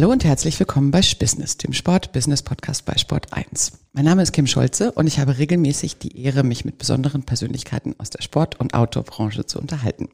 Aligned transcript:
Hallo 0.00 0.12
und 0.12 0.24
herzlich 0.24 0.58
willkommen 0.58 0.90
bei 0.90 1.02
Business, 1.18 1.58
dem 1.58 1.74
Sport-Business-Podcast 1.74 2.86
bei 2.86 2.96
Sport 2.96 3.34
1. 3.34 3.72
Mein 3.92 4.06
Name 4.06 4.22
ist 4.22 4.32
Kim 4.32 4.46
Scholze 4.46 4.92
und 4.92 5.06
ich 5.06 5.18
habe 5.18 5.36
regelmäßig 5.36 5.98
die 5.98 6.24
Ehre, 6.24 6.42
mich 6.42 6.64
mit 6.64 6.78
besonderen 6.78 7.24
Persönlichkeiten 7.24 7.94
aus 7.98 8.08
der 8.08 8.22
Sport- 8.22 8.58
und 8.58 8.72
Outdoor-Branche 8.72 9.44
zu 9.44 9.58
unterhalten. 9.58 10.08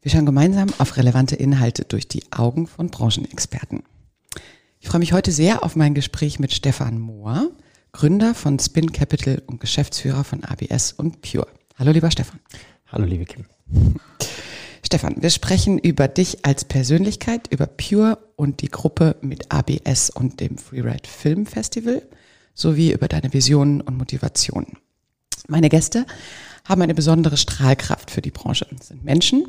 Wir 0.00 0.10
schauen 0.10 0.24
gemeinsam 0.24 0.72
auf 0.78 0.96
relevante 0.96 1.36
Inhalte 1.36 1.84
durch 1.84 2.08
die 2.08 2.22
Augen 2.32 2.66
von 2.66 2.88
Branchenexperten. 2.88 3.82
Ich 4.80 4.88
freue 4.88 5.00
mich 5.00 5.12
heute 5.12 5.30
sehr 5.30 5.62
auf 5.62 5.76
mein 5.76 5.92
Gespräch 5.92 6.38
mit 6.38 6.54
Stefan 6.54 6.98
Mohr, 6.98 7.50
Gründer 7.92 8.34
von 8.34 8.58
Spin 8.58 8.92
Capital 8.92 9.42
und 9.46 9.60
Geschäftsführer 9.60 10.24
von 10.24 10.42
ABS 10.42 10.92
und 10.92 11.20
Pure. 11.20 11.48
Hallo 11.78 11.92
lieber 11.92 12.10
Stefan. 12.10 12.40
Hallo 12.86 13.04
liebe 13.04 13.26
Kim. 13.26 13.44
Stefan, 14.86 15.20
wir 15.20 15.30
sprechen 15.30 15.78
über 15.80 16.06
dich 16.06 16.44
als 16.44 16.64
Persönlichkeit, 16.64 17.48
über 17.50 17.66
Pure 17.66 18.18
und 18.36 18.62
die 18.62 18.68
Gruppe 18.68 19.16
mit 19.20 19.50
ABS 19.50 20.10
und 20.10 20.38
dem 20.38 20.58
Freeride 20.58 21.08
Film 21.08 21.44
Festival 21.44 22.02
sowie 22.54 22.92
über 22.92 23.08
deine 23.08 23.32
Visionen 23.32 23.80
und 23.80 23.98
Motivationen. 23.98 24.78
Meine 25.48 25.70
Gäste 25.70 26.06
haben 26.64 26.82
eine 26.82 26.94
besondere 26.94 27.36
Strahlkraft 27.36 28.12
für 28.12 28.22
die 28.22 28.30
Branche. 28.30 28.68
Es 28.78 28.86
sind 28.86 29.02
Menschen, 29.02 29.48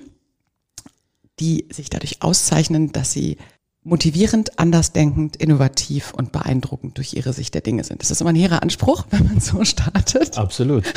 die 1.40 1.68
sich 1.72 1.92
dadurch 1.92 2.24
auszeichnen, 2.24 2.92
dass 2.92 3.12
sie 3.12 3.38
motivierend, 3.88 4.60
andersdenkend, 4.60 5.38
innovativ 5.38 6.14
und 6.14 6.32
beeindruckend 6.32 6.98
durch 6.98 7.14
ihre 7.14 7.34
Sicht 7.34 7.54
der 7.54 7.62
Dinge 7.62 7.84
sind. 7.84 8.02
Das 8.02 8.12
ist 8.12 8.22
immer 8.22 8.32
ein 8.32 8.36
hehrer 8.36 8.62
Anspruch, 8.62 9.06
wenn 9.12 9.26
man 9.26 9.40
so 9.40 9.64
startet. 9.64 10.38
Absolut. 10.38 10.94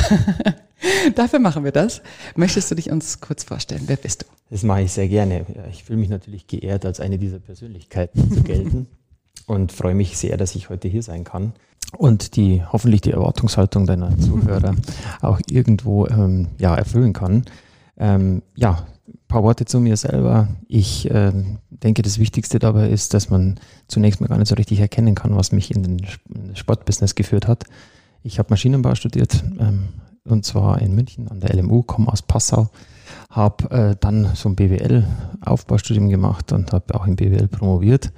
Dafür 1.15 1.39
machen 1.39 1.65
wir 1.65 1.73
das. 1.73 2.03
Möchtest 2.35 2.71
du 2.71 2.75
dich 2.75 2.91
uns 2.91 3.21
kurz 3.21 3.45
vorstellen? 3.45 3.83
Wer 3.87 3.97
bist 3.97 4.23
du? 4.23 4.27
Das 4.51 4.63
mache 4.63 4.83
ich 4.83 4.93
sehr 4.93 5.09
gerne. 5.09 5.47
Ich 5.71 5.85
fühle 5.85 5.99
mich 5.99 6.09
natürlich 6.09 6.47
geehrt, 6.47 6.85
als 6.85 7.01
eine 7.01 7.19
dieser 7.19 7.39
Persönlichkeiten 7.39 8.33
zu 8.33 8.43
gelten 8.43 8.87
und 9.47 9.73
freue 9.73 9.95
mich 9.95 10.19
sehr, 10.19 10.37
dass 10.37 10.55
ich 10.55 10.69
heute 10.69 10.89
hier 10.89 11.03
sein 11.03 11.25
kann 11.25 11.53
und 11.97 12.37
die 12.37 12.63
hoffentlich 12.65 13.03
die 13.03 13.13
Erwartungshaltung 13.13 13.87
deiner 13.87 14.19
Zuhörer 14.19 14.75
auch 15.21 15.41
irgendwo 15.49 16.07
ähm, 16.07 16.49
ja, 16.59 16.75
erfüllen 16.75 17.13
kann. 17.13 17.45
Ähm, 17.99 18.43
ja, 18.57 18.87
paar 19.31 19.43
Worte 19.45 19.65
zu 19.65 19.81
mir 19.81 19.97
selber. 19.97 20.49
Ich 20.69 21.11
äh, 21.11 21.33
denke, 21.81 22.03
das 22.03 22.19
Wichtigste 22.19 22.59
dabei 22.59 22.89
ist, 22.89 23.15
dass 23.15 23.31
man 23.31 23.59
zunächst 23.89 24.21
mal 24.21 24.29
gar 24.29 24.39
nicht 24.39 24.49
so 24.49 24.55
richtig 24.55 24.81
erkennen 24.81 25.15
kann, 25.15 25.37
was 25.37 25.53
mich 25.53 25.75
in 25.75 25.83
den 25.83 26.07
Sportbusiness 26.55 27.15
geführt 27.15 27.49
hat. 27.49 27.65
Ich 28.23 28.39
habe 28.39 28.51
Maschinenbau 28.51 28.95
studiert, 28.95 29.43
ähm, 29.59 29.89
und 30.25 30.45
zwar 30.45 30.81
in 30.83 30.95
München 30.95 31.29
an 31.29 31.41
der 31.41 31.55
LMU, 31.55 31.83
komme 31.83 32.13
aus 32.13 32.23
Passau, 32.23 32.69
habe 33.31 33.71
äh, 33.71 33.97
dann 33.99 34.31
so 34.35 34.49
ein 34.49 34.57
BWL-Aufbaustudium 34.57 36.09
gemacht 36.09 36.53
und 36.53 36.73
habe 36.73 36.95
auch 36.95 37.07
im 37.07 37.17
BWL 37.17 37.49
promoviert, 37.49 38.13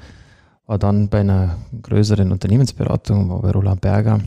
war 0.67 0.79
dann 0.79 1.09
bei 1.09 1.21
einer 1.21 1.57
größeren 1.83 2.33
Unternehmensberatung, 2.33 3.31
war 3.31 3.43
bei 3.43 3.51
Roland 3.53 3.81
Berger 3.81 4.21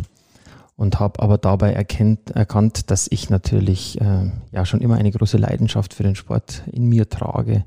und 0.78 1.00
habe 1.00 1.22
aber 1.22 1.38
dabei 1.38 1.73
erkennt, 1.73 2.31
erkannt, 2.31 2.89
dass 2.91 3.08
ich 3.09 3.30
natürlich 3.30 4.00
äh, 4.00 4.31
ja 4.52 4.66
schon 4.66 4.81
immer 4.81 4.95
eine 4.95 5.11
große 5.11 5.38
Leidenschaft 5.38 5.94
für 5.94 6.03
den 6.03 6.16
Sport 6.16 6.63
in 6.72 6.88
mir 6.88 7.09
trage 7.09 7.66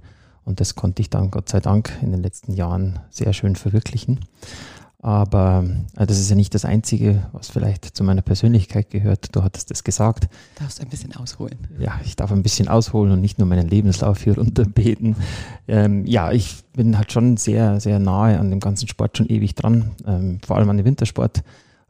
und 0.49 0.61
das 0.61 0.75
konnte 0.75 1.03
ich 1.03 1.11
dann 1.11 1.31
Gott 1.31 1.51
sei 1.51 1.61
Dank 1.61 1.93
in 2.01 2.11
den 2.11 2.23
letzten 2.23 2.55
Jahren 2.55 3.01
sehr 3.11 3.35
schön 3.35 3.55
verwirklichen. 3.55 4.21
Aber 5.01 5.65
äh, 5.95 6.07
das 6.07 6.19
ist 6.19 6.31
ja 6.31 6.37
nicht 6.37 6.55
das 6.55 6.65
Einzige, 6.65 7.27
was 7.33 7.51
vielleicht 7.51 7.85
zu 7.85 8.03
meiner 8.03 8.23
Persönlichkeit 8.23 8.89
gehört. 8.91 9.37
Du 9.37 9.43
hattest 9.43 9.71
es 9.71 9.85
gesagt. 9.85 10.25
Du 10.25 10.63
darfst 10.63 10.81
ein 10.81 10.89
bisschen 10.89 11.15
ausholen. 11.15 11.59
Ja, 11.79 12.01
ich 12.03 12.17
darf 12.17 12.33
ein 12.33 12.43
bisschen 12.43 12.67
ausholen 12.67 13.13
und 13.13 13.21
nicht 13.21 13.39
nur 13.39 13.47
meinen 13.47 13.69
Lebenslauf 13.69 14.23
hier 14.23 14.37
runterbeten. 14.37 15.17
Ähm, 15.69 16.07
ja, 16.07 16.33
ich 16.33 16.65
bin 16.73 16.97
halt 16.97 17.12
schon 17.12 17.37
sehr, 17.37 17.78
sehr 17.78 17.99
nahe 17.99 18.41
an 18.41 18.49
dem 18.49 18.61
ganzen 18.61 18.89
Sport 18.89 19.19
schon 19.19 19.27
ewig 19.27 19.55
dran, 19.55 19.91
ähm, 20.06 20.41
vor 20.45 20.56
allem 20.56 20.71
an 20.71 20.78
den 20.78 20.87
Wintersport. 20.87 21.43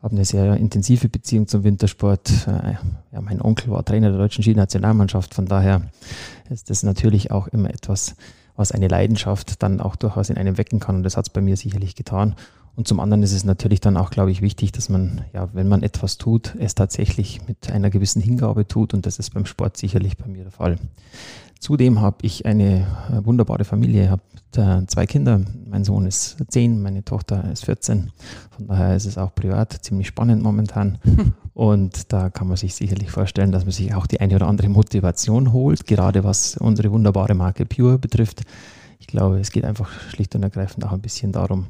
Habe 0.03 0.17
eine 0.17 0.25
sehr 0.25 0.57
intensive 0.57 1.09
Beziehung 1.09 1.47
zum 1.47 1.63
Wintersport. 1.63 2.29
Äh, 2.49 2.75
ja, 3.13 3.21
mein 3.21 3.41
Onkel 3.41 3.71
war 3.71 3.85
Trainer 3.85 4.11
der 4.11 4.19
deutschen 4.19 4.43
Skinationalmannschaft, 4.43 5.33
von 5.33 5.47
daher 5.47 5.83
ist 6.51 6.71
das 6.71 6.83
natürlich 6.83 7.31
auch 7.31 7.47
immer 7.49 7.71
etwas, 7.71 8.17
was 8.59 8.73
eine 8.73 8.89
Leidenschaft 8.89 9.63
dann 9.63 9.81
auch 9.81 9.97
durchaus 9.97 10.29
in 10.29 10.37
einem 10.37 10.59
wecken 10.59 10.81
kann. 10.81 10.97
Und 10.97 11.03
das 11.05 11.17
hat 11.17 11.29
es 11.29 11.31
bei 11.31 11.41
mir 11.41 11.57
sicherlich 11.57 11.95
getan. 11.95 12.35
Und 12.79 12.87
zum 12.87 13.01
anderen 13.01 13.25
ist 13.25 13.33
es 13.33 13.43
natürlich 13.43 13.81
dann 13.81 13.97
auch, 13.97 14.11
glaube 14.11 14.31
ich, 14.31 14.41
wichtig, 14.41 14.71
dass 14.71 14.89
man, 14.89 15.23
ja, 15.33 15.49
wenn 15.53 15.67
man 15.67 15.83
etwas 15.83 16.17
tut, 16.17 16.55
es 16.61 16.77
tatsächlich 16.77 17.41
mit 17.49 17.73
einer 17.73 17.91
gewissen 17.91 18.23
Hingabe 18.23 18.69
tut. 18.69 18.95
Und 18.95 19.05
das 19.05 19.19
ist 19.19 19.35
beim 19.35 19.47
Sport 19.47 19.77
sicherlich 19.77 20.17
bei 20.17 20.29
mir 20.29 20.45
der 20.45 20.53
Fall. 20.53 20.79
Zudem 21.59 22.01
habe 22.01 22.19
ich 22.23 22.47
eine 22.47 22.87
äh, 23.11 23.27
wunderbare 23.27 23.65
Familie, 23.65 24.05
ich 24.05 24.11
habe 24.11 24.87
zwei 24.87 25.07
Kinder. 25.07 25.41
Mein 25.69 25.83
Sohn 25.83 26.07
ist 26.07 26.37
zehn, 26.47 26.81
meine 26.81 27.05
Tochter 27.05 27.51
ist 27.51 27.65
14. 27.65 28.13
Von 28.51 28.69
daher 28.69 28.95
ist 28.95 29.07
es 29.07 29.19
auch 29.19 29.35
privat 29.35 29.73
ziemlich 29.73 30.07
spannend 30.07 30.45
momentan. 30.45 30.99
Und 31.55 32.13
da 32.13 32.31
kann 32.31 32.47
man 32.47 32.57
sich 32.57 32.77
sicherlich 32.77 33.11
vorstellen, 33.11 33.51
dass 33.51 33.65
man 33.65 33.73
sich 33.73 33.93
auch 33.93 34.07
die 34.07 34.21
eine 34.21 34.37
oder 34.37 34.47
andere 34.47 34.69
Motivation 34.69 35.53
holt, 35.53 35.85
gerade 35.89 36.23
was 36.23 36.57
unsere 36.57 36.93
wunderbare 36.93 37.35
Marke 37.35 37.67
Pure 37.67 37.99
betrifft. 37.99 38.43
Ich 39.01 39.09
glaube, 39.09 39.41
es 39.41 39.51
geht 39.51 39.65
einfach 39.65 39.91
schlicht 40.11 40.37
und 40.37 40.45
ergreifend 40.45 40.85
auch 40.85 40.93
ein 40.93 41.01
bisschen 41.01 41.33
darum, 41.33 41.67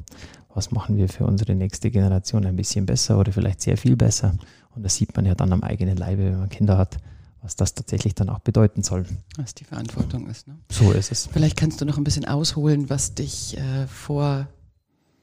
was 0.53 0.71
machen 0.71 0.97
wir 0.97 1.09
für 1.09 1.25
unsere 1.25 1.55
nächste 1.55 1.91
Generation 1.91 2.45
ein 2.45 2.55
bisschen 2.55 2.85
besser 2.85 3.19
oder 3.19 3.31
vielleicht 3.31 3.61
sehr 3.61 3.77
viel 3.77 3.95
besser. 3.95 4.35
Und 4.75 4.83
das 4.83 4.95
sieht 4.95 5.15
man 5.15 5.25
ja 5.25 5.35
dann 5.35 5.53
am 5.53 5.63
eigenen 5.63 5.97
Leibe, 5.97 6.23
wenn 6.25 6.39
man 6.39 6.49
Kinder 6.49 6.77
hat, 6.77 6.97
was 7.41 7.55
das 7.55 7.73
tatsächlich 7.73 8.15
dann 8.15 8.29
auch 8.29 8.39
bedeuten 8.39 8.83
soll. 8.83 9.05
Was 9.37 9.53
die 9.53 9.63
Verantwortung 9.63 10.27
ist. 10.27 10.47
Ne? 10.47 10.55
So 10.69 10.91
ist 10.91 11.11
es. 11.11 11.27
Vielleicht 11.31 11.57
kannst 11.57 11.79
du 11.81 11.85
noch 11.85 11.97
ein 11.97 12.03
bisschen 12.03 12.25
ausholen, 12.25 12.89
was 12.89 13.13
dich 13.13 13.57
äh, 13.57 13.87
vor, 13.87 14.47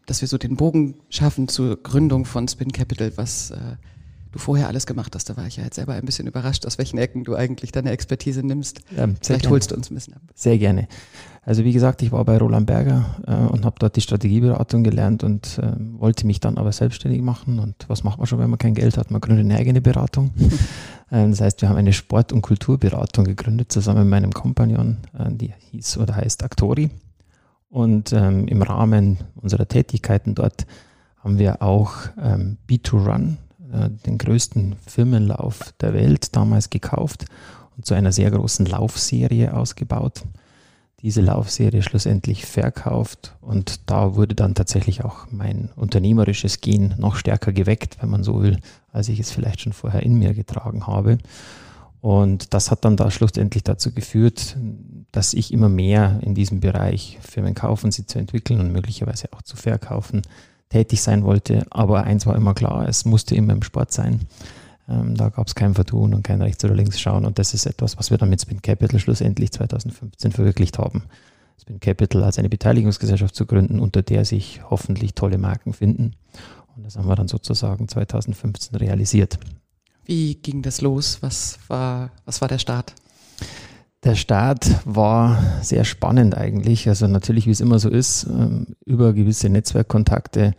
dass 0.06 0.20
wir 0.20 0.28
so 0.28 0.38
den 0.38 0.56
Bogen 0.56 0.94
schaffen 1.10 1.48
zur 1.48 1.82
Gründung 1.82 2.24
von 2.24 2.48
Spin 2.48 2.72
Capital, 2.72 3.12
was 3.16 3.50
äh, 3.50 3.58
du 4.32 4.38
vorher 4.38 4.68
alles 4.68 4.86
gemacht 4.86 5.14
hast. 5.14 5.28
Da 5.28 5.36
war 5.36 5.46
ich 5.46 5.56
ja 5.56 5.64
jetzt 5.64 5.76
selber 5.76 5.94
ein 5.94 6.04
bisschen 6.04 6.26
überrascht, 6.26 6.66
aus 6.66 6.78
welchen 6.78 6.98
Ecken 6.98 7.24
du 7.24 7.34
eigentlich 7.34 7.72
deine 7.72 7.90
Expertise 7.90 8.42
nimmst. 8.42 8.80
Ja, 8.96 9.08
Vielleicht 9.20 9.48
holst 9.48 9.70
du 9.70 9.74
uns 9.74 9.90
ein 9.90 9.94
bisschen 9.94 10.14
ab. 10.14 10.22
Sehr 10.34 10.58
gerne. 10.58 10.88
Also 11.46 11.62
wie 11.62 11.72
gesagt, 11.72 12.02
ich 12.02 12.10
war 12.10 12.24
bei 12.24 12.38
Roland 12.38 12.66
Berger 12.66 13.04
äh, 13.24 13.32
und 13.32 13.64
habe 13.64 13.76
dort 13.78 13.94
die 13.94 14.00
Strategieberatung 14.00 14.82
gelernt 14.82 15.22
und 15.22 15.60
äh, 15.62 15.70
wollte 15.96 16.26
mich 16.26 16.40
dann 16.40 16.58
aber 16.58 16.72
selbstständig 16.72 17.22
machen. 17.22 17.60
Und 17.60 17.76
was 17.86 18.02
macht 18.02 18.18
man 18.18 18.26
schon, 18.26 18.40
wenn 18.40 18.50
man 18.50 18.58
kein 18.58 18.74
Geld 18.74 18.98
hat? 18.98 19.12
Man 19.12 19.20
gründet 19.20 19.44
eine 19.44 19.56
eigene 19.56 19.80
Beratung. 19.80 20.32
äh, 21.10 21.28
das 21.28 21.40
heißt, 21.40 21.62
wir 21.62 21.68
haben 21.68 21.76
eine 21.76 21.92
Sport- 21.92 22.32
und 22.32 22.42
Kulturberatung 22.42 23.24
gegründet, 23.24 23.70
zusammen 23.70 24.00
mit 24.00 24.08
meinem 24.08 24.32
Kompagnon, 24.32 24.96
äh, 25.16 25.30
die 25.30 25.54
hieß 25.70 25.98
oder 25.98 26.16
heißt 26.16 26.42
Actori. 26.42 26.90
Und 27.70 28.12
ähm, 28.12 28.48
im 28.48 28.60
Rahmen 28.62 29.18
unserer 29.36 29.68
Tätigkeiten 29.68 30.34
dort 30.34 30.66
haben 31.22 31.38
wir 31.38 31.62
auch 31.62 31.92
ähm, 32.20 32.58
B2Run, 32.68 33.36
äh, 33.72 33.90
den 34.04 34.18
größten 34.18 34.74
Firmenlauf 34.84 35.74
der 35.80 35.94
Welt 35.94 36.34
damals 36.34 36.70
gekauft 36.70 37.26
und 37.76 37.86
zu 37.86 37.94
einer 37.94 38.10
sehr 38.10 38.32
großen 38.32 38.66
Laufserie 38.66 39.54
ausgebaut 39.54 40.24
diese 41.06 41.20
Laufserie 41.20 41.82
schlussendlich 41.82 42.46
verkauft 42.46 43.36
und 43.40 43.88
da 43.88 44.16
wurde 44.16 44.34
dann 44.34 44.56
tatsächlich 44.56 45.04
auch 45.04 45.28
mein 45.30 45.70
unternehmerisches 45.76 46.60
Gen 46.60 46.96
noch 46.98 47.14
stärker 47.14 47.52
geweckt, 47.52 47.98
wenn 48.00 48.10
man 48.10 48.24
so 48.24 48.42
will, 48.42 48.58
als 48.90 49.08
ich 49.08 49.20
es 49.20 49.30
vielleicht 49.30 49.60
schon 49.60 49.72
vorher 49.72 50.02
in 50.02 50.18
mir 50.18 50.34
getragen 50.34 50.88
habe. 50.88 51.18
Und 52.00 52.54
das 52.54 52.72
hat 52.72 52.84
dann 52.84 52.96
da 52.96 53.12
schlussendlich 53.12 53.62
dazu 53.62 53.92
geführt, 53.92 54.56
dass 55.12 55.32
ich 55.32 55.52
immer 55.52 55.68
mehr 55.68 56.18
in 56.22 56.34
diesem 56.34 56.58
Bereich 56.58 57.20
Firmen 57.22 57.54
kaufen, 57.54 57.92
sie 57.92 58.06
zu 58.06 58.18
entwickeln 58.18 58.58
und 58.58 58.72
möglicherweise 58.72 59.28
auch 59.32 59.42
zu 59.42 59.54
verkaufen 59.54 60.22
tätig 60.70 61.02
sein 61.02 61.22
wollte. 61.22 61.64
Aber 61.70 62.02
eins 62.02 62.26
war 62.26 62.34
immer 62.34 62.54
klar, 62.54 62.88
es 62.88 63.04
musste 63.04 63.36
immer 63.36 63.52
im 63.52 63.62
Sport 63.62 63.92
sein. 63.92 64.22
Ähm, 64.88 65.16
da 65.16 65.28
gab 65.28 65.46
es 65.46 65.54
kein 65.54 65.74
Vertun 65.74 66.14
und 66.14 66.22
kein 66.22 66.42
rechts 66.42 66.64
oder 66.64 66.74
links 66.74 67.00
schauen. 67.00 67.24
Und 67.24 67.38
das 67.38 67.54
ist 67.54 67.66
etwas, 67.66 67.98
was 67.98 68.10
wir 68.10 68.18
dann 68.18 68.30
mit 68.30 68.40
Spin 68.40 68.62
Capital 68.62 69.00
schlussendlich 69.00 69.52
2015 69.52 70.32
verwirklicht 70.32 70.78
haben. 70.78 71.04
Spin 71.60 71.80
Capital 71.80 72.22
als 72.22 72.38
eine 72.38 72.48
Beteiligungsgesellschaft 72.48 73.34
zu 73.34 73.46
gründen, 73.46 73.80
unter 73.80 74.02
der 74.02 74.24
sich 74.24 74.60
hoffentlich 74.68 75.14
tolle 75.14 75.38
Marken 75.38 75.72
finden. 75.72 76.12
Und 76.76 76.84
das 76.84 76.96
haben 76.96 77.08
wir 77.08 77.16
dann 77.16 77.28
sozusagen 77.28 77.88
2015 77.88 78.76
realisiert. 78.76 79.38
Wie 80.04 80.36
ging 80.36 80.62
das 80.62 80.80
los? 80.80 81.18
Was 81.20 81.58
war, 81.68 82.10
was 82.24 82.40
war 82.40 82.48
der 82.48 82.58
Start? 82.58 82.94
Der 84.04 84.14
Start 84.14 84.70
war 84.84 85.42
sehr 85.62 85.84
spannend 85.84 86.36
eigentlich. 86.36 86.88
Also 86.88 87.08
natürlich, 87.08 87.46
wie 87.46 87.50
es 87.50 87.60
immer 87.60 87.80
so 87.80 87.88
ist, 87.88 88.24
ähm, 88.24 88.76
über 88.84 89.12
gewisse 89.14 89.48
Netzwerkkontakte 89.48 90.54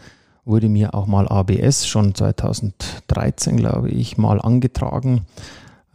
wurde 0.48 0.70
mir 0.70 0.94
auch 0.94 1.08
mal 1.08 1.28
ABS 1.28 1.88
schon 1.88 2.16
2013, 2.16 3.58
glaube 3.58 3.90
ich, 3.90 4.18
mal 4.18 4.42
angetragen. 4.42 5.26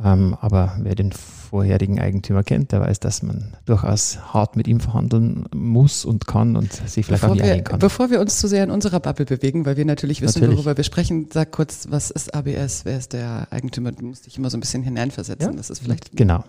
Ähm, 0.04 0.36
aber 0.40 0.76
wer 0.80 0.94
den 0.94 1.12
vorherigen 1.12 2.00
Eigentümer 2.00 2.42
kennt, 2.42 2.72
der 2.72 2.80
weiß, 2.80 2.98
dass 3.00 3.22
man 3.22 3.54
durchaus 3.66 4.18
hart 4.32 4.56
mit 4.56 4.66
ihm 4.66 4.80
verhandeln 4.80 5.44
muss 5.54 6.04
und 6.04 6.26
kann 6.26 6.56
und 6.56 6.72
sich 6.72 7.06
vielleicht 7.06 7.22
bevor 7.22 7.30
auch 7.30 7.34
nicht 7.34 7.44
einigen 7.44 7.64
kann. 7.64 7.78
Bevor 7.78 8.10
wir 8.10 8.20
uns 8.20 8.38
zu 8.38 8.48
sehr 8.48 8.64
in 8.64 8.70
unserer 8.70 9.00
Bubble 9.00 9.26
bewegen, 9.26 9.64
weil 9.66 9.76
wir 9.76 9.84
natürlich 9.84 10.22
wissen, 10.22 10.40
natürlich. 10.40 10.58
worüber 10.58 10.76
wir 10.76 10.84
sprechen, 10.84 11.28
sag 11.32 11.52
kurz, 11.52 11.86
was 11.90 12.10
ist 12.10 12.34
ABS? 12.34 12.84
Wer 12.84 12.98
ist 12.98 13.12
der 13.12 13.46
Eigentümer? 13.50 13.92
Du 13.92 14.06
musst 14.06 14.26
dich 14.26 14.38
immer 14.38 14.50
so 14.50 14.56
ein 14.56 14.60
bisschen 14.60 14.82
hineinversetzen. 14.82 15.50
Ja? 15.50 15.56
Das 15.56 15.70
ist 15.70 15.80
vielleicht. 15.80 16.16
Genau. 16.16 16.42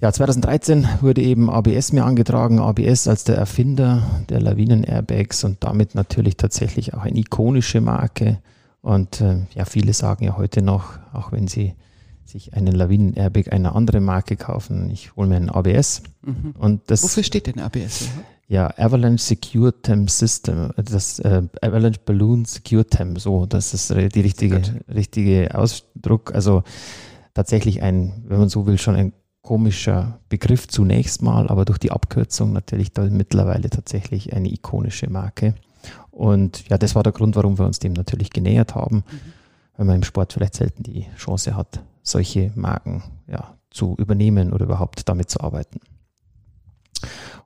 Ja, 0.00 0.10
2013 0.10 0.88
wurde 1.02 1.20
eben 1.20 1.50
ABS 1.50 1.92
mir 1.92 2.06
angetragen, 2.06 2.58
ABS 2.58 3.06
als 3.06 3.24
der 3.24 3.36
Erfinder 3.36 4.22
der 4.30 4.40
Lawinen-Airbags 4.40 5.44
und 5.44 5.62
damit 5.62 5.94
natürlich 5.94 6.38
tatsächlich 6.38 6.94
auch 6.94 7.02
eine 7.02 7.18
ikonische 7.18 7.82
Marke. 7.82 8.38
Und 8.80 9.20
äh, 9.20 9.40
ja, 9.54 9.66
viele 9.66 9.92
sagen 9.92 10.24
ja 10.24 10.38
heute 10.38 10.62
noch, 10.62 10.98
auch 11.12 11.32
wenn 11.32 11.48
sie 11.48 11.74
sich 12.24 12.54
einen 12.54 12.74
Lawinen-Airbag 12.74 13.52
einer 13.52 13.76
anderen 13.76 14.02
Marke 14.02 14.36
kaufen, 14.36 14.88
ich 14.88 15.14
hole 15.16 15.28
mir 15.28 15.36
einen 15.36 15.50
ABS. 15.50 16.02
Mhm. 16.22 16.54
Und 16.58 16.90
das, 16.90 17.02
Wofür 17.02 17.22
steht 17.22 17.46
denn 17.46 17.60
ABS? 17.60 18.08
Ja, 18.48 18.72
Avalanche 18.78 19.22
Secure 19.22 19.82
Tem 19.82 20.08
System, 20.08 20.70
das 20.76 21.18
äh, 21.18 21.42
Avalanche 21.60 22.00
Balloon 22.02 22.46
Secure 22.46 22.86
Tem, 22.86 23.16
so, 23.16 23.44
das 23.44 23.74
ist 23.74 23.90
die 23.90 24.20
richtige, 24.20 24.62
richtige 24.88 25.54
Ausdruck. 25.54 26.34
Also 26.34 26.62
tatsächlich 27.34 27.82
ein, 27.82 28.24
wenn 28.26 28.38
man 28.38 28.48
so 28.48 28.66
will, 28.66 28.78
schon 28.78 28.96
ein 28.96 29.12
komischer 29.42 30.20
Begriff 30.28 30.68
zunächst 30.68 31.22
mal, 31.22 31.48
aber 31.48 31.64
durch 31.64 31.78
die 31.78 31.92
Abkürzung 31.92 32.52
natürlich 32.52 32.92
da 32.92 33.04
mittlerweile 33.04 33.70
tatsächlich 33.70 34.32
eine 34.34 34.52
ikonische 34.52 35.08
Marke. 35.08 35.54
Und 36.10 36.68
ja, 36.68 36.76
das 36.76 36.94
war 36.94 37.02
der 37.02 37.12
Grund, 37.12 37.36
warum 37.36 37.58
wir 37.58 37.64
uns 37.66 37.78
dem 37.78 37.94
natürlich 37.94 38.30
genähert 38.30 38.74
haben, 38.74 38.96
mhm. 38.96 39.20
weil 39.76 39.86
man 39.86 39.96
im 39.96 40.02
Sport 40.02 40.32
vielleicht 40.32 40.54
selten 40.54 40.82
die 40.82 41.06
Chance 41.16 41.56
hat, 41.56 41.80
solche 42.02 42.52
Marken 42.54 43.02
ja, 43.26 43.56
zu 43.70 43.94
übernehmen 43.98 44.52
oder 44.52 44.66
überhaupt 44.66 45.08
damit 45.08 45.30
zu 45.30 45.40
arbeiten. 45.40 45.80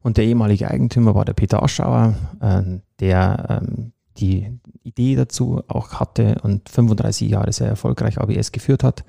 Und 0.02 0.17
der 0.17 0.25
ehemalige 0.25 0.70
Eigentümer 0.70 1.14
war 1.14 1.25
der 1.25 1.32
Peter 1.35 1.62
Aschauer, 1.62 2.14
äh, 2.41 2.62
der 2.99 3.62
ähm, 3.62 3.93
die 4.19 4.58
Idee 4.82 5.17
dazu 5.17 5.62
auch 5.69 5.94
hatte 5.94 6.37
und 6.43 6.69
35 6.69 7.31
Jahre 7.31 7.52
sehr 7.52 7.69
erfolgreich 7.69 8.19
ABS 8.19 8.52
geführt 8.52 8.85
hat 8.85 9.05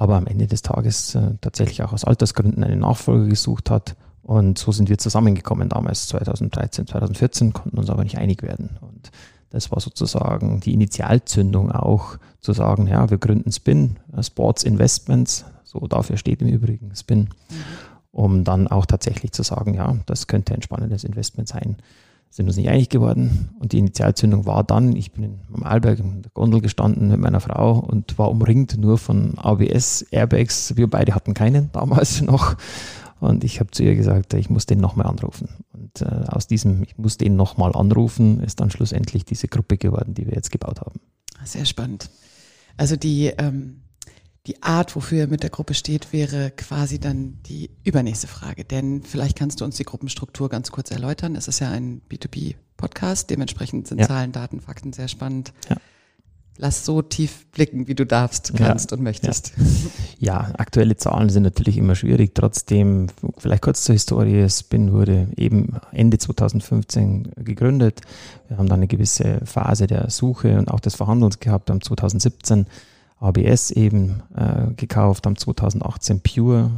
aber 0.00 0.16
am 0.16 0.26
Ende 0.26 0.46
des 0.46 0.62
Tages 0.62 1.14
äh, 1.14 1.34
tatsächlich 1.42 1.82
auch 1.82 1.92
aus 1.92 2.04
Altersgründen 2.04 2.64
einen 2.64 2.80
Nachfolger 2.80 3.26
gesucht 3.26 3.68
hat. 3.68 3.96
Und 4.22 4.58
so 4.58 4.72
sind 4.72 4.88
wir 4.88 4.96
zusammengekommen 4.96 5.68
damals, 5.68 6.08
2013, 6.08 6.86
2014, 6.86 7.52
konnten 7.52 7.76
uns 7.76 7.90
aber 7.90 8.02
nicht 8.02 8.16
einig 8.16 8.42
werden. 8.42 8.78
Und 8.80 9.10
das 9.50 9.70
war 9.70 9.78
sozusagen 9.78 10.60
die 10.60 10.72
Initialzündung 10.72 11.70
auch, 11.70 12.16
zu 12.40 12.54
sagen, 12.54 12.86
ja, 12.86 13.10
wir 13.10 13.18
gründen 13.18 13.52
Spin, 13.52 13.96
äh, 14.16 14.22
Sports 14.22 14.64
Investments, 14.64 15.44
so 15.64 15.80
dafür 15.86 16.16
steht 16.16 16.40
im 16.40 16.48
Übrigen 16.48 16.96
Spin, 16.96 17.20
mhm. 17.50 17.54
um 18.10 18.44
dann 18.44 18.68
auch 18.68 18.86
tatsächlich 18.86 19.32
zu 19.32 19.42
sagen, 19.42 19.74
ja, 19.74 19.98
das 20.06 20.28
könnte 20.28 20.54
ein 20.54 20.62
spannendes 20.62 21.04
Investment 21.04 21.46
sein 21.46 21.76
sind 22.30 22.46
uns 22.46 22.56
nicht 22.56 22.68
einig 22.68 22.88
geworden. 22.88 23.50
Und 23.58 23.72
die 23.72 23.78
Initialzündung 23.78 24.46
war 24.46 24.62
dann, 24.62 24.94
ich 24.94 25.10
bin 25.12 25.40
am 25.52 25.64
Arlberg 25.64 25.98
in 25.98 26.22
der 26.22 26.30
Gondel 26.32 26.60
gestanden 26.60 27.08
mit 27.08 27.18
meiner 27.18 27.40
Frau 27.40 27.80
und 27.80 28.18
war 28.18 28.30
umringt 28.30 28.78
nur 28.78 28.98
von 28.98 29.36
ABS-Airbags. 29.36 30.76
Wir 30.76 30.88
beide 30.88 31.14
hatten 31.14 31.34
keinen 31.34 31.70
damals 31.72 32.22
noch. 32.22 32.56
Und 33.18 33.44
ich 33.44 33.60
habe 33.60 33.70
zu 33.72 33.82
ihr 33.82 33.96
gesagt, 33.96 34.32
ich 34.34 34.48
muss 34.48 34.64
den 34.64 34.78
nochmal 34.78 35.06
anrufen. 35.06 35.48
Und 35.72 36.00
äh, 36.00 36.24
aus 36.28 36.46
diesem, 36.46 36.82
ich 36.84 36.96
muss 36.96 37.18
den 37.18 37.36
nochmal 37.36 37.74
anrufen, 37.74 38.40
ist 38.40 38.60
dann 38.60 38.70
schlussendlich 38.70 39.24
diese 39.24 39.48
Gruppe 39.48 39.76
geworden, 39.76 40.14
die 40.14 40.26
wir 40.26 40.34
jetzt 40.34 40.50
gebaut 40.50 40.80
haben. 40.80 41.00
Sehr 41.44 41.66
spannend. 41.66 42.10
Also 42.76 42.96
die 42.96 43.26
ähm, 43.26 43.82
die 44.46 44.62
Art, 44.62 44.96
wofür 44.96 45.20
er 45.20 45.26
mit 45.26 45.42
der 45.42 45.50
Gruppe 45.50 45.74
steht, 45.74 46.12
wäre 46.12 46.50
quasi 46.50 46.98
dann 46.98 47.38
die 47.46 47.70
übernächste 47.84 48.26
Frage. 48.26 48.64
Denn 48.64 49.02
vielleicht 49.02 49.36
kannst 49.36 49.60
du 49.60 49.64
uns 49.64 49.76
die 49.76 49.84
Gruppenstruktur 49.84 50.48
ganz 50.48 50.70
kurz 50.70 50.90
erläutern. 50.90 51.36
Es 51.36 51.46
ist 51.46 51.60
ja 51.60 51.70
ein 51.70 52.00
B2B-Podcast, 52.10 53.28
dementsprechend 53.28 53.86
sind 53.86 53.98
ja. 53.98 54.08
Zahlen, 54.08 54.32
Daten, 54.32 54.60
Fakten 54.60 54.92
sehr 54.94 55.08
spannend. 55.08 55.52
Ja. 55.68 55.76
Lass 56.56 56.84
so 56.84 57.00
tief 57.00 57.46
blicken, 57.52 57.86
wie 57.86 57.94
du 57.94 58.04
darfst, 58.04 58.54
kannst 58.54 58.90
ja. 58.90 58.96
und 58.96 59.02
möchtest. 59.02 59.52
Ja. 60.18 60.52
aktuelle 60.58 60.96
Zahlen 60.96 61.30
sind 61.30 61.44
natürlich 61.44 61.78
immer 61.78 61.94
schwierig. 61.94 62.34
Trotzdem, 62.34 63.06
vielleicht 63.38 63.62
kurz 63.62 63.84
zur 63.84 63.94
Historie. 63.94 64.46
Spin 64.50 64.92
wurde 64.92 65.28
eben 65.36 65.76
Ende 65.92 66.18
2015 66.18 67.32
gegründet. 67.36 68.02
Wir 68.48 68.58
haben 68.58 68.68
dann 68.68 68.80
eine 68.80 68.88
gewisse 68.88 69.40
Phase 69.46 69.86
der 69.86 70.10
Suche 70.10 70.58
und 70.58 70.70
auch 70.70 70.80
des 70.80 70.96
Verhandelns 70.96 71.40
gehabt, 71.40 71.70
am 71.70 71.80
2017 71.80 72.66
ABS 73.20 73.70
eben 73.70 74.22
äh, 74.34 74.72
gekauft, 74.74 75.26
haben 75.26 75.36
2018 75.36 76.20
Pure, 76.22 76.70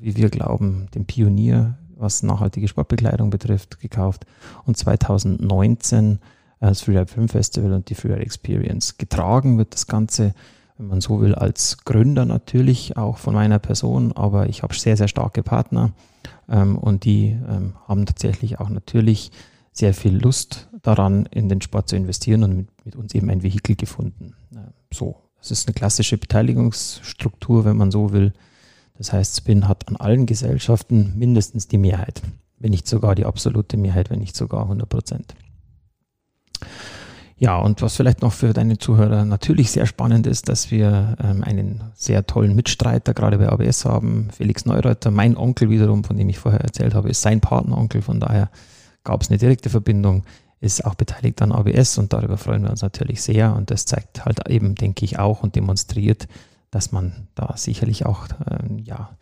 wie 0.00 0.16
wir 0.16 0.30
glauben, 0.30 0.86
den 0.94 1.04
Pionier, 1.04 1.76
was 1.96 2.22
nachhaltige 2.22 2.68
Sportbekleidung 2.68 3.30
betrifft, 3.30 3.80
gekauft 3.80 4.24
und 4.64 4.76
2019 4.76 6.12
äh, 6.14 6.18
das 6.60 6.82
Freeride 6.82 7.12
Film 7.12 7.28
Festival 7.28 7.72
und 7.72 7.90
die 7.90 7.96
Freeride 7.96 8.22
Experience. 8.22 8.96
Getragen 8.96 9.58
wird 9.58 9.74
das 9.74 9.88
Ganze, 9.88 10.34
wenn 10.76 10.86
man 10.86 11.00
so 11.00 11.20
will, 11.20 11.34
als 11.34 11.78
Gründer 11.84 12.24
natürlich 12.24 12.96
auch 12.96 13.18
von 13.18 13.34
meiner 13.34 13.58
Person, 13.58 14.12
aber 14.12 14.48
ich 14.48 14.62
habe 14.62 14.74
sehr, 14.74 14.96
sehr 14.96 15.08
starke 15.08 15.42
Partner 15.42 15.90
ähm, 16.48 16.78
und 16.78 17.04
die 17.04 17.36
ähm, 17.48 17.74
haben 17.88 18.06
tatsächlich 18.06 18.60
auch 18.60 18.68
natürlich 18.68 19.32
sehr 19.72 19.94
viel 19.94 20.16
Lust 20.16 20.68
daran, 20.82 21.26
in 21.26 21.48
den 21.48 21.60
Sport 21.60 21.88
zu 21.88 21.96
investieren 21.96 22.44
und 22.44 22.56
mit, 22.56 22.68
mit 22.84 22.96
uns 22.96 23.14
eben 23.14 23.30
ein 23.30 23.42
Vehikel 23.42 23.74
gefunden. 23.74 24.34
Äh, 24.52 24.58
so 24.94 25.16
das 25.40 25.50
ist 25.50 25.68
eine 25.68 25.74
klassische 25.74 26.18
Beteiligungsstruktur, 26.18 27.64
wenn 27.64 27.76
man 27.76 27.90
so 27.90 28.12
will. 28.12 28.32
Das 28.96 29.12
heißt, 29.12 29.36
Spin 29.36 29.68
hat 29.68 29.88
an 29.88 29.96
allen 29.96 30.26
Gesellschaften 30.26 31.14
mindestens 31.16 31.68
die 31.68 31.78
Mehrheit, 31.78 32.20
wenn 32.58 32.70
nicht 32.70 32.88
sogar 32.88 33.14
die 33.14 33.24
absolute 33.24 33.76
Mehrheit, 33.76 34.10
wenn 34.10 34.18
nicht 34.18 34.36
sogar 34.36 34.62
100 34.62 34.88
Prozent. 34.88 35.34
Ja, 37.40 37.56
und 37.58 37.82
was 37.82 37.94
vielleicht 37.94 38.20
noch 38.20 38.32
für 38.32 38.52
deine 38.52 38.78
Zuhörer 38.78 39.24
natürlich 39.24 39.70
sehr 39.70 39.86
spannend 39.86 40.26
ist, 40.26 40.48
dass 40.48 40.72
wir 40.72 41.16
ähm, 41.22 41.44
einen 41.44 41.82
sehr 41.94 42.26
tollen 42.26 42.56
Mitstreiter 42.56 43.14
gerade 43.14 43.38
bei 43.38 43.48
ABS 43.48 43.84
haben, 43.84 44.28
Felix 44.32 44.66
Neureuter, 44.66 45.12
mein 45.12 45.36
Onkel 45.36 45.70
wiederum, 45.70 46.02
von 46.02 46.16
dem 46.16 46.28
ich 46.28 46.38
vorher 46.40 46.62
erzählt 46.62 46.94
habe, 46.94 47.08
ist 47.08 47.22
sein 47.22 47.40
Partneronkel, 47.40 48.02
von 48.02 48.18
daher 48.18 48.50
gab 49.04 49.22
es 49.22 49.30
eine 49.30 49.38
direkte 49.38 49.70
Verbindung 49.70 50.24
ist 50.60 50.84
auch 50.84 50.94
beteiligt 50.94 51.40
an 51.42 51.52
ABS 51.52 51.98
und 51.98 52.12
darüber 52.12 52.36
freuen 52.36 52.62
wir 52.62 52.70
uns 52.70 52.82
natürlich 52.82 53.22
sehr. 53.22 53.54
Und 53.54 53.70
das 53.70 53.84
zeigt 53.84 54.24
halt 54.24 54.48
eben, 54.48 54.74
denke 54.74 55.04
ich, 55.04 55.18
auch 55.18 55.42
und 55.42 55.54
demonstriert, 55.56 56.26
dass 56.70 56.92
man 56.92 57.28
da 57.34 57.54
sicherlich 57.56 58.06
auch 58.06 58.28
äh, 58.46 58.82
ja, 58.82 59.16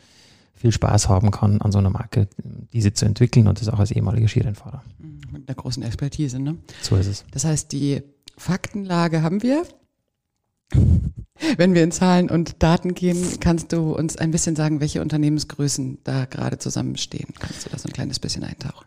viel 0.55 0.73
Spaß 0.73 1.09
haben 1.09 1.31
kann, 1.31 1.61
an 1.61 1.73
so 1.73 1.79
einer 1.79 1.91
Marke 1.91 2.29
diese 2.73 2.93
zu 2.93 3.05
entwickeln 3.05 3.47
und 3.47 3.61
das 3.61 3.69
auch 3.69 3.79
als 3.79 3.91
ehemaliger 3.91 4.29
Skirennfahrer. 4.29 4.83
Mhm, 4.99 5.21
mit 5.31 5.49
einer 5.49 5.55
großen 5.55 5.83
Expertise, 5.83 6.39
ne? 6.39 6.57
So 6.81 6.97
ist 6.97 7.07
es. 7.07 7.25
Das 7.31 7.45
heißt, 7.45 7.71
die 7.73 8.03
Faktenlage 8.37 9.23
haben 9.23 9.43
wir. 9.43 9.65
Wenn 11.59 11.75
wir 11.75 11.85
in 11.85 11.93
Zahlen 11.93 12.31
und 12.31 12.63
Daten 12.63 12.95
gehen, 12.95 13.39
kannst 13.41 13.73
du 13.73 13.93
uns 13.93 14.17
ein 14.17 14.31
bisschen 14.31 14.57
sagen, 14.57 14.81
welche 14.81 15.03
Unternehmensgrößen 15.03 15.99
da 16.03 16.25
gerade 16.25 16.57
zusammenstehen? 16.59 17.35
Kannst 17.39 17.67
du 17.67 17.71
da 17.71 17.79
so 17.79 17.89
ein 17.89 17.93
kleines 17.93 18.19
bisschen 18.19 18.43
eintauchen? 18.43 18.87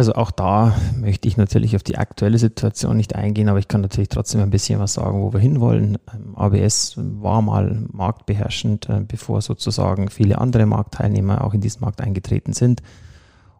Also 0.00 0.14
auch 0.14 0.30
da 0.30 0.74
möchte 0.98 1.28
ich 1.28 1.36
natürlich 1.36 1.76
auf 1.76 1.82
die 1.82 1.98
aktuelle 1.98 2.38
Situation 2.38 2.96
nicht 2.96 3.16
eingehen, 3.16 3.50
aber 3.50 3.58
ich 3.58 3.68
kann 3.68 3.82
natürlich 3.82 4.08
trotzdem 4.08 4.40
ein 4.40 4.48
bisschen 4.48 4.80
was 4.80 4.94
sagen, 4.94 5.20
wo 5.20 5.34
wir 5.34 5.40
hinwollen. 5.40 5.98
Ähm, 6.14 6.34
ABS 6.36 6.94
war 6.96 7.42
mal 7.42 7.84
marktbeherrschend, 7.92 8.88
äh, 8.88 9.02
bevor 9.06 9.42
sozusagen 9.42 10.08
viele 10.08 10.38
andere 10.38 10.64
Marktteilnehmer 10.64 11.44
auch 11.44 11.52
in 11.52 11.60
diesen 11.60 11.82
Markt 11.82 12.00
eingetreten 12.00 12.54
sind. 12.54 12.80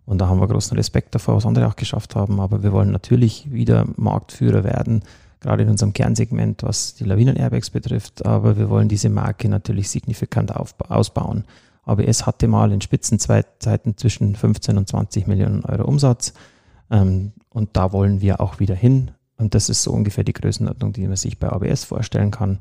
Und 0.06 0.16
da 0.16 0.28
haben 0.28 0.40
wir 0.40 0.48
großen 0.48 0.74
Respekt 0.78 1.14
davor, 1.14 1.36
was 1.36 1.44
andere 1.44 1.66
auch 1.66 1.76
geschafft 1.76 2.16
haben. 2.16 2.40
Aber 2.40 2.62
wir 2.62 2.72
wollen 2.72 2.90
natürlich 2.90 3.52
wieder 3.52 3.84
Marktführer 3.96 4.64
werden, 4.64 5.02
gerade 5.40 5.64
in 5.64 5.68
unserem 5.68 5.92
Kernsegment, 5.92 6.62
was 6.62 6.94
die 6.94 7.04
Lawinen-Airbags 7.04 7.68
betrifft. 7.68 8.24
Aber 8.24 8.56
wir 8.56 8.70
wollen 8.70 8.88
diese 8.88 9.10
Marke 9.10 9.50
natürlich 9.50 9.90
signifikant 9.90 10.54
ausbauen. 10.56 11.44
ABS 11.90 12.26
hatte 12.26 12.48
mal 12.48 12.72
in 12.72 12.80
Spitzenzeiten 12.80 13.96
zwischen 13.96 14.36
15 14.36 14.78
und 14.78 14.88
20 14.88 15.26
Millionen 15.26 15.64
Euro 15.64 15.84
Umsatz. 15.84 16.32
Ähm, 16.90 17.32
und 17.50 17.70
da 17.74 17.92
wollen 17.92 18.20
wir 18.20 18.40
auch 18.40 18.60
wieder 18.60 18.74
hin. 18.74 19.10
Und 19.36 19.54
das 19.54 19.68
ist 19.68 19.82
so 19.82 19.92
ungefähr 19.92 20.24
die 20.24 20.32
Größenordnung, 20.32 20.92
die 20.92 21.06
man 21.06 21.16
sich 21.16 21.38
bei 21.38 21.50
ABS 21.50 21.84
vorstellen 21.84 22.30
kann. 22.30 22.58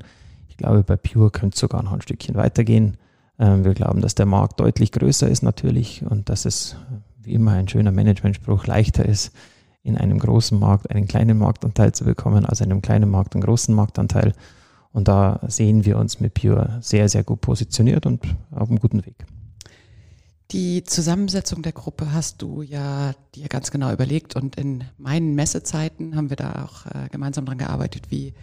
Ich 0.48 0.56
glaube, 0.56 0.82
bei 0.82 0.96
Pure 0.96 1.30
könnte 1.30 1.54
es 1.54 1.60
sogar 1.60 1.82
noch 1.82 1.92
ein 1.92 2.00
Stückchen 2.00 2.34
weitergehen. 2.34 2.96
Ähm, 3.38 3.64
wir 3.64 3.74
glauben, 3.74 4.00
dass 4.00 4.14
der 4.14 4.26
Markt 4.26 4.60
deutlich 4.60 4.92
größer 4.92 5.28
ist 5.28 5.42
natürlich 5.42 6.04
und 6.04 6.28
dass 6.28 6.44
es, 6.44 6.76
wie 7.22 7.32
immer 7.32 7.52
ein 7.52 7.68
schöner 7.68 7.92
Managementspruch, 7.92 8.66
leichter 8.66 9.04
ist, 9.04 9.32
in 9.82 9.96
einem 9.96 10.18
großen 10.18 10.58
Markt 10.58 10.90
einen 10.90 11.06
kleinen 11.06 11.38
Marktanteil 11.38 11.92
zu 11.92 12.04
bekommen, 12.04 12.44
als 12.44 12.60
in 12.60 12.70
einem 12.70 12.82
kleinen 12.82 13.10
Markt 13.10 13.34
einen 13.34 13.42
großen 13.42 13.74
Marktanteil. 13.74 14.34
Und 14.92 15.08
da 15.08 15.40
sehen 15.46 15.84
wir 15.84 15.98
uns 15.98 16.20
mit 16.20 16.34
Pure 16.34 16.78
sehr, 16.80 17.08
sehr 17.08 17.22
gut 17.22 17.40
positioniert 17.40 18.06
und 18.06 18.24
auf 18.50 18.68
einem 18.68 18.80
guten 18.80 19.04
Weg. 19.06 19.24
Die 20.50 20.82
Zusammensetzung 20.82 21.62
der 21.62 21.70
Gruppe 21.70 22.12
hast 22.12 22.42
du 22.42 22.62
ja 22.62 23.12
dir 23.36 23.46
ganz 23.46 23.70
genau 23.70 23.92
überlegt 23.92 24.34
und 24.34 24.56
in 24.56 24.82
meinen 24.98 25.36
Messezeiten 25.36 26.16
haben 26.16 26.28
wir 26.28 26.36
da 26.36 26.64
auch 26.64 26.86
äh, 26.86 27.08
gemeinsam 27.08 27.46
dran 27.46 27.58
gearbeitet, 27.58 28.10
wie 28.10 28.34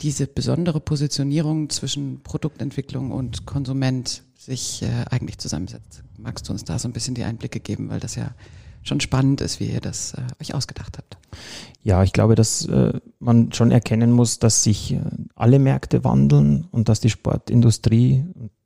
diese 0.00 0.26
besondere 0.26 0.80
Positionierung 0.80 1.70
zwischen 1.70 2.22
Produktentwicklung 2.24 3.12
und 3.12 3.46
Konsument 3.46 4.24
sich 4.36 4.82
äh, 4.82 5.04
eigentlich 5.10 5.38
zusammensetzt. 5.38 6.02
Magst 6.18 6.48
du 6.48 6.52
uns 6.52 6.64
da 6.64 6.80
so 6.80 6.88
ein 6.88 6.92
bisschen 6.92 7.14
die 7.14 7.24
Einblicke 7.24 7.60
geben, 7.60 7.90
weil 7.90 8.00
das 8.00 8.16
ja 8.16 8.34
schon 8.86 9.00
spannend 9.00 9.40
ist, 9.40 9.60
wie 9.60 9.66
ihr 9.66 9.80
das 9.80 10.14
äh, 10.14 10.22
euch 10.40 10.54
ausgedacht 10.54 10.98
habt. 10.98 11.18
Ja, 11.82 12.02
ich 12.02 12.12
glaube, 12.12 12.34
dass 12.34 12.66
äh, 12.66 12.94
man 13.18 13.52
schon 13.52 13.70
erkennen 13.70 14.12
muss, 14.12 14.38
dass 14.38 14.62
sich 14.62 14.94
äh, 14.94 15.00
alle 15.34 15.58
Märkte 15.58 16.04
wandeln 16.04 16.66
und 16.70 16.88
dass 16.88 17.00
die 17.00 17.10
Sportindustrie, 17.10 18.24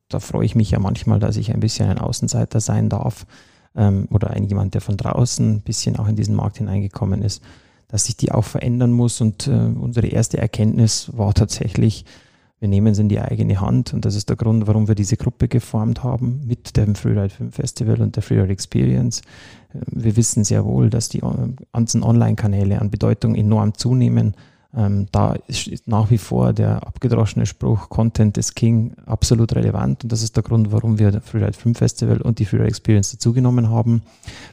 da 0.08 0.20
freue 0.20 0.44
ich 0.44 0.54
mich 0.54 0.70
ja 0.70 0.78
manchmal, 0.78 1.20
dass 1.20 1.36
ich 1.36 1.52
ein 1.52 1.60
bisschen 1.60 1.88
ein 1.88 1.98
Außenseiter 1.98 2.60
sein 2.60 2.88
darf 2.88 3.26
ähm, 3.74 4.08
oder 4.10 4.30
ein 4.30 4.44
jemand, 4.44 4.74
der 4.74 4.80
von 4.80 4.96
draußen 4.96 5.56
ein 5.56 5.60
bisschen 5.62 5.96
auch 5.96 6.08
in 6.08 6.16
diesen 6.16 6.34
Markt 6.34 6.58
hineingekommen 6.58 7.22
ist, 7.22 7.42
dass 7.88 8.06
sich 8.06 8.16
die 8.16 8.32
auch 8.32 8.44
verändern 8.44 8.92
muss. 8.92 9.20
Und 9.20 9.46
äh, 9.46 9.50
unsere 9.50 10.06
erste 10.06 10.38
Erkenntnis 10.38 11.10
war 11.16 11.34
tatsächlich, 11.34 12.04
wir 12.60 12.68
nehmen 12.68 12.92
es 12.92 12.98
in 12.98 13.08
die 13.08 13.18
eigene 13.18 13.60
Hand 13.60 13.94
und 13.94 14.04
das 14.04 14.14
ist 14.14 14.28
der 14.28 14.36
Grund, 14.36 14.66
warum 14.66 14.86
wir 14.86 14.94
diese 14.94 15.16
Gruppe 15.16 15.48
geformt 15.48 16.04
haben 16.04 16.42
mit 16.46 16.76
dem 16.76 16.94
Freeride 16.94 17.30
Film 17.30 17.52
Festival 17.52 18.02
und 18.02 18.16
der 18.16 18.22
Freeride 18.22 18.52
Experience. 18.52 19.22
Äh, 19.72 19.78
wir 19.86 20.16
wissen 20.16 20.44
sehr 20.44 20.64
wohl, 20.64 20.90
dass 20.90 21.08
die 21.08 21.22
ganzen 21.72 22.02
Online-Kanäle 22.02 22.80
an 22.80 22.90
Bedeutung 22.90 23.34
enorm 23.34 23.74
zunehmen. 23.74 24.34
Ähm, 24.76 25.06
da 25.10 25.36
ist 25.48 25.88
nach 25.88 26.10
wie 26.10 26.18
vor 26.18 26.52
der 26.52 26.86
abgedroschene 26.86 27.46
Spruch 27.46 27.88
Content 27.88 28.36
is 28.36 28.54
King 28.54 28.92
absolut 29.06 29.54
relevant 29.56 30.04
und 30.04 30.12
das 30.12 30.22
ist 30.22 30.36
der 30.36 30.42
Grund, 30.42 30.70
warum 30.70 30.98
wir 30.98 31.22
Freeride 31.22 31.54
Film 31.54 31.74
Festival 31.74 32.20
und 32.20 32.38
die 32.38 32.44
Freeride 32.44 32.68
Experience 32.68 33.10
dazugenommen 33.10 33.70
haben. 33.70 34.02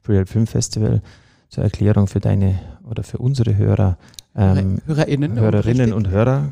Freeride 0.02 0.32
Film 0.32 0.48
Festival 0.48 1.02
zur 1.50 1.66
Erklärung 1.66 2.08
für 2.08 2.22
deine 2.22 2.58
oder 2.90 3.04
für 3.04 3.18
unsere 3.18 3.58
Hörer, 3.58 3.98
ähm, 4.36 4.80
Hörerinnen, 4.86 5.40
Hörerinnen 5.40 5.94
und 5.94 6.10
Hörer 6.10 6.50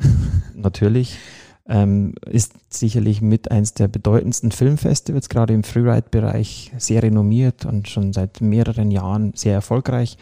natürlich 0.54 1.18
ähm, 1.68 2.14
ist 2.26 2.54
sicherlich 2.70 3.22
mit 3.22 3.50
eins 3.52 3.74
der 3.74 3.88
bedeutendsten 3.88 4.52
Filmfestivals, 4.52 5.30
gerade 5.30 5.54
im 5.54 5.64
Freeride-Bereich, 5.64 6.74
sehr 6.78 7.04
renommiert 7.04 7.66
und 7.66 7.90
schon 7.90 8.14
seit 8.14 8.42
mehreren 8.42 8.92
Jahren 8.92 9.34
sehr 9.36 9.54
erfolgreich. 9.54 10.18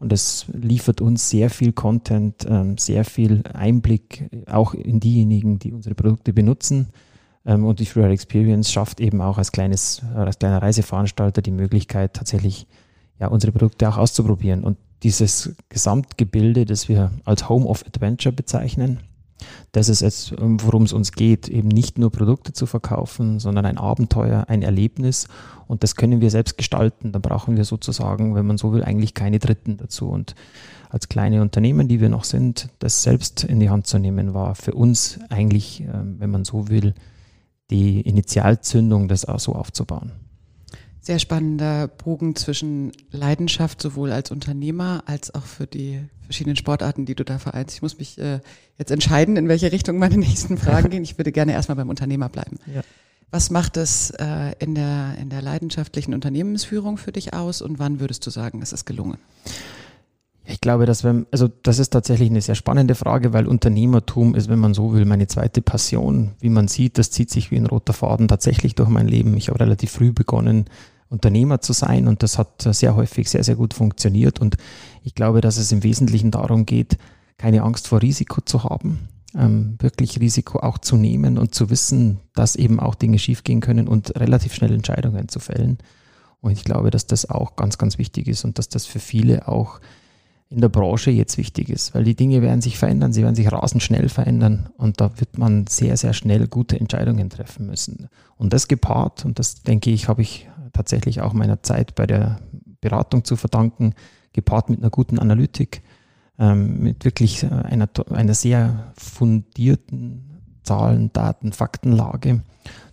Und 0.00 0.12
es 0.12 0.46
liefert 0.52 1.00
uns 1.00 1.28
sehr 1.28 1.50
viel 1.50 1.72
Content, 1.72 2.46
ähm, 2.48 2.78
sehr 2.78 3.04
viel 3.04 3.42
Einblick 3.52 4.28
auch 4.46 4.74
in 4.74 5.00
diejenigen, 5.00 5.58
die 5.58 5.72
unsere 5.72 5.94
Produkte 5.94 6.32
benutzen. 6.32 6.88
Ähm, 7.44 7.64
und 7.64 7.80
die 7.80 7.86
Freeride 7.86 8.14
Experience 8.14 8.70
schafft 8.70 9.00
eben 9.00 9.20
auch 9.20 9.38
als, 9.38 9.52
kleines, 9.52 10.02
als 10.14 10.38
kleiner 10.38 10.62
Reiseveranstalter 10.62 11.42
die 11.42 11.50
Möglichkeit, 11.50 12.14
tatsächlich 12.14 12.66
ja, 13.18 13.28
unsere 13.28 13.52
Produkte 13.52 13.88
auch 13.88 13.98
auszuprobieren. 13.98 14.62
Und 14.62 14.78
dieses 15.02 15.54
Gesamtgebilde, 15.68 16.64
das 16.64 16.88
wir 16.88 17.12
als 17.24 17.48
Home 17.48 17.66
of 17.66 17.84
Adventure 17.86 18.32
bezeichnen, 18.32 18.98
das 19.72 19.88
ist 19.88 20.00
jetzt, 20.00 20.32
ähm, 20.32 20.58
worum 20.62 20.82
es 20.82 20.92
uns 20.92 21.12
geht, 21.12 21.48
eben 21.48 21.68
nicht 21.68 21.98
nur 21.98 22.10
Produkte 22.10 22.52
zu 22.52 22.66
verkaufen, 22.66 23.38
sondern 23.38 23.66
ein 23.66 23.78
Abenteuer, 23.78 24.44
ein 24.48 24.62
Erlebnis. 24.62 25.28
Und 25.66 25.82
das 25.82 25.96
können 25.96 26.20
wir 26.20 26.30
selbst 26.30 26.56
gestalten. 26.56 27.12
Da 27.12 27.18
brauchen 27.18 27.56
wir 27.56 27.64
sozusagen, 27.64 28.34
wenn 28.34 28.46
man 28.46 28.58
so 28.58 28.72
will, 28.72 28.82
eigentlich 28.82 29.14
keine 29.14 29.38
Dritten 29.38 29.76
dazu. 29.76 30.08
Und 30.08 30.34
als 30.90 31.08
kleine 31.08 31.42
Unternehmen, 31.42 31.88
die 31.88 32.00
wir 32.00 32.08
noch 32.08 32.24
sind, 32.24 32.68
das 32.78 33.02
selbst 33.02 33.44
in 33.44 33.60
die 33.60 33.70
Hand 33.70 33.86
zu 33.86 33.98
nehmen, 33.98 34.34
war 34.34 34.54
für 34.54 34.74
uns 34.74 35.18
eigentlich, 35.28 35.82
ähm, 35.82 36.16
wenn 36.18 36.30
man 36.30 36.44
so 36.44 36.68
will, 36.68 36.94
die 37.70 38.00
Initialzündung, 38.00 39.08
das 39.08 39.26
auch 39.26 39.40
so 39.40 39.54
aufzubauen 39.54 40.12
sehr 41.08 41.18
spannender 41.18 41.88
Bogen 41.88 42.36
zwischen 42.36 42.92
Leidenschaft 43.10 43.80
sowohl 43.80 44.12
als 44.12 44.30
Unternehmer 44.30 45.04
als 45.06 45.34
auch 45.34 45.46
für 45.46 45.66
die 45.66 46.00
verschiedenen 46.20 46.56
Sportarten, 46.56 47.06
die 47.06 47.14
du 47.14 47.24
da 47.24 47.38
vereinst. 47.38 47.74
Ich 47.74 47.80
muss 47.80 47.96
mich 47.96 48.18
äh, 48.18 48.40
jetzt 48.76 48.90
entscheiden, 48.90 49.38
in 49.38 49.48
welche 49.48 49.72
Richtung 49.72 49.96
meine 49.96 50.18
nächsten 50.18 50.58
Fragen 50.58 50.90
gehen. 50.90 51.02
Ich 51.02 51.16
würde 51.16 51.32
gerne 51.32 51.52
erstmal 51.52 51.76
beim 51.76 51.88
Unternehmer 51.88 52.28
bleiben. 52.28 52.58
Ja. 52.66 52.82
Was 53.30 53.48
macht 53.48 53.78
es 53.78 54.10
äh, 54.10 54.52
in, 54.58 54.74
der, 54.74 55.14
in 55.18 55.30
der 55.30 55.40
leidenschaftlichen 55.40 56.12
Unternehmensführung 56.12 56.98
für 56.98 57.10
dich 57.10 57.32
aus 57.32 57.62
und 57.62 57.78
wann 57.78 58.00
würdest 58.00 58.26
du 58.26 58.30
sagen, 58.30 58.60
es 58.60 58.74
ist 58.74 58.84
gelungen? 58.84 59.16
Ich 60.44 60.60
glaube, 60.60 60.84
dass 60.84 61.04
wenn, 61.04 61.26
also 61.30 61.48
das 61.62 61.78
ist 61.78 61.88
tatsächlich 61.88 62.28
eine 62.28 62.42
sehr 62.42 62.54
spannende 62.54 62.94
Frage, 62.94 63.32
weil 63.32 63.46
Unternehmertum 63.46 64.34
ist, 64.34 64.50
wenn 64.50 64.58
man 64.58 64.74
so 64.74 64.92
will, 64.92 65.06
meine 65.06 65.26
zweite 65.26 65.62
Passion. 65.62 66.32
Wie 66.40 66.50
man 66.50 66.68
sieht, 66.68 66.98
das 66.98 67.10
zieht 67.10 67.30
sich 67.30 67.50
wie 67.50 67.56
ein 67.56 67.66
roter 67.66 67.94
Faden 67.94 68.28
tatsächlich 68.28 68.74
durch 68.74 68.90
mein 68.90 69.08
Leben. 69.08 69.38
Ich 69.38 69.48
habe 69.48 69.60
relativ 69.60 69.90
früh 69.90 70.12
begonnen, 70.12 70.66
Unternehmer 71.10 71.60
zu 71.60 71.72
sein 71.72 72.06
und 72.06 72.22
das 72.22 72.38
hat 72.38 72.62
sehr 72.62 72.94
häufig 72.94 73.30
sehr, 73.30 73.44
sehr 73.44 73.56
gut 73.56 73.74
funktioniert. 73.74 74.40
Und 74.40 74.56
ich 75.02 75.14
glaube, 75.14 75.40
dass 75.40 75.56
es 75.56 75.72
im 75.72 75.82
Wesentlichen 75.82 76.30
darum 76.30 76.66
geht, 76.66 76.98
keine 77.38 77.62
Angst 77.62 77.88
vor 77.88 78.02
Risiko 78.02 78.40
zu 78.40 78.64
haben, 78.64 79.08
ähm, 79.34 79.76
wirklich 79.78 80.20
Risiko 80.20 80.58
auch 80.58 80.78
zu 80.78 80.96
nehmen 80.96 81.38
und 81.38 81.54
zu 81.54 81.70
wissen, 81.70 82.18
dass 82.34 82.56
eben 82.56 82.80
auch 82.80 82.94
Dinge 82.94 83.18
schiefgehen 83.18 83.60
können 83.60 83.88
und 83.88 84.18
relativ 84.18 84.54
schnell 84.54 84.72
Entscheidungen 84.72 85.28
zu 85.28 85.38
fällen. 85.40 85.78
Und 86.40 86.52
ich 86.52 86.64
glaube, 86.64 86.90
dass 86.90 87.06
das 87.06 87.28
auch 87.28 87.56
ganz, 87.56 87.78
ganz 87.78 87.98
wichtig 87.98 88.28
ist 88.28 88.44
und 88.44 88.58
dass 88.58 88.68
das 88.68 88.86
für 88.86 89.00
viele 89.00 89.48
auch 89.48 89.80
in 90.50 90.60
der 90.60 90.68
Branche 90.68 91.10
jetzt 91.10 91.36
wichtig 91.36 91.68
ist, 91.68 91.94
weil 91.94 92.04
die 92.04 92.14
Dinge 92.14 92.40
werden 92.40 92.62
sich 92.62 92.78
verändern, 92.78 93.12
sie 93.12 93.22
werden 93.22 93.34
sich 93.34 93.52
rasend 93.52 93.82
schnell 93.82 94.08
verändern 94.08 94.70
und 94.78 95.00
da 95.00 95.18
wird 95.20 95.36
man 95.36 95.66
sehr, 95.66 95.96
sehr 95.96 96.14
schnell 96.14 96.46
gute 96.46 96.80
Entscheidungen 96.80 97.28
treffen 97.28 97.66
müssen. 97.66 98.08
Und 98.36 98.52
das 98.54 98.66
gepaart, 98.66 99.26
und 99.26 99.38
das 99.38 99.62
denke 99.62 99.90
ich, 99.90 100.08
habe 100.08 100.22
ich 100.22 100.47
tatsächlich 100.78 101.20
auch 101.20 101.32
meiner 101.32 101.62
Zeit 101.62 101.96
bei 101.96 102.06
der 102.06 102.40
Beratung 102.80 103.24
zu 103.24 103.34
verdanken, 103.34 103.94
gepaart 104.32 104.70
mit 104.70 104.78
einer 104.78 104.90
guten 104.90 105.18
Analytik, 105.18 105.82
ähm, 106.38 106.78
mit 106.78 107.04
wirklich 107.04 107.44
einer, 107.44 107.88
einer 108.10 108.34
sehr 108.34 108.92
fundierten 108.96 110.40
Zahlen, 110.62 111.12
Daten, 111.12 111.52
Faktenlage, 111.52 112.42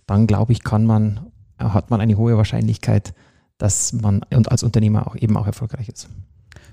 dann 0.06 0.26
glaube 0.26 0.52
ich, 0.52 0.64
kann 0.64 0.84
man, 0.84 1.30
hat 1.58 1.90
man 1.90 2.00
eine 2.00 2.16
hohe 2.16 2.36
Wahrscheinlichkeit, 2.36 3.14
dass 3.56 3.92
man 3.92 4.22
und 4.34 4.50
als 4.50 4.64
Unternehmer 4.64 5.06
auch 5.06 5.14
eben 5.14 5.36
auch 5.36 5.46
erfolgreich 5.46 5.88
ist. 5.88 6.08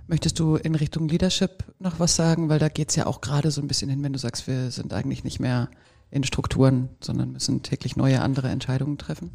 Möchtest 0.07 0.39
du 0.39 0.55
in 0.55 0.75
Richtung 0.75 1.07
Leadership 1.07 1.63
noch 1.79 1.99
was 1.99 2.15
sagen? 2.15 2.49
Weil 2.49 2.59
da 2.59 2.69
geht 2.69 2.89
es 2.89 2.95
ja 2.95 3.05
auch 3.05 3.21
gerade 3.21 3.51
so 3.51 3.61
ein 3.61 3.67
bisschen 3.67 3.89
hin, 3.89 4.03
wenn 4.03 4.13
du 4.13 4.19
sagst, 4.19 4.47
wir 4.47 4.71
sind 4.71 4.93
eigentlich 4.93 5.23
nicht 5.23 5.39
mehr 5.39 5.69
in 6.09 6.23
Strukturen, 6.23 6.89
sondern 7.01 7.31
müssen 7.31 7.61
täglich 7.61 7.95
neue 7.95 8.21
andere 8.21 8.49
Entscheidungen 8.49 8.97
treffen. 8.97 9.31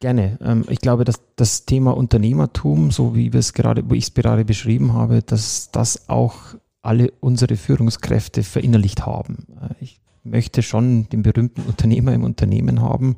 Gerne. 0.00 0.38
Ähm, 0.42 0.64
ich 0.68 0.80
glaube, 0.80 1.04
dass 1.04 1.20
das 1.36 1.64
Thema 1.64 1.96
Unternehmertum, 1.96 2.90
so 2.90 3.14
wie 3.14 3.32
wir 3.32 3.40
es 3.40 3.52
gerade, 3.52 3.88
wo 3.88 3.94
ich 3.94 4.04
es 4.04 4.14
gerade 4.14 4.44
beschrieben 4.44 4.92
habe, 4.92 5.22
dass 5.22 5.70
das 5.72 6.08
auch 6.08 6.54
alle 6.82 7.12
unsere 7.20 7.56
Führungskräfte 7.56 8.42
verinnerlicht 8.42 9.06
haben. 9.06 9.46
Äh, 9.60 9.74
ich 9.80 10.00
möchte 10.22 10.62
schon 10.62 11.08
den 11.08 11.22
berühmten 11.22 11.62
Unternehmer 11.62 12.12
im 12.12 12.24
Unternehmen 12.24 12.80
haben. 12.80 13.16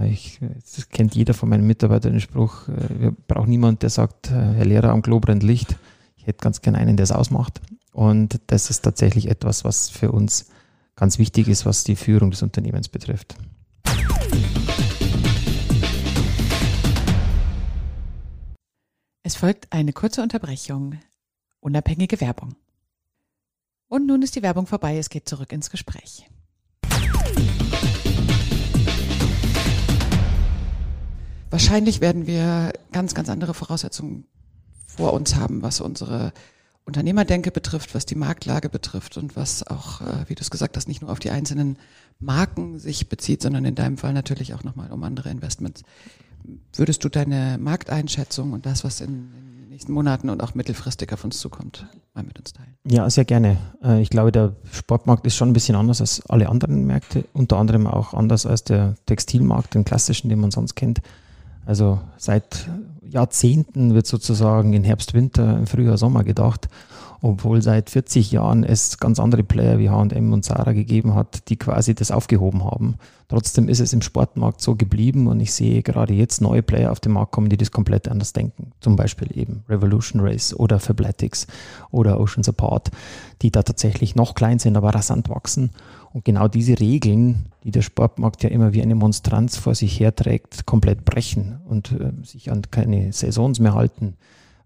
Äh, 0.00 0.10
ich, 0.10 0.40
das 0.74 0.88
kennt 0.88 1.14
jeder 1.14 1.34
von 1.34 1.48
meinen 1.48 1.66
Mitarbeitern 1.66 2.12
den 2.12 2.20
Spruch, 2.20 2.68
äh, 2.68 3.00
wir 3.00 3.16
brauchen 3.26 3.50
niemanden, 3.50 3.80
der 3.80 3.90
sagt, 3.90 4.30
Herr 4.30 4.64
Lehrer, 4.64 4.90
am 4.90 5.02
Klo 5.02 5.20
brennt 5.20 5.42
Licht 5.42 5.76
hätte 6.28 6.42
ganz 6.42 6.60
gerne 6.60 6.78
einen, 6.78 6.96
der 6.96 7.04
es 7.04 7.12
ausmacht. 7.12 7.60
Und 7.92 8.40
das 8.46 8.70
ist 8.70 8.82
tatsächlich 8.82 9.28
etwas, 9.28 9.64
was 9.64 9.90
für 9.90 10.12
uns 10.12 10.50
ganz 10.94 11.18
wichtig 11.18 11.48
ist, 11.48 11.66
was 11.66 11.82
die 11.82 11.96
Führung 11.96 12.30
des 12.30 12.42
Unternehmens 12.42 12.88
betrifft. 12.88 13.34
Es 19.28 19.36
folgt 19.36 19.70
eine 19.74 19.92
kurze 19.92 20.22
Unterbrechung. 20.22 20.98
Unabhängige 21.60 22.18
Werbung. 22.22 22.54
Und 23.86 24.06
nun 24.06 24.22
ist 24.22 24.36
die 24.36 24.42
Werbung 24.42 24.66
vorbei, 24.66 24.96
es 24.96 25.10
geht 25.10 25.28
zurück 25.28 25.52
ins 25.52 25.68
Gespräch. 25.68 26.26
Wahrscheinlich 31.50 32.00
werden 32.00 32.26
wir 32.26 32.72
ganz, 32.90 33.14
ganz 33.14 33.28
andere 33.28 33.52
Voraussetzungen 33.52 34.26
vor 34.86 35.12
uns 35.12 35.34
haben, 35.34 35.60
was 35.60 35.82
unsere 35.82 36.32
Unternehmerdenke 36.86 37.50
betrifft, 37.50 37.94
was 37.94 38.06
die 38.06 38.14
Marktlage 38.14 38.70
betrifft 38.70 39.18
und 39.18 39.36
was 39.36 39.62
auch, 39.62 40.00
äh, 40.00 40.24
wie 40.28 40.36
du 40.36 40.40
es 40.40 40.48
gesagt 40.48 40.74
hast, 40.78 40.88
nicht 40.88 41.02
nur 41.02 41.12
auf 41.12 41.18
die 41.18 41.30
einzelnen 41.30 41.76
Marken 42.18 42.78
sich 42.78 43.10
bezieht, 43.10 43.42
sondern 43.42 43.66
in 43.66 43.74
deinem 43.74 43.98
Fall 43.98 44.14
natürlich 44.14 44.54
auch 44.54 44.64
nochmal 44.64 44.90
um 44.90 45.04
andere 45.04 45.28
Investments. 45.28 45.82
Würdest 46.74 47.04
du 47.04 47.08
deine 47.08 47.58
Markteinschätzung 47.58 48.52
und 48.52 48.66
das, 48.66 48.84
was 48.84 49.00
in, 49.00 49.08
in 49.08 49.60
den 49.60 49.68
nächsten 49.70 49.92
Monaten 49.92 50.30
und 50.30 50.42
auch 50.42 50.54
mittelfristig 50.54 51.12
auf 51.12 51.24
uns 51.24 51.38
zukommt, 51.38 51.86
mal 52.14 52.24
mit 52.24 52.38
uns 52.38 52.52
teilen? 52.52 52.76
Ja, 52.84 53.08
sehr 53.10 53.24
gerne. 53.24 53.58
Äh, 53.82 54.00
ich 54.00 54.10
glaube, 54.10 54.32
der 54.32 54.56
Sportmarkt 54.72 55.26
ist 55.26 55.36
schon 55.36 55.50
ein 55.50 55.52
bisschen 55.52 55.76
anders 55.76 56.00
als 56.00 56.22
alle 56.28 56.48
anderen 56.48 56.86
Märkte, 56.86 57.24
unter 57.32 57.56
anderem 57.58 57.86
auch 57.86 58.14
anders 58.14 58.46
als 58.46 58.64
der 58.64 58.94
Textilmarkt, 59.06 59.74
den 59.74 59.84
klassischen, 59.84 60.28
den 60.28 60.40
man 60.40 60.50
sonst 60.50 60.74
kennt. 60.74 61.00
Also 61.66 62.00
seit 62.16 62.68
Jahrzehnten 63.02 63.94
wird 63.94 64.06
sozusagen 64.06 64.72
in 64.72 64.84
Herbst, 64.84 65.14
Winter, 65.14 65.58
im 65.58 65.66
Frühjahr, 65.66 65.98
Sommer 65.98 66.24
gedacht, 66.24 66.68
obwohl 67.20 67.62
seit 67.62 67.90
40 67.90 68.32
Jahren 68.32 68.64
es 68.64 68.98
ganz 68.98 69.18
andere 69.18 69.42
Player 69.42 69.78
wie 69.78 69.90
H&M 69.90 70.32
und 70.32 70.44
Zara 70.44 70.72
gegeben 70.72 71.14
hat, 71.14 71.48
die 71.48 71.56
quasi 71.56 71.94
das 71.94 72.10
aufgehoben 72.10 72.64
haben. 72.64 72.96
Trotzdem 73.28 73.68
ist 73.68 73.80
es 73.80 73.92
im 73.92 74.00
Sportmarkt 74.00 74.60
so 74.60 74.74
geblieben 74.74 75.26
und 75.26 75.38
ich 75.40 75.52
sehe 75.52 75.82
gerade 75.82 76.14
jetzt 76.14 76.40
neue 76.40 76.62
Player 76.62 76.90
auf 76.90 77.00
den 77.00 77.12
Markt 77.12 77.32
kommen, 77.32 77.50
die 77.50 77.58
das 77.58 77.70
komplett 77.70 78.08
anders 78.08 78.32
denken. 78.32 78.72
Zum 78.80 78.96
Beispiel 78.96 79.36
eben 79.36 79.64
Revolution 79.68 80.22
Race 80.22 80.54
oder 80.54 80.80
Fabletics 80.80 81.46
oder 81.90 82.20
Oceans 82.20 82.48
Apart, 82.48 82.90
die 83.42 83.50
da 83.50 83.62
tatsächlich 83.62 84.14
noch 84.14 84.34
klein 84.34 84.58
sind, 84.58 84.76
aber 84.76 84.94
rasant 84.94 85.28
wachsen 85.28 85.70
und 86.12 86.24
genau 86.24 86.48
diese 86.48 86.80
Regeln, 86.80 87.46
die 87.64 87.70
der 87.70 87.82
Sportmarkt 87.82 88.42
ja 88.42 88.48
immer 88.48 88.72
wie 88.72 88.82
eine 88.82 88.94
Monstranz 88.94 89.56
vor 89.56 89.74
sich 89.74 90.00
herträgt, 90.00 90.66
komplett 90.66 91.04
brechen 91.04 91.60
und 91.68 91.92
äh, 91.92 92.12
sich 92.24 92.50
an 92.50 92.62
keine 92.70 93.12
Saisons 93.12 93.60
mehr 93.60 93.74
halten, 93.74 94.14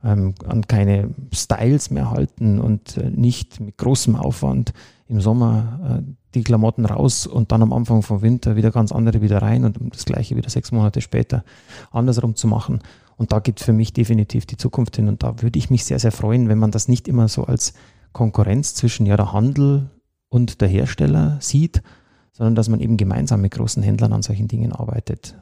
ähm, 0.04 0.34
an 0.46 0.66
keine 0.66 1.10
Styles 1.32 1.90
mehr 1.90 2.10
halten 2.10 2.60
und 2.60 2.96
äh, 2.96 3.10
nicht 3.10 3.60
mit 3.60 3.78
großem 3.78 4.16
Aufwand 4.16 4.72
im 5.08 5.20
Sommer 5.20 6.02
äh, 6.02 6.12
die 6.34 6.42
Klamotten 6.42 6.86
raus 6.86 7.26
und 7.26 7.52
dann 7.52 7.62
am 7.62 7.72
Anfang 7.72 8.02
vom 8.02 8.22
Winter 8.22 8.56
wieder 8.56 8.70
ganz 8.70 8.92
andere 8.92 9.20
wieder 9.20 9.42
rein 9.42 9.64
und 9.64 9.78
das 9.94 10.04
gleiche 10.04 10.36
wieder 10.36 10.48
sechs 10.48 10.72
Monate 10.72 11.00
später 11.00 11.44
andersrum 11.90 12.34
zu 12.34 12.46
machen. 12.46 12.80
Und 13.16 13.32
da 13.32 13.38
geht 13.38 13.60
für 13.60 13.72
mich 13.72 13.92
definitiv 13.92 14.46
die 14.46 14.56
Zukunft 14.56 14.96
hin. 14.96 15.08
Und 15.08 15.22
da 15.22 15.42
würde 15.42 15.58
ich 15.58 15.70
mich 15.70 15.84
sehr, 15.84 15.98
sehr 15.98 16.12
freuen, 16.12 16.48
wenn 16.48 16.58
man 16.58 16.70
das 16.70 16.88
nicht 16.88 17.06
immer 17.08 17.28
so 17.28 17.44
als 17.44 17.74
Konkurrenz 18.12 18.74
zwischen 18.74 19.06
ja, 19.06 19.16
der 19.16 19.32
Handel 19.32 19.90
und 20.28 20.60
der 20.60 20.68
Hersteller 20.68 21.36
sieht, 21.40 21.82
sondern 22.32 22.54
dass 22.54 22.68
man 22.68 22.80
eben 22.80 22.96
gemeinsam 22.96 23.42
mit 23.42 23.52
großen 23.52 23.82
Händlern 23.82 24.12
an 24.12 24.22
solchen 24.22 24.48
Dingen 24.48 24.72
arbeitet. 24.72 25.36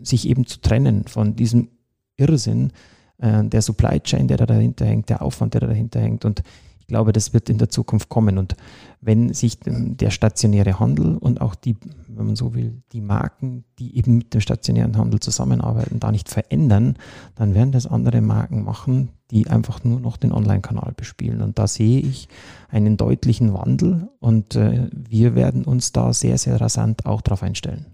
Sich 0.00 0.28
eben 0.28 0.46
zu 0.46 0.60
trennen 0.60 1.04
von 1.04 1.34
diesem 1.34 1.68
Irrsinn, 2.16 2.72
äh, 3.18 3.44
der 3.44 3.62
Supply 3.62 4.00
Chain, 4.00 4.28
der 4.28 4.36
da 4.36 4.46
dahinter 4.46 4.86
hängt, 4.86 5.08
der 5.08 5.22
Aufwand, 5.22 5.54
der 5.54 5.62
da 5.62 5.66
dahinter 5.66 6.00
hängt. 6.00 6.24
Und 6.24 6.42
glaube, 6.88 7.12
das 7.12 7.32
wird 7.32 7.48
in 7.48 7.58
der 7.58 7.68
Zukunft 7.68 8.08
kommen. 8.08 8.38
Und 8.38 8.56
wenn 9.00 9.32
sich 9.32 9.58
der 9.62 10.10
stationäre 10.10 10.80
Handel 10.80 11.16
und 11.16 11.40
auch 11.40 11.54
die, 11.54 11.76
wenn 12.08 12.26
man 12.26 12.36
so 12.36 12.54
will, 12.54 12.82
die 12.92 13.02
Marken, 13.02 13.64
die 13.78 13.96
eben 13.96 14.18
mit 14.18 14.34
dem 14.34 14.40
stationären 14.40 14.96
Handel 14.96 15.20
zusammenarbeiten, 15.20 16.00
da 16.00 16.10
nicht 16.10 16.28
verändern, 16.28 16.96
dann 17.36 17.54
werden 17.54 17.72
das 17.72 17.86
andere 17.86 18.20
Marken 18.20 18.64
machen, 18.64 19.10
die 19.30 19.46
einfach 19.46 19.84
nur 19.84 20.00
noch 20.00 20.16
den 20.16 20.32
Online-Kanal 20.32 20.94
bespielen. 20.96 21.42
Und 21.42 21.58
da 21.58 21.68
sehe 21.68 22.00
ich 22.00 22.28
einen 22.70 22.96
deutlichen 22.96 23.52
Wandel 23.52 24.08
und 24.18 24.56
äh, 24.56 24.88
wir 24.92 25.34
werden 25.34 25.64
uns 25.64 25.92
da 25.92 26.12
sehr, 26.12 26.38
sehr 26.38 26.60
rasant 26.60 27.06
auch 27.06 27.20
darauf 27.20 27.42
einstellen. 27.42 27.86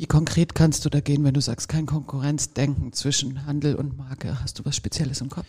Wie 0.00 0.06
konkret 0.06 0.54
kannst 0.54 0.86
du 0.86 0.88
da 0.88 1.00
gehen, 1.00 1.24
wenn 1.24 1.34
du 1.34 1.42
sagst, 1.42 1.68
kein 1.68 1.84
Konkurrenzdenken 1.84 2.94
zwischen 2.94 3.44
Handel 3.44 3.74
und 3.74 3.98
Marke? 3.98 4.40
Hast 4.40 4.58
du 4.58 4.64
was 4.64 4.74
Spezielles 4.74 5.20
im 5.20 5.28
Kopf? 5.28 5.44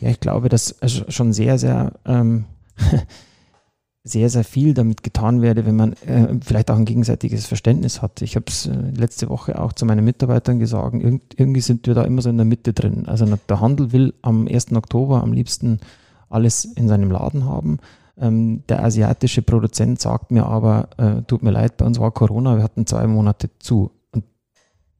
Ja, 0.00 0.08
ich 0.10 0.20
glaube, 0.20 0.48
dass 0.48 0.76
schon 1.08 1.32
sehr, 1.32 1.58
sehr, 1.58 1.94
ähm, 2.06 2.44
sehr, 4.04 4.30
sehr 4.30 4.44
viel 4.44 4.72
damit 4.72 5.02
getan 5.02 5.42
werde, 5.42 5.66
wenn 5.66 5.74
man 5.74 5.94
äh, 5.94 6.32
vielleicht 6.40 6.70
auch 6.70 6.76
ein 6.76 6.84
gegenseitiges 6.84 7.46
Verständnis 7.46 8.00
hat. 8.00 8.22
Ich 8.22 8.36
habe 8.36 8.44
es 8.46 8.66
äh, 8.66 8.72
letzte 8.72 9.30
Woche 9.30 9.60
auch 9.60 9.72
zu 9.72 9.84
meinen 9.84 10.04
Mitarbeitern 10.04 10.60
gesagt, 10.60 10.94
Irgend, 10.94 11.34
irgendwie 11.36 11.60
sind 11.60 11.84
wir 11.88 11.94
da 11.94 12.04
immer 12.04 12.22
so 12.22 12.30
in 12.30 12.36
der 12.36 12.46
Mitte 12.46 12.72
drin. 12.74 13.08
Also 13.08 13.26
der 13.26 13.60
Handel 13.60 13.90
will 13.90 14.14
am 14.22 14.46
1. 14.46 14.70
Oktober 14.74 15.24
am 15.24 15.32
liebsten 15.32 15.80
alles 16.28 16.64
in 16.64 16.86
seinem 16.86 17.10
Laden 17.10 17.46
haben. 17.46 17.78
Ähm, 18.20 18.64
der 18.68 18.82
asiatische 18.82 19.42
Produzent 19.42 20.00
sagt 20.00 20.30
mir 20.30 20.46
aber, 20.46 20.88
äh, 20.96 21.22
tut 21.22 21.42
mir 21.42 21.50
leid, 21.50 21.76
bei 21.76 21.86
uns 21.86 22.00
war 22.00 22.10
Corona, 22.10 22.56
wir 22.56 22.64
hatten 22.64 22.86
zwei 22.86 23.06
Monate 23.06 23.50
zu. 23.58 23.92
Und 24.12 24.24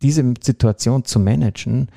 diese 0.02 0.34
Situation 0.40 1.04
zu 1.04 1.18
managen, 1.18 1.88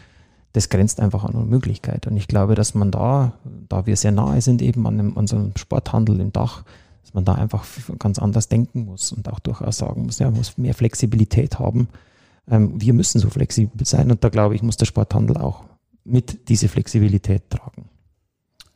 das 0.53 0.69
grenzt 0.69 0.99
einfach 0.99 1.23
an 1.23 1.33
Unmöglichkeit. 1.33 2.07
Und 2.07 2.17
ich 2.17 2.27
glaube, 2.27 2.55
dass 2.55 2.73
man 2.73 2.91
da, 2.91 3.33
da 3.69 3.85
wir 3.85 3.95
sehr 3.95 4.11
nahe 4.11 4.41
sind 4.41 4.61
eben 4.61 4.85
an, 4.87 4.97
dem, 4.97 5.17
an 5.17 5.27
so 5.27 5.35
einem 5.35 5.53
Sporthandel 5.55 6.19
im 6.19 6.33
Dach, 6.33 6.63
dass 7.03 7.13
man 7.13 7.25
da 7.25 7.35
einfach 7.35 7.65
ganz 7.99 8.19
anders 8.19 8.49
denken 8.49 8.85
muss 8.85 9.11
und 9.11 9.29
auch 9.29 9.39
durchaus 9.39 9.77
sagen 9.77 10.05
muss, 10.05 10.19
ja, 10.19 10.27
man 10.27 10.37
muss 10.37 10.57
mehr 10.57 10.73
Flexibilität 10.73 11.59
haben. 11.59 11.87
Ähm, 12.49 12.81
wir 12.81 12.93
müssen 12.93 13.19
so 13.19 13.29
flexibel 13.29 13.85
sein 13.85 14.11
und 14.11 14.23
da 14.23 14.29
glaube 14.29 14.55
ich, 14.55 14.63
muss 14.63 14.77
der 14.77 14.85
Sporthandel 14.85 15.37
auch 15.37 15.63
mit 16.03 16.49
diese 16.49 16.67
Flexibilität 16.67 17.49
tragen. 17.49 17.90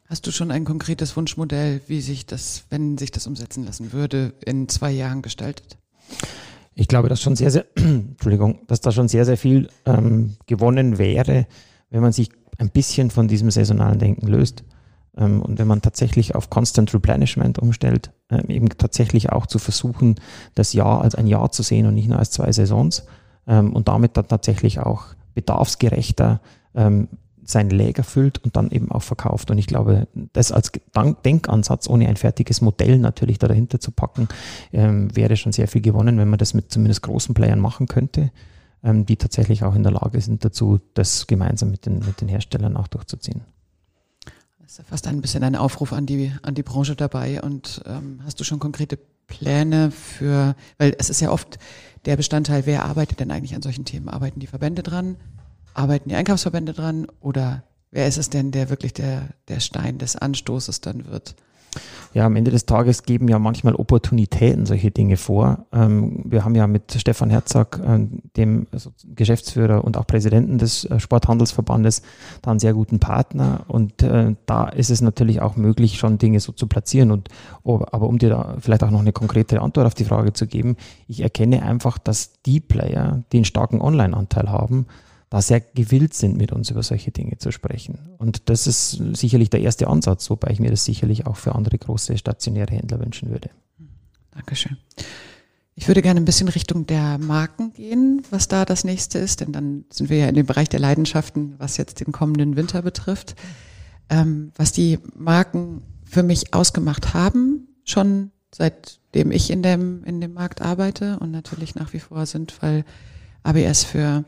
Hast 0.08 0.28
du 0.28 0.32
schon 0.32 0.52
ein 0.52 0.66
konkretes 0.66 1.18
Wunschmodell, 1.18 1.82
wie 1.88 2.00
sich 2.00 2.28
das, 2.28 2.66
wenn 2.70 2.98
sich 2.98 3.10
das 3.10 3.26
umsetzen 3.26 3.66
lassen 3.66 3.92
würde, 3.92 4.34
in 4.46 4.70
zwei 4.70 4.92
Jahren 4.92 5.24
gestaltet? 5.24 5.78
Ich 6.76 6.88
glaube, 6.88 7.10
dass 7.10 7.22
schon 7.22 7.36
sehr, 7.36 7.50
sehr, 7.50 7.66
Entschuldigung, 7.76 8.60
dass 8.68 8.82
da 8.82 8.92
schon 8.92 9.08
sehr, 9.08 9.26
sehr 9.26 9.38
viel 9.38 9.68
ähm, 9.86 10.36
gewonnen 10.46 11.00
wäre, 11.00 11.48
wenn 11.90 12.02
man 12.02 12.12
sich 12.12 12.30
ein 12.60 12.70
bisschen 12.70 13.10
von 13.10 13.28
diesem 13.28 13.50
saisonalen 13.50 13.98
Denken 13.98 14.28
löst. 14.28 14.64
Ähm, 15.18 15.42
und 15.42 15.58
wenn 15.58 15.68
man 15.68 15.82
tatsächlich 15.82 16.36
auf 16.36 16.52
Constant 16.52 16.94
Replenishment 16.94 17.58
umstellt, 17.58 18.12
ähm, 18.30 18.50
eben 18.50 18.70
tatsächlich 18.70 19.32
auch 19.32 19.48
zu 19.48 19.58
versuchen, 19.58 20.16
das 20.54 20.74
Jahr 20.74 21.02
als 21.02 21.16
ein 21.16 21.26
Jahr 21.26 21.52
zu 21.52 21.64
sehen 21.64 21.88
und 21.88 21.96
nicht 21.96 22.10
nur 22.10 22.20
als 22.20 22.30
zwei 22.30 22.52
Saisons 22.52 23.06
ähm, 23.48 23.74
und 23.74 23.88
damit 23.88 24.18
dann 24.18 24.28
tatsächlich 24.28 24.80
auch 24.80 25.16
bedarfsgerechter 25.34 26.42
ähm, 26.76 27.08
sein 27.46 27.70
Läger 27.70 28.04
füllt 28.04 28.44
und 28.44 28.56
dann 28.56 28.72
eben 28.72 28.92
auch 28.92 29.04
verkauft. 29.04 29.52
Und 29.52 29.58
ich 29.58 29.68
glaube, 29.68 30.08
das 30.34 30.52
als 30.52 30.72
Denkansatz, 31.24 31.88
ohne 31.88 32.08
ein 32.08 32.18
fertiges 32.18 32.62
Modell 32.62 32.98
natürlich 32.98 33.40
da 33.40 33.48
dahinter 33.48 33.80
zu 33.80 33.92
packen, 33.92 34.28
ähm, 34.74 35.16
wäre 35.16 35.38
schon 35.38 35.52
sehr 35.52 35.68
viel 35.68 35.82
gewonnen, 35.82 36.18
wenn 36.18 36.30
man 36.30 36.40
das 36.40 36.54
mit 36.54 36.72
zumindest 36.72 37.04
großen 37.04 37.36
Playern 37.36 37.60
machen 37.60 37.88
könnte, 37.88 38.32
ähm, 38.84 39.06
die 39.06 39.16
tatsächlich 39.16 39.64
auch 39.64 39.76
in 39.76 39.84
der 39.84 39.92
Lage 39.92 40.20
sind 40.22 40.44
dazu, 40.44 40.80
das 40.94 41.28
gemeinsam 41.28 41.72
mit 41.72 41.86
den, 41.86 42.00
mit 42.00 42.22
den 42.22 42.28
Herstellern 42.28 42.76
auch 42.78 42.88
durchzuziehen. 42.88 43.42
Das 44.60 44.72
ist 44.72 44.78
ja 44.80 44.84
fast 44.86 45.08
ein 45.08 45.22
bisschen 45.22 45.44
ein 45.44 45.56
Aufruf 45.56 45.94
an 45.94 46.06
die, 46.06 46.32
an 46.42 46.56
die 46.56 46.64
Branche 46.64 46.96
dabei. 46.96 47.42
Und 47.42 47.84
ähm, 47.86 48.22
hast 48.26 48.40
du 48.40 48.44
schon 48.44 48.60
konkrete 48.60 48.98
Pläne 49.28 49.92
für, 49.92 50.56
weil 50.78 50.96
es 50.98 51.10
ist 51.10 51.22
ja 51.22 51.32
oft 51.32 51.60
der 52.06 52.18
Bestandteil, 52.18 52.66
wer 52.66 52.86
arbeitet 52.86 53.20
denn 53.20 53.32
eigentlich 53.32 53.56
an 53.56 53.62
solchen 53.62 53.86
Themen? 53.86 54.10
Arbeiten 54.10 54.40
die 54.40 54.48
Verbände 54.48 54.84
dran? 54.84 55.18
Arbeiten 55.76 56.10
die 56.10 56.16
Einkaufsverbände 56.16 56.74
dran 56.74 57.08
oder 57.20 57.64
wer 57.92 58.08
ist 58.08 58.18
es 58.18 58.30
denn, 58.30 58.52
der 58.52 58.70
wirklich 58.70 58.94
der, 58.94 59.30
der 59.48 59.60
Stein 59.60 59.98
des 59.98 60.16
Anstoßes 60.16 60.82
dann 60.82 61.06
wird? 61.08 61.36
Ja, 62.14 62.26
am 62.26 62.36
Ende 62.38 62.52
des 62.52 62.66
Tages 62.66 63.04
geben 63.04 63.28
ja 63.28 63.40
manchmal 63.40 63.76
Opportunitäten 63.76 64.66
solche 64.66 64.90
Dinge 64.90 65.18
vor. 65.18 65.66
Ähm, 65.74 66.22
wir 66.24 66.46
haben 66.46 66.56
ja 66.56 66.66
mit 66.66 66.96
Stefan 66.98 67.30
Herzog, 67.30 67.82
äh, 67.86 68.08
dem 68.38 68.68
also 68.72 68.92
Geschäftsführer 69.16 69.84
und 69.84 69.98
auch 69.98 70.08
Präsidenten 70.08 70.58
des 70.58 70.86
äh, 70.86 71.00
Sporthandelsverbandes, 71.00 72.02
da 72.42 72.52
einen 72.52 72.62
sehr 72.62 72.74
guten 72.74 73.00
Partner. 73.00 73.66
Und 73.68 74.02
äh, 74.02 74.36
da 74.46 74.70
ist 74.70 74.90
es 74.90 75.02
natürlich 75.02 75.42
auch 75.42 75.58
möglich, 75.58 75.98
schon 75.98 76.18
Dinge 76.18 76.40
so 76.40 76.54
zu 76.54 76.68
platzieren. 76.68 77.12
Und, 77.12 77.28
aber 77.64 78.08
um 78.08 78.18
dir 78.18 78.30
da 78.30 78.56
vielleicht 78.60 78.84
auch 78.84 78.92
noch 78.92 79.02
eine 79.02 79.12
konkrete 79.12 79.62
Antwort 79.62 79.88
auf 79.88 79.96
die 79.96 80.06
Frage 80.06 80.32
zu 80.32 80.48
geben, 80.48 80.78
ich 81.08 81.22
erkenne 81.22 81.64
einfach, 81.64 81.98
dass 81.98 82.42
die 82.44 82.62
Player, 82.62 83.24
die 83.34 83.38
einen 83.38 83.46
starken 83.46 83.82
Online-Anteil 83.82 84.50
haben, 84.50 84.86
da 85.30 85.42
sehr 85.42 85.60
gewillt 85.60 86.14
sind, 86.14 86.38
mit 86.38 86.52
uns 86.52 86.70
über 86.70 86.84
solche 86.84 87.12
Dinge 87.12 87.38
zu 87.38 87.52
sprechen. 87.52 88.00
Und 88.18 88.50
das 88.50 88.68
ist 88.68 89.02
sicherlich 89.14 89.50
der 89.50 89.62
erste 89.62 89.88
Ansatz, 89.88 90.30
wobei 90.30 90.52
ich 90.52 90.60
mir 90.60 90.70
das 90.70 90.86
sicherlich 90.86 91.26
auch 91.26 91.36
für 91.38 91.56
andere 91.56 91.78
große 91.78 92.18
stationäre 92.18 92.74
Händler 92.74 93.00
wünschen 93.00 93.30
würde. 93.30 93.50
Dankeschön. 94.32 94.78
Ich 95.78 95.88
würde 95.90 96.02
gerne 96.02 96.22
ein 96.22 96.26
bisschen 96.26 96.48
Richtung 96.48 96.86
der 96.86 97.18
Marken 97.18 97.74
gehen, 97.74 98.22
was 98.30 98.48
da 98.48 98.64
das 98.64 98.86
nächste 98.86 99.20
ist, 99.20 99.42
denn 99.42 99.52
dann 99.52 99.84
sind 99.90 100.10
wir 100.10 100.18
ja 100.18 100.30
in 100.30 100.36
dem 100.36 100.46
Bereich 100.46 100.70
der 100.70 100.80
Leidenschaften, 100.80 101.56
was 101.58 101.76
jetzt 101.76 102.00
den 102.00 102.14
kommenden 102.14 102.56
Winter 102.56 102.82
betrifft. 102.82 103.36
Ähm, 104.10 104.52
was 104.56 104.72
die 104.72 105.00
Marken 105.16 105.82
für 106.06 106.24
mich 106.24 106.54
ausgemacht 106.54 107.14
haben, 107.14 107.68
schon 107.84 108.32
seitdem 108.54 109.32
ich 109.32 109.50
in 109.50 109.64
dem, 109.64 110.04
in 110.06 110.22
dem 110.22 110.34
Markt 110.34 110.62
arbeite 110.62 111.20
und 111.20 111.32
natürlich 111.32 111.76
nach 111.76 111.92
wie 111.92 112.00
vor 112.00 112.26
sind, 112.26 112.62
weil 112.62 112.86
ABS 113.44 113.84
für 113.84 114.24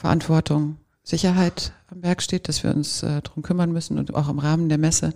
Verantwortung, 0.00 0.78
Sicherheit 1.02 1.72
am 1.88 2.02
Werk 2.02 2.22
steht, 2.22 2.48
dass 2.48 2.64
wir 2.64 2.74
uns 2.74 3.02
äh, 3.02 3.20
darum 3.20 3.42
kümmern 3.42 3.70
müssen 3.70 3.98
und 3.98 4.14
auch 4.14 4.30
im 4.30 4.38
Rahmen 4.38 4.70
der 4.70 4.78
Messe 4.78 5.12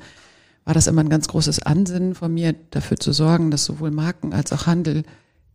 war 0.65 0.75
das 0.75 0.87
immer 0.87 1.03
ein 1.03 1.09
ganz 1.09 1.27
großes 1.29 1.63
Ansinnen 1.63 2.15
von 2.15 2.33
mir, 2.33 2.55
dafür 2.71 2.99
zu 2.99 3.13
sorgen, 3.13 3.51
dass 3.51 3.65
sowohl 3.65 3.91
Marken 3.91 4.35
als 4.35 4.53
auch 4.53 4.67
Handel 4.67 5.05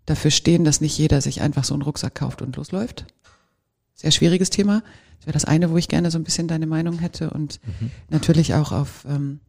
dafür 0.06 0.32
stehen, 0.32 0.64
dass 0.64 0.82
nicht 0.82 0.98
jeder 0.98 1.22
sich 1.22 1.42
einfach 1.42 1.64
so 1.64 1.76
einen 1.76 1.84
Rucksack 1.84 2.16
kauft 2.16 2.42
und 2.42 2.56
losläuft. 2.56 3.06
Sehr 3.94 4.12
schwieriges 4.12 4.50
Thema. 4.50 4.82
Das 5.18 5.28
wäre 5.28 5.34
das 5.34 5.46
eine, 5.46 5.70
wo 5.70 5.78
ich 5.78 5.90
gerne 5.90 6.10
so 6.10 6.18
ein 6.18 6.24
bisschen 6.24 6.48
deine 6.48 6.68
Meinung 6.68 6.98
hätte 6.98 7.30
und 7.30 7.60
mhm. 7.66 7.92
natürlich 8.10 8.56
auch 8.56 8.72
auf 8.72 9.06
ähm, 9.08 9.42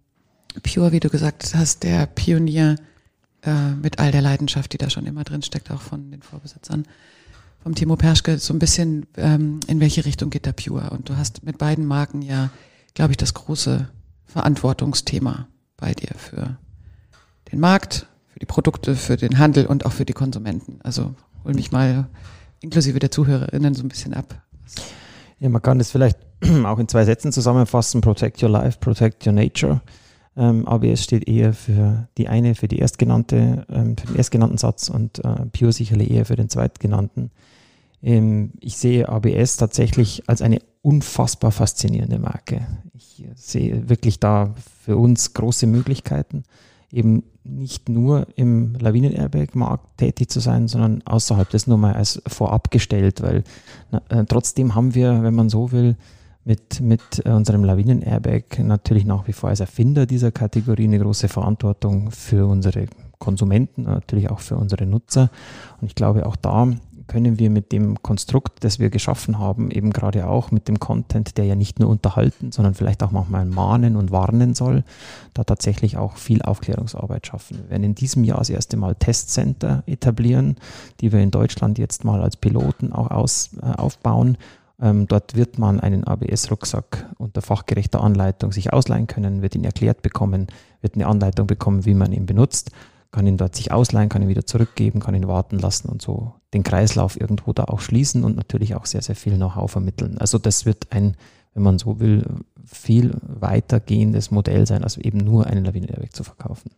Pure, 0.62 0.92
wie 0.92 1.00
du 1.00 1.08
gesagt 1.08 1.54
hast, 1.54 1.84
der 1.84 2.06
Pionier 2.06 2.76
äh, 3.42 3.70
mit 3.80 3.98
all 3.98 4.12
der 4.12 4.22
Leidenschaft, 4.22 4.74
die 4.74 4.78
da 4.78 4.90
schon 4.90 5.06
immer 5.06 5.24
drin 5.24 5.42
steckt, 5.42 5.70
auch 5.70 5.80
von 5.80 6.10
den 6.10 6.22
Vorbesitzern 6.22 6.86
vom 7.62 7.74
Timo 7.74 7.96
Perschke 7.96 8.38
so 8.38 8.54
ein 8.54 8.58
bisschen, 8.58 9.06
ähm, 9.16 9.60
in 9.66 9.80
welche 9.80 10.04
Richtung 10.04 10.30
geht 10.30 10.46
der 10.46 10.52
Pure? 10.52 10.90
Und 10.90 11.08
du 11.08 11.16
hast 11.16 11.44
mit 11.44 11.58
beiden 11.58 11.86
Marken 11.86 12.22
ja, 12.22 12.50
glaube 12.94 13.12
ich, 13.12 13.16
das 13.16 13.34
große 13.34 13.88
Verantwortungsthema 14.24 15.48
bei 15.76 15.92
dir 15.92 16.14
für 16.16 16.56
den 17.52 17.60
Markt, 17.60 18.06
für 18.28 18.38
die 18.38 18.46
Produkte, 18.46 18.96
für 18.96 19.16
den 19.16 19.38
Handel 19.38 19.66
und 19.66 19.84
auch 19.84 19.92
für 19.92 20.04
die 20.04 20.12
Konsumenten. 20.12 20.78
Also 20.82 21.14
hol 21.44 21.54
mich 21.54 21.72
mal 21.72 22.08
inklusive 22.60 22.98
der 22.98 23.10
Zuhörerinnen 23.10 23.74
so 23.74 23.82
ein 23.82 23.88
bisschen 23.88 24.14
ab. 24.14 24.42
Ja, 25.38 25.48
man 25.48 25.62
kann 25.62 25.78
das 25.78 25.90
vielleicht 25.90 26.18
auch 26.64 26.78
in 26.78 26.88
zwei 26.88 27.04
Sätzen 27.04 27.32
zusammenfassen. 27.32 28.00
Protect 28.00 28.42
your 28.42 28.50
life, 28.50 28.78
protect 28.78 29.26
your 29.26 29.32
nature. 29.32 29.80
Ähm, 30.36 30.66
ABS 30.66 31.02
steht 31.02 31.28
eher 31.28 31.52
für 31.52 32.08
die 32.16 32.28
eine, 32.28 32.54
für 32.54 32.68
die 32.68 32.78
erstgenannte, 32.78 33.66
ähm, 33.68 33.96
für 33.96 34.06
den 34.06 34.16
erstgenannten 34.16 34.58
Satz 34.58 34.88
und 34.88 35.24
äh, 35.24 35.46
Pure 35.46 35.72
sicherlich 35.72 36.10
eher 36.10 36.24
für 36.24 36.36
den 36.36 36.48
zweitgenannten. 36.48 37.30
Ähm, 38.02 38.52
ich 38.60 38.76
sehe 38.76 39.08
ABS 39.08 39.56
tatsächlich 39.56 40.22
als 40.28 40.42
eine 40.42 40.60
unfassbar 40.82 41.50
faszinierende 41.50 42.18
Marke. 42.18 42.66
Ich 42.94 43.24
sehe 43.34 43.88
wirklich 43.88 44.20
da 44.20 44.54
für 44.84 44.96
uns 44.96 45.34
große 45.34 45.66
Möglichkeiten, 45.66 46.44
eben 46.90 47.24
nicht 47.44 47.88
nur 47.88 48.26
im 48.36 48.74
Lawinen-Airbag-Markt 48.78 49.98
tätig 49.98 50.30
zu 50.30 50.40
sein, 50.40 50.68
sondern 50.68 51.02
außerhalb 51.04 51.48
des 51.50 51.66
nur 51.66 51.78
mal 51.78 51.94
als 51.94 52.22
vorab 52.26 52.70
gestellt, 52.70 53.22
weil 53.22 53.44
na, 53.90 54.02
äh, 54.08 54.24
trotzdem 54.26 54.74
haben 54.74 54.94
wir, 54.94 55.22
wenn 55.22 55.34
man 55.34 55.48
so 55.48 55.72
will, 55.72 55.96
mit, 56.50 56.80
mit 56.80 57.24
äh, 57.24 57.30
unserem 57.30 57.62
Lawinen-Airbag 57.62 58.58
natürlich 58.58 59.04
nach 59.04 59.28
wie 59.28 59.32
vor 59.32 59.50
als 59.50 59.60
Erfinder 59.60 60.04
dieser 60.04 60.32
Kategorie 60.32 60.82
eine 60.82 60.98
große 60.98 61.28
Verantwortung 61.28 62.10
für 62.10 62.44
unsere 62.48 62.86
Konsumenten, 63.20 63.84
natürlich 63.84 64.30
auch 64.30 64.40
für 64.40 64.56
unsere 64.56 64.84
Nutzer. 64.84 65.30
Und 65.80 65.86
ich 65.86 65.94
glaube, 65.94 66.26
auch 66.26 66.34
da 66.34 66.66
können 67.06 67.38
wir 67.38 67.50
mit 67.50 67.70
dem 67.70 68.02
Konstrukt, 68.02 68.64
das 68.64 68.80
wir 68.80 68.90
geschaffen 68.90 69.38
haben, 69.38 69.70
eben 69.70 69.90
gerade 69.90 70.26
auch 70.26 70.50
mit 70.50 70.66
dem 70.66 70.80
Content, 70.80 71.38
der 71.38 71.44
ja 71.44 71.54
nicht 71.54 71.78
nur 71.78 71.88
unterhalten, 71.88 72.50
sondern 72.50 72.74
vielleicht 72.74 73.04
auch 73.04 73.12
manchmal 73.12 73.44
mahnen 73.44 73.94
und 73.94 74.10
warnen 74.10 74.54
soll, 74.54 74.82
da 75.34 75.44
tatsächlich 75.44 75.98
auch 75.98 76.16
viel 76.16 76.42
Aufklärungsarbeit 76.42 77.28
schaffen. 77.28 77.58
Wir 77.58 77.70
werden 77.70 77.84
in 77.84 77.94
diesem 77.94 78.24
Jahr 78.24 78.38
das 78.38 78.50
erste 78.50 78.76
Mal 78.76 78.96
Testcenter 78.96 79.84
etablieren, 79.86 80.56
die 81.00 81.12
wir 81.12 81.20
in 81.20 81.30
Deutschland 81.30 81.78
jetzt 81.78 82.04
mal 82.04 82.20
als 82.20 82.36
Piloten 82.36 82.92
auch 82.92 83.12
aus, 83.12 83.50
äh, 83.62 83.66
aufbauen. 83.66 84.36
Ähm, 84.80 85.06
dort 85.06 85.36
wird 85.36 85.58
man 85.58 85.80
einen 85.80 86.04
ABS-Rucksack 86.04 87.10
unter 87.18 87.42
fachgerechter 87.42 88.02
Anleitung 88.02 88.52
sich 88.52 88.72
ausleihen 88.72 89.06
können, 89.06 89.42
wird 89.42 89.54
ihn 89.54 89.64
erklärt 89.64 90.02
bekommen, 90.02 90.46
wird 90.80 90.94
eine 90.94 91.06
Anleitung 91.06 91.46
bekommen, 91.46 91.84
wie 91.84 91.94
man 91.94 92.12
ihn 92.12 92.26
benutzt 92.26 92.70
kann 93.12 93.26
ihn 93.26 93.36
dort 93.36 93.56
sich 93.56 93.72
ausleihen, 93.72 94.08
kann 94.08 94.22
ihn 94.22 94.28
wieder 94.28 94.46
zurückgeben, 94.46 95.00
kann 95.00 95.14
ihn 95.14 95.26
warten 95.26 95.58
lassen 95.58 95.88
und 95.88 96.00
so 96.00 96.34
den 96.54 96.62
Kreislauf 96.62 97.20
irgendwo 97.20 97.52
da 97.52 97.64
auch 97.64 97.80
schließen 97.80 98.24
und 98.24 98.36
natürlich 98.36 98.74
auch 98.74 98.86
sehr, 98.86 99.02
sehr 99.02 99.16
viel 99.16 99.34
Know-how 99.34 99.70
vermitteln. 99.70 100.18
Also 100.18 100.38
das 100.38 100.64
wird 100.64 100.92
ein, 100.92 101.16
wenn 101.54 101.62
man 101.62 101.78
so 101.78 101.98
will, 101.98 102.24
viel 102.64 103.12
weitergehendes 103.22 104.30
Modell 104.30 104.66
sein, 104.66 104.84
als 104.84 104.96
eben 104.96 105.18
nur 105.18 105.46
einen 105.46 105.64
Lawinenairbag 105.64 106.12
zu 106.12 106.22
verkaufen. 106.22 106.70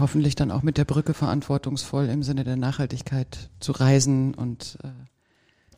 Hoffentlich 0.00 0.34
dann 0.34 0.50
auch 0.50 0.62
mit 0.62 0.76
der 0.76 0.84
Brücke 0.84 1.14
verantwortungsvoll 1.14 2.06
im 2.06 2.22
Sinne 2.24 2.42
der 2.42 2.56
Nachhaltigkeit 2.56 3.50
zu 3.60 3.72
reisen 3.72 4.34
und 4.34 4.78
äh, 4.82 4.88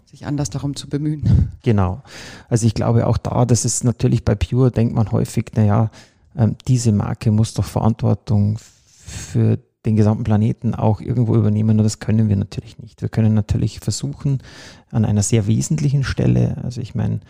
sich 0.09 0.27
anders 0.27 0.49
darum 0.49 0.75
zu 0.75 0.88
bemühen. 0.88 1.51
Genau. 1.62 2.03
Also 2.49 2.66
ich 2.66 2.75
glaube 2.75 3.07
auch 3.07 3.18
da, 3.18 3.44
das 3.44 3.64
ist 3.64 3.85
natürlich 3.85 4.25
bei 4.25 4.35
Pure, 4.35 4.71
denkt 4.71 4.94
man 4.94 5.12
häufig, 5.12 5.53
naja, 5.55 5.90
ähm, 6.35 6.57
diese 6.66 6.92
Marke 6.92 7.31
muss 7.31 7.53
doch 7.53 7.64
Verantwortung 7.64 8.59
für 8.59 9.59
den 9.85 9.97
gesamten 9.97 10.25
Planeten 10.25 10.75
auch 10.75 11.01
irgendwo 11.01 11.37
übernehmen. 11.37 11.77
Nur 11.77 11.85
das 11.85 11.99
können 11.99 12.29
wir 12.29 12.37
natürlich 12.37 12.79
nicht. 12.79 13.03
Wir 13.03 13.11
können 13.11 13.35
natürlich 13.35 13.81
versuchen, 13.81 14.38
an 14.90 15.05
einer 15.05 15.23
sehr 15.23 15.47
wesentlichen 15.47 16.05
Stelle, 16.05 16.57
also 16.62 16.81
ich 16.81 16.94
meine, 16.94 17.21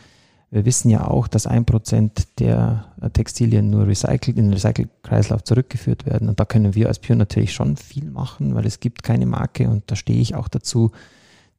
wir 0.51 0.65
wissen 0.65 0.89
ja 0.89 1.07
auch, 1.07 1.29
dass 1.29 1.47
ein 1.47 1.67
Prozent 1.67 2.39
der 2.39 2.87
Textilien 3.13 3.69
nur 3.69 3.87
recycelt, 3.87 4.39
in 4.39 4.47
den 4.47 4.53
Recycle-Kreislauf 4.55 5.45
zurückgeführt 5.45 6.07
werden. 6.07 6.29
Und 6.29 6.41
da 6.41 6.47
können 6.47 6.75
wir 6.75 6.89
als 6.89 7.01
Pure 7.01 7.17
natürlich 7.17 7.53
schon 7.53 7.77
viel 7.77 8.11
machen, 8.11 8.55
weil 8.55 8.65
es 8.65 8.81
gibt 8.81 9.03
keine 9.03 9.27
Marke, 9.27 9.69
und 9.69 9.83
da 9.91 9.97
stehe 9.97 10.21
ich 10.21 10.35
auch 10.37 10.49
dazu, 10.49 10.93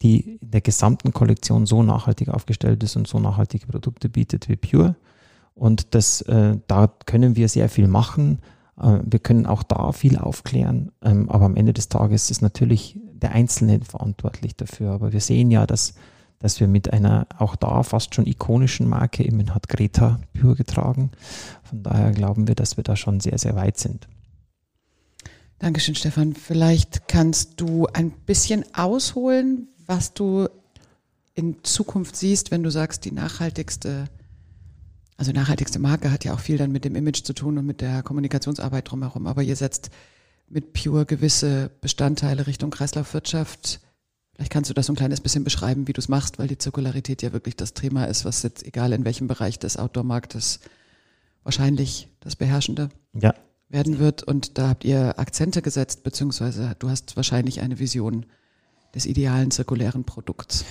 die 0.02 0.38
in 0.38 0.52
der 0.52 0.62
gesamten 0.62 1.14
Kollektion 1.14 1.66
so 1.66 1.84
nachhaltig 1.84 2.30
aufgestellt 2.30 2.84
ist 2.84 2.96
und 2.96 3.08
so 3.08 3.20
nachhaltige 3.20 3.68
Produkte 3.68 4.10
bietet 4.10 4.48
wie 4.48 4.56
Pure. 4.56 4.96
Und 5.56 5.94
das, 5.94 6.22
äh, 6.22 6.58
da 6.68 6.88
können 7.06 7.36
wir 7.36 7.50
sehr 7.50 7.68
viel 7.68 7.88
machen. 7.88 8.40
Äh, 8.80 9.00
wir 9.04 9.20
können 9.20 9.46
auch 9.46 9.64
da 9.64 9.92
viel 9.92 10.18
aufklären, 10.18 10.92
ähm, 11.02 11.30
aber 11.30 11.46
am 11.46 11.58
Ende 11.58 11.74
des 11.74 11.90
Tages 11.90 12.32
ist 12.32 12.42
natürlich 12.42 12.98
der 13.14 13.34
Einzelne 13.34 13.82
verantwortlich 13.82 14.56
dafür. 14.56 14.92
Aber 14.92 15.12
wir 15.12 15.20
sehen 15.20 15.52
ja, 15.52 15.68
dass, 15.68 15.96
dass 16.40 16.62
wir 16.62 16.70
mit 16.70 16.94
einer 16.94 17.28
auch 17.38 17.58
da 17.58 17.84
fast 17.84 18.16
schon 18.16 18.26
ikonischen 18.26 18.88
Marke, 18.88 19.24
immerhin 19.24 19.54
hat 19.54 19.68
Greta 19.68 20.20
Pure 20.34 20.56
getragen. 20.56 21.12
Von 21.64 21.84
daher 21.84 22.12
glauben 22.12 22.48
wir, 22.48 22.56
dass 22.56 22.78
wir 22.78 22.86
da 22.86 22.96
schon 22.96 23.20
sehr, 23.20 23.38
sehr 23.38 23.56
weit 23.58 23.78
sind. 23.78 24.08
Dankeschön, 25.60 25.96
Stefan. 25.96 26.36
Vielleicht 26.36 27.10
kannst 27.10 27.60
du 27.60 27.86
ein 27.88 28.12
bisschen 28.12 28.64
ausholen, 28.74 29.68
was 29.90 30.14
du 30.14 30.48
in 31.34 31.64
Zukunft 31.64 32.16
siehst, 32.16 32.52
wenn 32.52 32.64
du 32.64 32.70
sagst, 32.70 33.04
die 33.06 33.12
nachhaltigste 33.12 34.08
also 35.20 35.34
nachhaltigste 35.34 35.80
Marke 35.80 36.14
hat 36.14 36.24
ja 36.24 36.34
auch 36.34 36.40
viel 36.40 36.58
dann 36.58 36.72
mit 36.72 36.86
dem 36.86 36.96
Image 36.96 37.24
zu 37.24 37.34
tun 37.34 37.58
und 37.58 37.66
mit 37.66 37.82
der 37.82 38.04
Kommunikationsarbeit 38.04 38.90
drumherum. 38.90 39.28
Aber 39.28 39.44
ihr 39.44 39.58
setzt 39.58 39.90
mit 40.48 40.72
Pure 40.72 41.06
gewisse 41.06 41.72
Bestandteile 41.82 42.48
Richtung 42.48 42.70
Kreislaufwirtschaft. 42.70 43.82
Vielleicht 44.34 44.50
kannst 44.50 44.70
du 44.70 44.74
das 44.74 44.86
so 44.86 44.94
ein 44.94 44.96
kleines 44.96 45.20
bisschen 45.20 45.44
beschreiben, 45.44 45.90
wie 45.90 45.94
du 45.94 46.00
es 46.00 46.08
machst, 46.08 46.40
weil 46.40 46.48
die 46.48 46.58
Zirkularität 46.58 47.22
ja 47.22 47.34
wirklich 47.34 47.58
das 47.58 47.74
Thema 47.74 48.06
ist, 48.06 48.24
was 48.24 48.44
jetzt 48.44 48.66
egal 48.66 48.94
in 48.94 49.04
welchem 49.04 49.28
Bereich 49.28 49.60
des 49.60 49.76
Outdoor-Marktes 49.76 50.62
wahrscheinlich 51.44 52.08
das 52.22 52.38
Beherrschende 52.38 52.88
ja. 53.14 53.34
werden 53.68 54.00
wird. 54.00 54.24
Und 54.24 54.58
da 54.58 54.70
habt 54.70 54.86
ihr 54.86 55.20
Akzente 55.20 55.62
gesetzt, 55.62 56.04
beziehungsweise 56.04 56.78
du 56.80 56.90
hast 56.90 57.18
wahrscheinlich 57.18 57.60
eine 57.60 57.78
Vision 57.78 58.26
des 58.96 59.06
idealen 59.06 59.52
zirkulären 59.52 60.04
Produkts. 60.04 60.66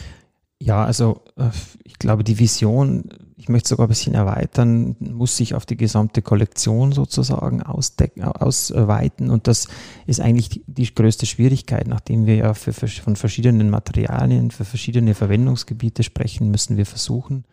Ja, 0.60 0.84
also 0.84 1.22
äh, 1.36 1.50
ich 1.84 1.98
glaube, 1.98 2.24
die 2.24 2.38
Vision, 2.38 3.04
ich 3.36 3.48
möchte 3.48 3.68
sogar 3.68 3.86
ein 3.86 3.90
bisschen 3.90 4.14
erweitern, 4.14 4.96
muss 4.98 5.36
sich 5.36 5.54
auf 5.54 5.66
die 5.66 5.76
gesamte 5.76 6.20
Kollektion 6.20 6.90
sozusagen 6.92 7.62
ausweiten. 7.62 9.30
Und 9.30 9.46
das 9.46 9.68
ist 10.06 10.20
eigentlich 10.20 10.62
die 10.66 10.92
größte 10.92 11.26
Schwierigkeit, 11.26 11.86
nachdem 11.86 12.26
wir 12.26 12.34
ja 12.34 12.54
für, 12.54 12.72
von 12.72 13.14
verschiedenen 13.14 13.70
Materialien, 13.70 14.50
für 14.50 14.64
verschiedene 14.64 15.14
Verwendungsgebiete 15.14 16.02
sprechen, 16.02 16.50
müssen 16.50 16.76
wir 16.76 16.86
versuchen, 16.86 17.44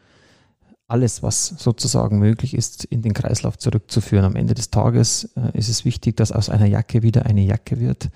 alles, 0.88 1.24
was 1.24 1.48
sozusagen 1.48 2.20
möglich 2.20 2.56
ist, 2.56 2.86
in 2.86 3.02
den 3.02 3.14
Kreislauf 3.14 3.58
zurückzuführen. 3.58 4.26
Am 4.26 4.36
Ende 4.36 4.54
des 4.54 4.70
Tages 4.70 5.30
äh, 5.36 5.58
ist 5.58 5.70
es 5.70 5.86
wichtig, 5.86 6.18
dass 6.18 6.32
aus 6.32 6.50
einer 6.50 6.68
Jacke 6.68 7.04
wieder 7.04 7.26
eine 7.26 7.42
Jacke 7.42 7.80
wird 7.80 8.10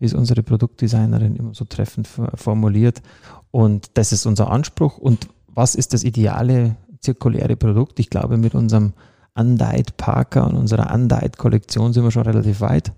wie 0.00 0.06
es 0.06 0.14
unsere 0.14 0.42
Produktdesignerin 0.42 1.36
immer 1.36 1.54
so 1.54 1.64
treffend 1.64 2.08
formuliert. 2.34 3.00
Und 3.52 3.90
das 3.94 4.12
ist 4.12 4.26
unser 4.26 4.50
Anspruch. 4.50 4.98
Und 4.98 5.28
was 5.46 5.74
ist 5.74 5.92
das 5.92 6.02
ideale 6.02 6.76
zirkuläre 7.00 7.56
Produkt? 7.56 8.00
Ich 8.00 8.10
glaube, 8.10 8.38
mit 8.38 8.54
unserem 8.54 8.94
Undyed 9.40 9.96
Parker 9.96 10.46
und 10.46 10.56
unserer 10.56 10.94
Undyed 10.94 11.38
Kollektion 11.38 11.92
sind 11.92 12.04
wir 12.04 12.10
schon 12.10 12.24
relativ 12.24 12.60
weit. 12.60 12.92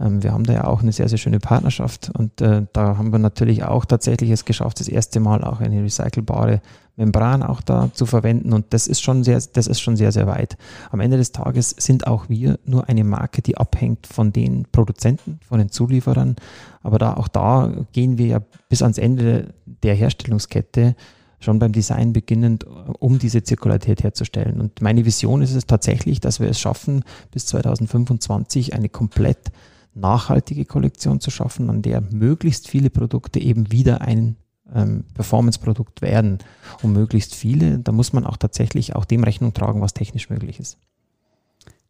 Ähm, 0.00 0.22
wir 0.22 0.32
haben 0.32 0.44
da 0.44 0.52
ja 0.52 0.64
auch 0.64 0.82
eine 0.82 0.92
sehr, 0.92 1.08
sehr 1.08 1.18
schöne 1.18 1.40
Partnerschaft 1.40 2.10
und 2.16 2.40
äh, 2.40 2.66
da 2.72 2.96
haben 2.98 3.12
wir 3.12 3.18
natürlich 3.18 3.64
auch 3.64 3.84
tatsächlich 3.84 4.30
es 4.30 4.44
geschafft, 4.44 4.80
das 4.80 4.88
erste 4.88 5.20
Mal 5.20 5.42
auch 5.44 5.60
eine 5.60 5.82
recycelbare 5.82 6.60
Membran 6.96 7.42
auch 7.44 7.60
da 7.60 7.90
zu 7.92 8.06
verwenden 8.06 8.52
und 8.52 8.66
das 8.70 8.86
ist 8.88 9.02
schon 9.02 9.22
sehr, 9.24 9.40
das 9.52 9.66
ist 9.66 9.80
schon 9.80 9.96
sehr, 9.96 10.12
sehr 10.12 10.26
weit. 10.26 10.56
Am 10.90 11.00
Ende 11.00 11.16
des 11.16 11.32
Tages 11.32 11.70
sind 11.70 12.06
auch 12.06 12.28
wir 12.28 12.58
nur 12.64 12.88
eine 12.88 13.04
Marke, 13.04 13.40
die 13.40 13.56
abhängt 13.56 14.06
von 14.06 14.32
den 14.32 14.66
Produzenten, 14.70 15.38
von 15.46 15.58
den 15.58 15.70
Zulieferern, 15.70 16.36
aber 16.82 16.98
da, 16.98 17.14
auch 17.14 17.28
da 17.28 17.70
gehen 17.92 18.18
wir 18.18 18.26
ja 18.26 18.40
bis 18.68 18.82
ans 18.82 18.98
Ende 18.98 19.54
der 19.82 19.94
Herstellungskette 19.94 20.96
schon 21.40 21.58
beim 21.58 21.72
Design 21.72 22.12
beginnend, 22.12 22.66
um 22.98 23.18
diese 23.18 23.42
Zirkularität 23.42 24.02
herzustellen. 24.02 24.60
Und 24.60 24.82
meine 24.82 25.04
Vision 25.04 25.42
ist 25.42 25.54
es 25.54 25.66
tatsächlich, 25.66 26.20
dass 26.20 26.40
wir 26.40 26.48
es 26.48 26.58
schaffen, 26.58 27.04
bis 27.30 27.46
2025 27.46 28.74
eine 28.74 28.88
komplett 28.88 29.52
nachhaltige 29.94 30.64
Kollektion 30.64 31.20
zu 31.20 31.30
schaffen, 31.30 31.70
an 31.70 31.82
der 31.82 32.00
möglichst 32.00 32.68
viele 32.68 32.90
Produkte 32.90 33.40
eben 33.40 33.70
wieder 33.72 34.00
ein 34.00 34.36
ähm, 34.74 35.04
Performance-Produkt 35.14 36.02
werden. 36.02 36.38
Und 36.82 36.92
möglichst 36.92 37.34
viele, 37.34 37.78
da 37.78 37.92
muss 37.92 38.12
man 38.12 38.26
auch 38.26 38.36
tatsächlich 38.36 38.94
auch 38.94 39.04
dem 39.04 39.24
Rechnung 39.24 39.54
tragen, 39.54 39.80
was 39.80 39.94
technisch 39.94 40.30
möglich 40.30 40.60
ist. 40.60 40.78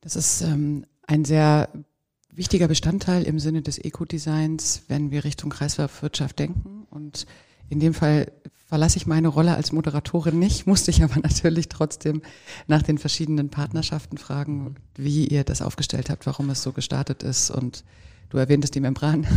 Das 0.00 0.16
ist 0.16 0.42
ähm, 0.42 0.84
ein 1.06 1.24
sehr 1.24 1.68
wichtiger 2.32 2.68
Bestandteil 2.68 3.24
im 3.24 3.40
Sinne 3.40 3.62
des 3.62 3.78
Eco-Designs, 3.78 4.82
wenn 4.88 5.11
wir 5.11 5.24
Richtung 5.24 5.50
Kreislaufwirtschaft 5.50 6.38
denken. 6.38 6.87
Und 6.90 7.26
in 7.68 7.80
dem 7.80 7.94
Fall 7.94 8.30
verlasse 8.68 8.98
ich 8.98 9.07
meine 9.07 9.28
Rolle 9.28 9.54
als 9.54 9.72
Moderatorin 9.72 10.38
nicht, 10.38 10.66
musste 10.66 10.90
ich 10.90 11.02
aber 11.02 11.16
natürlich 11.22 11.68
trotzdem 11.68 12.22
nach 12.66 12.83
den 12.83 12.98
verschiedenen 12.98 13.48
Partnerschaften 13.48 14.18
fragen, 14.18 14.76
wie 14.94 15.26
ihr 15.26 15.44
das 15.44 15.62
aufgestellt 15.62 16.11
habt, 16.11 16.26
warum 16.26 16.50
es 16.50 16.62
so 16.62 16.72
gestartet 16.72 17.22
ist 17.22 17.50
und 17.50 17.85
Du 18.31 18.37
erwähntest 18.37 18.74
die 18.74 18.81
Membran. 18.81 19.26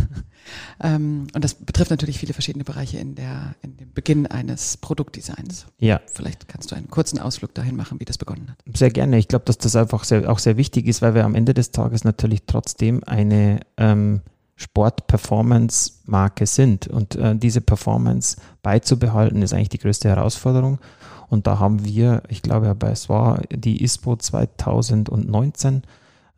Ähm, 0.80 1.28
und 1.32 1.44
das 1.44 1.54
betrifft 1.54 1.92
natürlich 1.92 2.18
viele 2.18 2.32
verschiedene 2.32 2.64
Bereiche 2.64 2.98
in, 2.98 3.14
der, 3.14 3.54
in 3.62 3.76
dem 3.76 3.92
Beginn 3.92 4.26
eines 4.26 4.76
Produktdesigns. 4.76 5.66
Ja. 5.78 6.00
Vielleicht 6.12 6.48
kannst 6.48 6.72
du 6.72 6.74
einen 6.74 6.88
kurzen 6.88 7.20
Ausflug 7.20 7.54
dahin 7.54 7.76
machen, 7.76 8.00
wie 8.00 8.04
das 8.04 8.18
begonnen 8.18 8.50
hat. 8.50 8.76
Sehr 8.76 8.90
gerne. 8.90 9.18
Ich 9.18 9.28
glaube, 9.28 9.44
dass 9.44 9.58
das 9.58 9.76
einfach 9.76 10.02
sehr, 10.02 10.28
auch 10.28 10.40
sehr 10.40 10.56
wichtig 10.56 10.88
ist, 10.88 11.00
weil 11.00 11.14
wir 11.14 11.24
am 11.24 11.36
Ende 11.36 11.54
des 11.54 11.70
Tages 11.70 12.02
natürlich 12.02 12.42
trotzdem 12.46 13.04
eine 13.04 13.60
ähm, 13.76 14.22
Sport-Performance-Marke 14.62 16.46
sind. 16.46 16.86
Und 16.88 17.16
äh, 17.16 17.36
diese 17.36 17.60
Performance 17.60 18.36
beizubehalten, 18.62 19.42
ist 19.42 19.52
eigentlich 19.52 19.68
die 19.68 19.78
größte 19.78 20.08
Herausforderung. 20.08 20.78
Und 21.28 21.46
da 21.46 21.58
haben 21.58 21.84
wir, 21.84 22.22
ich 22.28 22.42
glaube, 22.42 22.76
es 22.88 23.08
war 23.08 23.40
die 23.50 23.82
ISPO 23.82 24.16
2019, 24.16 25.82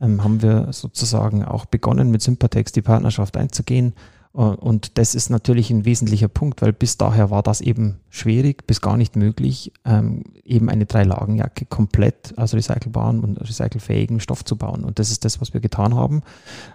ähm, 0.00 0.24
haben 0.24 0.42
wir 0.42 0.72
sozusagen 0.72 1.44
auch 1.44 1.66
begonnen, 1.66 2.10
mit 2.10 2.22
Sympatex 2.22 2.72
die 2.72 2.82
Partnerschaft 2.82 3.36
einzugehen. 3.36 3.94
Äh, 4.34 4.40
und 4.40 4.98
das 4.98 5.14
ist 5.14 5.30
natürlich 5.30 5.70
ein 5.70 5.84
wesentlicher 5.84 6.28
Punkt, 6.28 6.62
weil 6.62 6.72
bis 6.72 6.96
daher 6.96 7.30
war 7.30 7.42
das 7.42 7.60
eben 7.60 8.00
schwierig, 8.10 8.66
bis 8.66 8.80
gar 8.80 8.96
nicht 8.96 9.16
möglich, 9.16 9.72
ähm, 9.84 10.24
eben 10.44 10.68
eine 10.68 10.86
Drei-Lagen-Jacke 10.86 11.66
komplett 11.66 12.36
aus 12.36 12.54
recycelbarem 12.54 13.20
und 13.20 13.40
recycelfähigem 13.40 14.20
Stoff 14.20 14.44
zu 14.44 14.56
bauen. 14.56 14.84
Und 14.84 14.98
das 14.98 15.10
ist 15.10 15.24
das, 15.24 15.40
was 15.40 15.54
wir 15.54 15.60
getan 15.60 15.94
haben. 15.94 16.22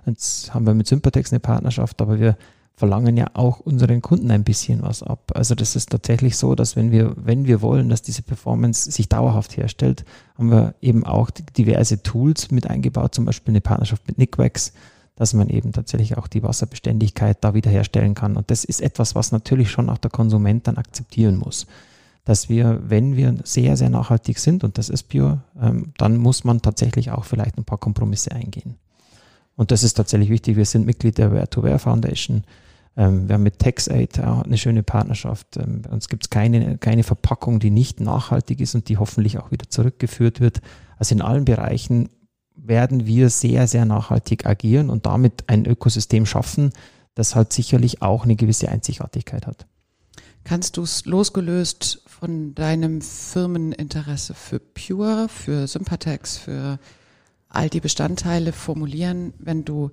Jetzt 0.05 0.53
haben 0.53 0.65
wir 0.65 0.73
mit 0.73 0.87
Sympatex 0.87 1.31
eine 1.31 1.39
Partnerschaft, 1.39 2.01
aber 2.01 2.19
wir 2.19 2.37
verlangen 2.79 3.17
ja 3.17 3.27
auch 3.33 3.59
unseren 3.59 4.01
Kunden 4.01 4.31
ein 4.31 4.45
bisschen 4.45 4.81
was 4.83 5.03
ab. 5.03 5.33
Also 5.35 5.53
das 5.53 5.75
ist 5.75 5.89
tatsächlich 5.89 6.37
so, 6.37 6.55
dass 6.55 6.77
wenn 6.77 6.91
wir, 6.91 7.13
wenn 7.17 7.45
wir 7.45 7.61
wollen, 7.61 7.89
dass 7.89 8.01
diese 8.01 8.21
Performance 8.21 8.89
sich 8.89 9.09
dauerhaft 9.09 9.57
herstellt, 9.57 10.05
haben 10.37 10.49
wir 10.49 10.75
eben 10.79 11.03
auch 11.03 11.29
diverse 11.29 12.01
Tools 12.03 12.51
mit 12.51 12.69
eingebaut, 12.69 13.13
zum 13.13 13.25
Beispiel 13.25 13.51
eine 13.51 13.59
Partnerschaft 13.59 14.07
mit 14.07 14.17
Nickwax, 14.17 14.71
dass 15.19 15.33
man 15.33 15.49
eben 15.49 15.73
tatsächlich 15.73 16.17
auch 16.17 16.27
die 16.27 16.43
Wasserbeständigkeit 16.43 17.37
da 17.41 17.53
wiederherstellen 17.53 18.15
kann. 18.15 18.37
Und 18.37 18.49
das 18.49 18.63
ist 18.63 18.79
etwas, 18.79 19.15
was 19.15 19.33
natürlich 19.33 19.69
schon 19.69 19.89
auch 19.89 19.97
der 19.97 20.09
Konsument 20.09 20.65
dann 20.65 20.77
akzeptieren 20.77 21.37
muss. 21.37 21.67
Dass 22.23 22.47
wir, 22.47 22.79
wenn 22.87 23.17
wir 23.17 23.35
sehr, 23.43 23.75
sehr 23.75 23.89
nachhaltig 23.89 24.39
sind, 24.39 24.63
und 24.63 24.77
das 24.77 24.87
ist 24.87 25.09
Bio, 25.09 25.39
ähm, 25.61 25.91
dann 25.97 26.15
muss 26.15 26.45
man 26.45 26.61
tatsächlich 26.61 27.11
auch 27.11 27.25
vielleicht 27.25 27.57
ein 27.57 27.65
paar 27.65 27.79
Kompromisse 27.79 28.31
eingehen. 28.31 28.75
Und 29.57 29.71
das 29.71 29.83
ist 29.83 29.95
tatsächlich 29.95 30.29
wichtig. 30.29 30.55
Wir 30.55 30.63
sind 30.63 30.85
Mitglied 30.85 31.17
der 31.17 31.33
Ware-to-Ware 31.33 31.79
Foundation. 31.79 32.45
Ähm, 32.95 33.27
wir 33.27 33.33
haben 33.33 33.43
mit 33.43 33.59
TaxAid 33.59 34.21
eine 34.21 34.57
schöne 34.57 34.83
Partnerschaft. 34.83 35.57
Ähm, 35.57 35.81
uns 35.91 36.07
gibt 36.07 36.23
es 36.23 36.29
keine, 36.29 36.77
keine 36.77 37.03
Verpackung, 37.03 37.59
die 37.59 37.71
nicht 37.71 37.99
nachhaltig 37.99 38.61
ist 38.61 38.73
und 38.73 38.87
die 38.87 38.97
hoffentlich 38.97 39.37
auch 39.37 39.51
wieder 39.51 39.67
zurückgeführt 39.69 40.39
wird. 40.39 40.61
Also 40.97 41.13
in 41.13 41.21
allen 41.21 41.43
Bereichen 41.43 42.07
werden 42.69 43.05
wir 43.05 43.29
sehr, 43.29 43.67
sehr 43.67 43.83
nachhaltig 43.83 44.45
agieren 44.45 44.89
und 44.89 45.05
damit 45.05 45.43
ein 45.47 45.65
Ökosystem 45.65 46.25
schaffen, 46.25 46.71
das 47.15 47.35
halt 47.35 47.51
sicherlich 47.51 48.01
auch 48.01 48.23
eine 48.23 48.37
gewisse 48.37 48.69
Einzigartigkeit 48.69 49.45
hat. 49.45 49.67
Kannst 50.45 50.77
du 50.77 50.83
es 50.83 51.05
losgelöst 51.05 52.01
von 52.07 52.55
deinem 52.55 53.01
Firmeninteresse 53.01 54.33
für 54.33 54.59
Pure, 54.59 55.27
für 55.27 55.67
Sympatex, 55.67 56.37
für 56.37 56.79
all 57.49 57.69
die 57.69 57.81
Bestandteile 57.81 58.53
formulieren, 58.53 59.33
wenn 59.37 59.65
du, 59.65 59.91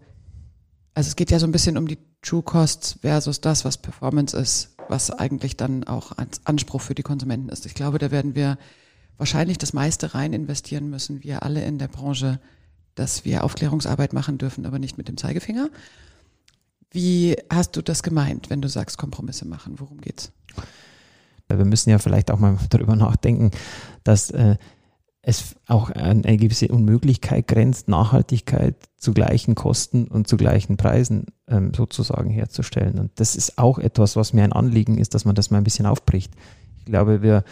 also 0.95 1.09
es 1.09 1.17
geht 1.17 1.31
ja 1.31 1.39
so 1.39 1.47
ein 1.47 1.53
bisschen 1.53 1.77
um 1.77 1.89
die 1.89 1.99
True 2.23 2.43
Costs 2.43 2.99
versus 3.01 3.41
das, 3.41 3.65
was 3.65 3.79
Performance 3.79 4.37
ist, 4.37 4.77
was 4.89 5.11
eigentlich 5.11 5.57
dann 5.57 5.85
auch 5.85 6.13
als 6.17 6.41
Anspruch 6.45 6.81
für 6.81 6.95
die 6.95 7.03
Konsumenten 7.03 7.49
ist. 7.49 7.67
Ich 7.67 7.75
glaube, 7.75 7.99
da 7.99 8.11
werden 8.11 8.35
wir 8.35 8.59
wahrscheinlich 9.17 9.59
das 9.59 9.73
meiste 9.73 10.15
rein 10.15 10.33
investieren 10.33 10.91
müssen, 10.91 11.23
wir 11.23 11.43
alle 11.43 11.65
in 11.65 11.79
der 11.79 11.89
Branche, 11.89 12.41
dass 12.97 13.25
wir 13.25 13.45
Aufklärungsarbeit 13.45 14.13
machen 14.13 14.39
dürfen, 14.39 14.67
aber 14.67 14.81
nicht 14.81 14.99
mit 14.99 15.07
dem 15.07 15.17
Zeigefinger. 15.17 15.71
Wie 16.91 17.37
hast 17.51 17.77
du 17.77 17.83
das 17.83 18.03
gemeint, 18.03 18.51
wenn 18.51 18.63
du 18.63 18.69
sagst, 18.69 18.99
Kompromisse 18.99 19.47
machen? 19.47 19.75
Worum 19.79 20.01
geht's? 20.01 20.33
Wir 21.49 21.65
müssen 21.65 21.91
ja 21.91 21.99
vielleicht 21.99 22.31
auch 22.31 22.39
mal 22.39 22.59
darüber 22.71 22.97
nachdenken, 22.97 23.53
dass 24.03 24.31
äh, 24.31 24.57
es 25.23 25.57
auch 25.67 25.91
eine 25.91 26.37
gewisse 26.37 26.69
Unmöglichkeit 26.69 27.49
grenzt, 27.49 27.89
Nachhaltigkeit 27.89 28.77
zu 28.97 29.13
gleichen 29.13 29.57
Kosten 29.57 30.07
und 30.07 30.29
zu 30.29 30.37
gleichen 30.37 30.77
Preisen 30.77 31.27
ähm, 31.49 31.75
sozusagen 31.75 32.31
herzustellen. 32.31 33.01
Und 33.01 33.11
das 33.17 33.35
ist 33.35 33.59
auch 33.59 33.79
etwas, 33.79 34.15
was 34.15 34.33
mir 34.33 34.45
ein 34.45 34.53
Anliegen 34.53 34.99
ist, 34.99 35.15
dass 35.15 35.25
man 35.25 35.35
das 35.35 35.51
mal 35.51 35.59
ein 35.59 35.65
bisschen 35.65 35.87
aufbricht. 35.87 36.33
Ich 36.87 36.93
glaube, 36.93 37.21
wir 37.21 37.43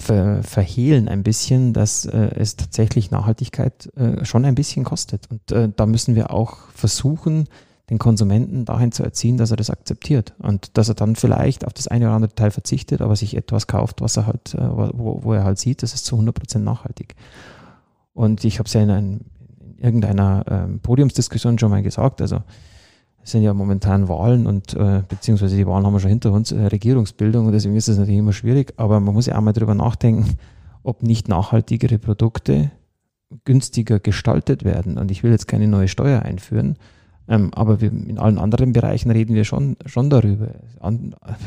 ver 0.00 0.42
verhehlen 0.42 1.08
ein 1.08 1.22
bisschen, 1.22 1.72
dass 1.72 2.06
äh, 2.06 2.30
es 2.34 2.56
tatsächlich 2.56 3.12
Nachhaltigkeit 3.12 3.88
äh, 3.96 4.24
schon 4.24 4.44
ein 4.44 4.56
bisschen 4.56 4.82
kostet. 4.82 5.30
Und 5.30 5.52
äh, 5.52 5.68
da 5.74 5.86
müssen 5.86 6.16
wir 6.16 6.32
auch 6.32 6.56
versuchen, 6.74 7.48
den 7.88 7.98
Konsumenten 7.98 8.64
dahin 8.64 8.90
zu 8.90 9.04
erziehen, 9.04 9.36
dass 9.36 9.52
er 9.52 9.56
das 9.56 9.70
akzeptiert 9.70 10.34
und 10.38 10.76
dass 10.76 10.88
er 10.88 10.96
dann 10.96 11.14
vielleicht 11.14 11.64
auf 11.64 11.72
das 11.72 11.86
eine 11.86 12.06
oder 12.06 12.16
andere 12.16 12.34
Teil 12.34 12.50
verzichtet, 12.50 13.00
aber 13.00 13.14
sich 13.14 13.36
etwas 13.36 13.68
kauft, 13.68 14.00
was 14.00 14.16
er 14.16 14.26
halt, 14.26 14.56
wo, 14.58 15.22
wo 15.22 15.32
er 15.32 15.44
halt 15.44 15.60
sieht, 15.60 15.84
das 15.84 15.94
ist 15.94 16.04
zu 16.04 16.16
100 16.16 16.34
Prozent 16.34 16.64
nachhaltig. 16.64 17.14
Und 18.12 18.44
ich 18.44 18.58
habe 18.58 18.66
es 18.66 18.72
ja 18.72 18.82
in, 18.82 18.90
ein, 18.90 19.20
in 19.60 19.78
irgendeiner 19.78 20.44
ähm, 20.48 20.80
Podiumsdiskussion 20.80 21.60
schon 21.60 21.70
mal 21.70 21.84
gesagt, 21.84 22.20
also 22.20 22.42
es 23.26 23.32
sind 23.32 23.42
ja 23.42 23.52
momentan 23.52 24.08
Wahlen 24.08 24.46
und 24.46 24.74
äh, 24.74 25.02
beziehungsweise 25.08 25.56
die 25.56 25.66
Wahlen 25.66 25.84
haben 25.84 25.92
wir 25.92 25.98
schon 25.98 26.10
hinter 26.10 26.30
uns, 26.30 26.52
äh, 26.52 26.66
Regierungsbildung 26.66 27.46
und 27.46 27.52
deswegen 27.52 27.74
ist 27.74 27.88
es 27.88 27.98
natürlich 27.98 28.20
immer 28.20 28.32
schwierig, 28.32 28.72
aber 28.76 29.00
man 29.00 29.14
muss 29.14 29.26
ja 29.26 29.36
auch 29.36 29.40
mal 29.40 29.52
drüber 29.52 29.74
nachdenken, 29.74 30.36
ob 30.84 31.02
nicht 31.02 31.26
nachhaltigere 31.26 31.98
Produkte 31.98 32.70
günstiger 33.44 33.98
gestaltet 33.98 34.64
werden. 34.64 34.96
Und 34.96 35.10
ich 35.10 35.24
will 35.24 35.32
jetzt 35.32 35.48
keine 35.48 35.66
neue 35.66 35.88
Steuer 35.88 36.22
einführen, 36.22 36.76
ähm, 37.26 37.52
aber 37.52 37.80
wir, 37.80 37.90
in 37.90 38.20
allen 38.20 38.38
anderen 38.38 38.72
Bereichen 38.72 39.10
reden 39.10 39.34
wir 39.34 39.42
schon, 39.42 39.76
schon 39.86 40.08
darüber. 40.08 40.50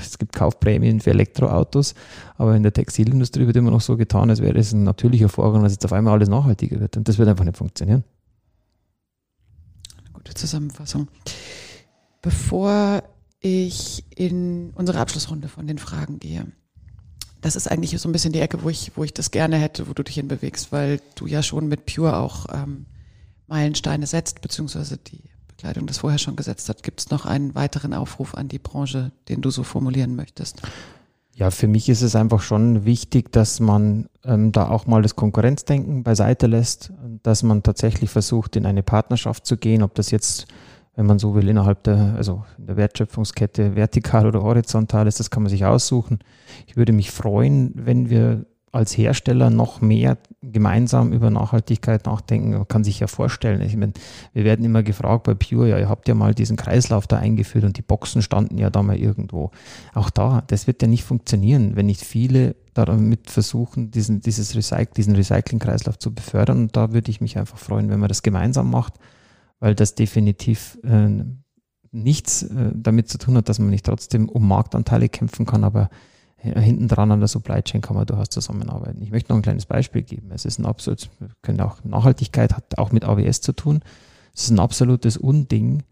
Es 0.02 0.18
gibt 0.18 0.34
Kaufprämien 0.34 1.00
für 1.00 1.12
Elektroautos, 1.12 1.96
aber 2.36 2.58
in 2.58 2.64
der 2.64 2.74
Textilindustrie 2.74 3.48
wird 3.48 3.56
immer 3.56 3.72
noch 3.72 3.80
so 3.80 3.96
getan, 3.96 4.30
als 4.30 4.42
wäre 4.42 4.58
es 4.58 4.74
ein 4.74 4.84
natürlicher 4.84 5.30
Vorgang, 5.30 5.64
dass 5.64 5.72
jetzt 5.72 5.86
auf 5.86 5.94
einmal 5.94 6.16
alles 6.16 6.28
nachhaltiger 6.28 6.82
wird. 6.82 6.98
Und 6.98 7.08
das 7.08 7.18
wird 7.18 7.30
einfach 7.30 7.46
nicht 7.46 7.56
funktionieren. 7.56 8.04
Eine 10.04 10.12
gute 10.12 10.34
Zusammenfassung. 10.34 11.08
Bevor 12.22 13.04
ich 13.40 14.04
in 14.16 14.72
unsere 14.76 15.00
Abschlussrunde 15.00 15.48
von 15.48 15.68
den 15.68 15.78
Fragen 15.78 16.20
gehe, 16.20 16.48
das 17.42 17.56
ist 17.56 17.72
eigentlich 17.72 17.98
so 18.00 18.10
ein 18.10 18.12
bisschen 18.12 18.34
die 18.34 18.42
Ecke, 18.42 18.64
wo 18.64 18.70
ich, 18.70 18.92
wo 18.96 19.04
ich 19.04 19.14
das 19.14 19.32
gerne 19.32 19.58
hätte, 19.58 19.88
wo 19.88 19.94
du 19.94 20.04
dich 20.04 20.16
hinbewegst, 20.16 20.72
weil 20.72 21.00
du 21.16 21.26
ja 21.26 21.42
schon 21.42 21.68
mit 21.68 21.86
Pure 21.86 22.18
auch 22.18 22.48
ähm, 22.52 22.86
Meilensteine 23.48 24.08
setzt, 24.08 24.42
beziehungsweise 24.42 24.98
die 24.98 25.24
Bekleidung 25.48 25.88
das 25.88 26.00
vorher 26.00 26.20
schon 26.20 26.36
gesetzt 26.36 26.68
hat. 26.68 26.84
Gibt 26.84 27.00
es 27.00 27.10
noch 27.10 27.26
einen 27.26 27.56
weiteren 27.56 27.94
Aufruf 27.94 28.36
an 28.36 28.50
die 28.50 28.60
Branche, 28.60 29.12
den 29.30 29.42
du 29.42 29.52
so 29.52 29.64
formulieren 29.64 30.16
möchtest? 30.16 30.62
Ja, 31.34 31.52
für 31.52 31.68
mich 31.68 31.88
ist 31.88 32.02
es 32.02 32.18
einfach 32.18 32.42
schon 32.42 32.84
wichtig, 32.84 33.32
dass 33.32 33.62
man 33.62 34.10
ähm, 34.26 34.52
da 34.52 34.68
auch 34.68 34.88
mal 34.88 35.02
das 35.02 35.16
Konkurrenzdenken 35.16 36.04
beiseite 36.04 36.48
lässt, 36.48 36.92
dass 37.24 37.44
man 37.44 37.64
tatsächlich 37.64 38.10
versucht, 38.10 38.58
in 38.58 38.66
eine 38.66 38.84
Partnerschaft 38.84 39.46
zu 39.46 39.56
gehen, 39.56 39.82
ob 39.82 39.96
das 39.96 40.12
jetzt 40.12 40.48
wenn 41.00 41.06
man 41.06 41.18
so 41.18 41.34
will, 41.34 41.48
innerhalb 41.48 41.84
der, 41.84 42.16
also 42.18 42.44
der 42.58 42.76
Wertschöpfungskette 42.76 43.78
vertikal 43.78 44.28
oder 44.28 44.44
horizontal 44.44 45.08
ist, 45.08 45.18
das 45.22 45.32
kann 45.32 45.44
man 45.44 45.50
sich 45.50 45.64
aussuchen. 45.64 46.20
Ich 46.68 46.76
würde 46.76 46.92
mich 46.92 47.10
freuen, 47.10 47.72
wenn 47.74 48.10
wir 48.10 48.46
als 48.74 48.98
Hersteller 48.98 49.50
noch 49.50 49.80
mehr 49.80 50.18
gemeinsam 50.42 51.14
über 51.14 51.30
Nachhaltigkeit 51.30 52.06
nachdenken. 52.06 52.52
Man 52.52 52.68
kann 52.68 52.84
sich 52.84 53.00
ja 53.00 53.08
vorstellen, 53.08 53.62
ich 53.62 53.78
meine, 53.78 53.94
wir 54.34 54.44
werden 54.44 54.66
immer 54.66 54.84
gefragt 54.84 55.24
bei 55.24 55.36
Pure, 55.36 55.70
ja, 55.70 55.80
ihr 55.80 55.88
habt 55.88 56.10
ja 56.10 56.16
mal 56.16 56.36
diesen 56.36 56.58
Kreislauf 56.58 57.08
da 57.08 57.18
eingeführt 57.18 57.64
und 57.64 57.78
die 57.78 57.82
Boxen 57.82 58.22
standen 58.22 58.58
ja 58.58 58.70
da 58.70 58.84
mal 58.84 58.98
irgendwo. 58.98 59.52
Auch 59.94 60.10
da, 60.10 60.44
das 60.48 60.68
wird 60.68 60.82
ja 60.82 60.90
nicht 60.90 61.06
funktionieren, 61.06 61.78
wenn 61.78 61.86
nicht 61.86 62.04
viele 62.04 62.58
damit 62.74 63.32
versuchen, 63.32 63.90
diesen, 63.90 64.20
dieses 64.20 64.54
Recyc 64.54 64.94
diesen 64.96 65.16
Recycling-Kreislauf 65.16 65.98
zu 65.98 66.14
befördern. 66.14 66.58
Und 66.64 66.76
da 66.76 66.92
würde 66.92 67.10
ich 67.10 67.22
mich 67.22 67.38
einfach 67.38 67.58
freuen, 67.58 67.90
wenn 67.90 68.02
man 68.02 68.10
das 68.10 68.22
gemeinsam 68.22 68.70
macht 68.70 68.96
weil 69.60 69.76
das 69.76 69.96
definitiv 69.96 70.78
äh, 70.84 71.24
nichts 71.92 72.44
äh, 72.44 72.72
damit 72.74 73.10
zu 73.10 73.18
tun 73.18 73.38
hat, 73.38 73.50
dass 73.50 73.60
man 73.60 73.70
nicht 73.70 73.86
trotzdem 73.86 74.30
um 74.30 74.48
Marktanteile 74.48 75.10
kämpfen 75.10 75.46
kann, 75.46 75.64
aber 75.64 75.90
äh, 76.38 76.60
hinten 76.60 76.88
dran 76.88 77.12
an 77.12 77.20
der 77.20 77.28
Supply 77.28 77.62
Chain 77.62 77.82
kann 77.82 77.96
man 77.96 78.06
durchaus 78.06 78.30
zusammenarbeiten. 78.30 79.02
Ich 79.02 79.12
möchte 79.12 79.32
noch 79.32 79.38
ein 79.38 79.44
kleines 79.44 79.66
Beispiel 79.66 80.04
geben. 80.04 80.32
Es 80.32 80.46
ist 80.46 80.60
ein 80.60 80.66
absolut, 80.66 81.10
können 81.42 81.62
auch 81.62 81.84
Nachhaltigkeit 81.84 82.56
hat 82.56 82.78
auch 82.78 82.92
mit 82.92 83.06
AWS 83.06 83.42
zu 83.42 83.54
tun. 83.54 83.82
Es 84.34 84.44
ist 84.44 84.52
ein 84.52 84.60
absolutes 84.60 85.18
Unding, 85.18 85.84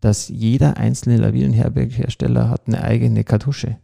dass 0.00 0.28
jeder 0.28 0.76
einzelne 0.76 1.16
Lawinenherberghersteller 1.16 2.50
hat 2.50 2.62
eine 2.66 2.82
eigene 2.82 3.24
Kartusche. 3.24 3.78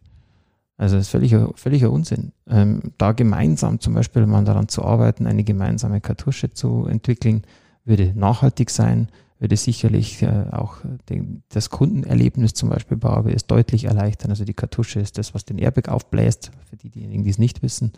Also 0.77 0.97
das 0.97 1.07
ist 1.07 1.11
völliger, 1.11 1.51
völliger 1.55 1.91
Unsinn. 1.91 2.33
Ähm, 2.49 2.93
da 2.99 3.13
gemeinsam 3.13 3.81
zum 3.81 3.95
Beispiel 3.95 4.27
mal 4.27 4.45
daran 4.45 4.69
zu 4.69 4.85
arbeiten, 4.85 5.27
eine 5.27 5.45
gemeinsame 5.45 6.01
Kartusche 6.01 6.53
zu 6.53 6.87
entwickeln, 6.87 7.43
würde 7.85 8.13
nachhaltig 8.15 8.71
sein, 8.71 9.09
würde 9.43 9.57
sicherlich 9.57 10.23
äh, 10.23 10.47
auch 10.53 10.77
den, 11.09 11.43
das 11.49 11.69
Kundenerlebnis 11.69 12.55
zum 12.55 12.69
Beispiel 12.71 12.97
bei 12.97 13.11
AWS 13.11 13.49
deutlich 13.49 13.83
erleichtern. 13.85 14.31
Also 14.31 14.45
die 14.45 14.55
Kartusche 14.55 15.01
ist 15.01 15.19
das, 15.19 15.35
was 15.35 15.45
den 15.45 15.59
Airbag 15.59 15.89
aufbläst, 15.89 16.53
für 16.71 16.77
die, 16.77 16.91
diejenigen, 16.91 17.25
die 17.25 17.31
es 17.31 17.39
nicht 17.39 17.61
wissen. 17.61 17.93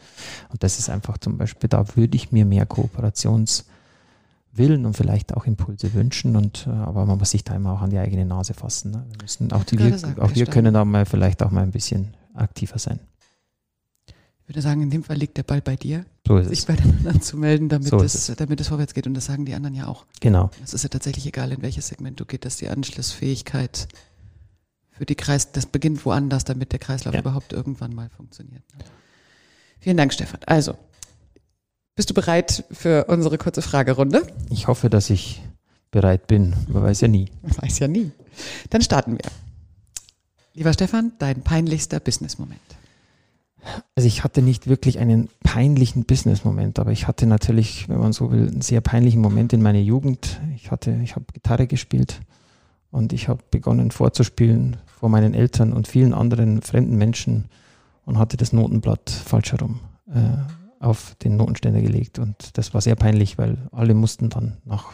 Und 0.48 0.62
das 0.62 0.78
ist 0.78 0.88
einfach 0.88 1.18
zum 1.18 1.36
Beispiel, 1.36 1.68
da 1.68 1.84
würde 1.96 2.16
ich 2.16 2.32
mir 2.32 2.46
mehr 2.46 2.64
Kooperationswillen 2.64 4.86
und 4.86 4.96
vielleicht 4.96 5.36
auch 5.36 5.44
Impulse 5.44 5.92
wünschen. 5.92 6.34
Und, 6.34 6.66
äh, 6.66 6.70
aber 6.70 7.04
man 7.04 7.18
muss 7.18 7.32
sich 7.32 7.44
da 7.44 7.54
immer 7.54 7.74
auch 7.74 7.82
an 7.82 7.90
die 7.90 7.98
eigene 7.98 8.24
Nase 8.24 8.54
fassen. 8.54 8.92
Ne? 8.92 9.04
Wir 9.10 9.18
müssen, 9.20 9.52
auch, 9.52 9.64
die, 9.64 9.78
wir, 9.78 9.98
auch 10.20 10.34
wir 10.34 10.46
können 10.46 10.72
da 10.72 10.86
mal 10.86 11.04
vielleicht 11.04 11.42
auch 11.42 11.50
mal 11.50 11.62
ein 11.62 11.72
bisschen 11.72 12.16
aktiver 12.32 12.78
sein. 12.78 13.00
Ich 14.06 14.48
würde 14.48 14.62
sagen, 14.62 14.80
in 14.80 14.88
dem 14.88 15.04
Fall 15.04 15.16
liegt 15.16 15.36
der 15.36 15.42
Ball 15.42 15.60
bei 15.60 15.76
dir, 15.76 16.06
so 16.26 16.42
sich 16.42 16.60
es. 16.60 16.64
bei 16.64 16.74
den 16.74 16.90
anderen 16.98 17.20
zu 17.20 17.36
melden, 17.36 17.68
damit, 17.68 17.88
so 17.88 17.98
es, 17.98 18.32
damit 18.36 18.60
es 18.60 18.68
vorwärts 18.68 18.94
geht. 18.94 19.06
Und 19.06 19.14
das 19.14 19.26
sagen 19.26 19.44
die 19.44 19.54
anderen 19.54 19.74
ja 19.74 19.86
auch. 19.86 20.06
Genau. 20.20 20.50
Es 20.62 20.72
ist 20.72 20.82
ja 20.82 20.88
tatsächlich 20.88 21.26
egal, 21.26 21.52
in 21.52 21.62
welches 21.62 21.88
Segment 21.88 22.18
du 22.18 22.24
gehst, 22.24 22.44
dass 22.44 22.56
die 22.56 22.68
Anschlussfähigkeit 22.68 23.88
für 24.90 25.04
die 25.04 25.16
Kreis, 25.16 25.52
das 25.52 25.66
beginnt 25.66 26.04
woanders, 26.06 26.44
damit 26.44 26.72
der 26.72 26.78
Kreislauf 26.78 27.14
ja. 27.14 27.20
überhaupt 27.20 27.52
irgendwann 27.52 27.94
mal 27.94 28.08
funktioniert. 28.08 28.62
Vielen 29.80 29.96
Dank, 29.96 30.12
Stefan. 30.12 30.40
Also, 30.46 30.76
bist 31.94 32.10
du 32.10 32.14
bereit 32.14 32.64
für 32.70 33.04
unsere 33.06 33.36
kurze 33.36 33.60
Fragerunde? 33.60 34.26
Ich 34.50 34.66
hoffe, 34.66 34.88
dass 34.88 35.10
ich 35.10 35.42
bereit 35.90 36.26
bin. 36.26 36.54
Man 36.68 36.82
weiß 36.82 37.02
ja 37.02 37.08
nie. 37.08 37.30
Man 37.42 37.56
weiß 37.62 37.80
ja 37.80 37.88
nie. 37.88 38.12
Dann 38.70 38.82
starten 38.82 39.12
wir. 39.12 39.30
Lieber 40.54 40.72
Stefan, 40.72 41.12
dein 41.18 41.42
peinlichster 41.42 42.00
Business-Moment. 42.00 42.60
Also 43.94 44.06
ich 44.06 44.24
hatte 44.24 44.42
nicht 44.42 44.66
wirklich 44.68 44.98
einen 44.98 45.28
peinlichen 45.42 46.04
Business-Moment, 46.04 46.78
aber 46.78 46.92
ich 46.92 47.06
hatte 47.06 47.26
natürlich, 47.26 47.88
wenn 47.88 47.98
man 47.98 48.12
so 48.12 48.30
will, 48.30 48.48
einen 48.48 48.60
sehr 48.60 48.80
peinlichen 48.80 49.20
Moment 49.20 49.52
in 49.52 49.62
meiner 49.62 49.78
Jugend. 49.78 50.40
Ich 50.54 50.70
hatte, 50.70 50.98
ich 51.02 51.16
habe 51.16 51.26
Gitarre 51.32 51.66
gespielt 51.66 52.20
und 52.90 53.12
ich 53.12 53.28
habe 53.28 53.42
begonnen 53.50 53.90
vorzuspielen 53.90 54.76
vor 54.86 55.08
meinen 55.08 55.34
Eltern 55.34 55.72
und 55.72 55.88
vielen 55.88 56.14
anderen 56.14 56.62
fremden 56.62 56.96
Menschen 56.96 57.46
und 58.04 58.18
hatte 58.18 58.36
das 58.36 58.52
Notenblatt 58.52 59.10
falsch 59.10 59.52
herum 59.52 59.80
äh, 60.12 60.20
auf 60.80 61.14
den 61.22 61.36
Notenständer 61.36 61.80
gelegt 61.80 62.18
und 62.18 62.56
das 62.58 62.74
war 62.74 62.80
sehr 62.80 62.96
peinlich, 62.96 63.38
weil 63.38 63.56
alle 63.72 63.94
mussten 63.94 64.28
dann 64.28 64.58
nach 64.64 64.92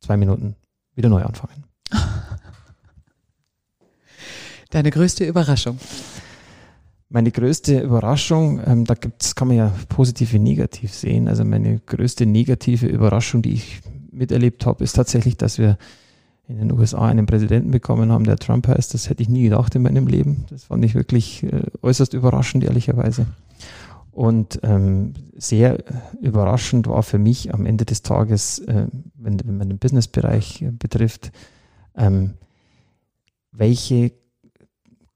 zwei 0.00 0.16
Minuten 0.16 0.56
wieder 0.94 1.08
neu 1.08 1.22
anfangen. 1.22 1.64
Deine 4.70 4.90
größte 4.90 5.24
Überraschung? 5.24 5.78
Meine 7.14 7.30
größte 7.30 7.78
Überraschung, 7.78 8.58
ähm, 8.64 8.86
da 8.86 8.94
gibt's, 8.94 9.34
kann 9.34 9.48
man 9.48 9.58
ja 9.58 9.72
positiv 9.90 10.32
wie 10.32 10.38
negativ 10.38 10.94
sehen. 10.94 11.28
Also 11.28 11.44
meine 11.44 11.78
größte 11.78 12.24
negative 12.24 12.86
Überraschung, 12.86 13.42
die 13.42 13.52
ich 13.52 13.82
miterlebt 14.10 14.64
habe, 14.64 14.82
ist 14.82 14.94
tatsächlich, 14.94 15.36
dass 15.36 15.58
wir 15.58 15.76
in 16.48 16.56
den 16.56 16.72
USA 16.72 17.06
einen 17.06 17.26
Präsidenten 17.26 17.70
bekommen 17.70 18.10
haben, 18.10 18.24
der 18.24 18.36
Trump 18.36 18.66
heißt. 18.66 18.94
Das 18.94 19.10
hätte 19.10 19.22
ich 19.22 19.28
nie 19.28 19.42
gedacht 19.42 19.74
in 19.74 19.82
meinem 19.82 20.06
Leben. 20.06 20.46
Das 20.48 20.64
fand 20.64 20.82
ich 20.86 20.94
wirklich 20.94 21.42
äh, 21.42 21.64
äußerst 21.82 22.14
überraschend, 22.14 22.64
ehrlicherweise. 22.64 23.26
Und 24.10 24.60
ähm, 24.62 25.12
sehr 25.36 25.84
überraschend 26.18 26.86
war 26.86 27.02
für 27.02 27.18
mich 27.18 27.52
am 27.52 27.66
Ende 27.66 27.84
des 27.84 28.00
Tages, 28.00 28.58
äh, 28.60 28.86
wenn, 29.16 29.38
wenn, 29.44 29.58
man 29.58 29.68
den 29.68 29.78
Businessbereich 29.78 30.62
äh, 30.62 30.70
betrifft, 30.70 31.30
ähm, 31.94 32.34
welche 33.50 34.12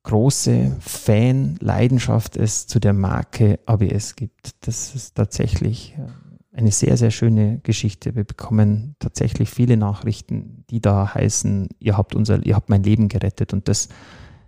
große 0.07 0.77
Fan-Leidenschaft 0.79 2.37
es 2.37 2.66
zu 2.69 2.79
der 2.79 2.92
Marke 2.92 3.59
ABS 3.66 4.14
gibt. 4.14 4.66
Das 4.66 4.95
ist 4.95 5.16
tatsächlich 5.16 5.97
äh, 5.99 6.57
eine 6.57 6.71
sehr, 6.71 6.97
sehr 6.97 7.11
schöne 7.11 7.59
Geschichte. 7.64 8.14
Wir 8.14 8.25
bekommen 8.25 8.95
tatsächlich 9.01 9.51
viele 9.51 9.77
Nachrichten, 9.77 10.64
die 10.71 10.81
da 10.81 11.12
heißen, 11.12 11.69
ihr 11.81 11.97
habt 11.99 12.14
unser, 12.14 12.45
ihr 12.47 12.55
habt 12.55 12.71
mein 12.71 12.85
Leben 12.85 13.09
gerettet 13.09 13.53
und 13.53 13.69
das 13.69 13.88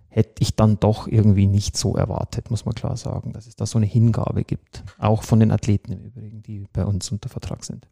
hätte 0.08 0.42
ich 0.42 0.54
dann 0.54 0.78
doch 0.78 1.08
irgendwie 1.08 1.48
nicht 1.48 1.76
so 1.76 1.96
erwartet, 1.96 2.50
muss 2.50 2.64
man 2.64 2.74
klar 2.74 2.96
sagen, 2.96 3.32
dass 3.32 3.46
es 3.46 3.56
da 3.56 3.66
so 3.66 3.78
eine 3.78 3.86
Hingabe 3.86 4.44
gibt. 4.44 4.84
Auch 4.96 5.24
von 5.24 5.40
den 5.40 5.50
Athleten 5.50 5.92
im 5.92 6.00
Übrigen, 6.00 6.42
die 6.42 6.66
bei 6.72 6.84
uns 6.84 7.10
unter 7.10 7.28
Vertrag 7.28 7.64
sind. 7.64 7.88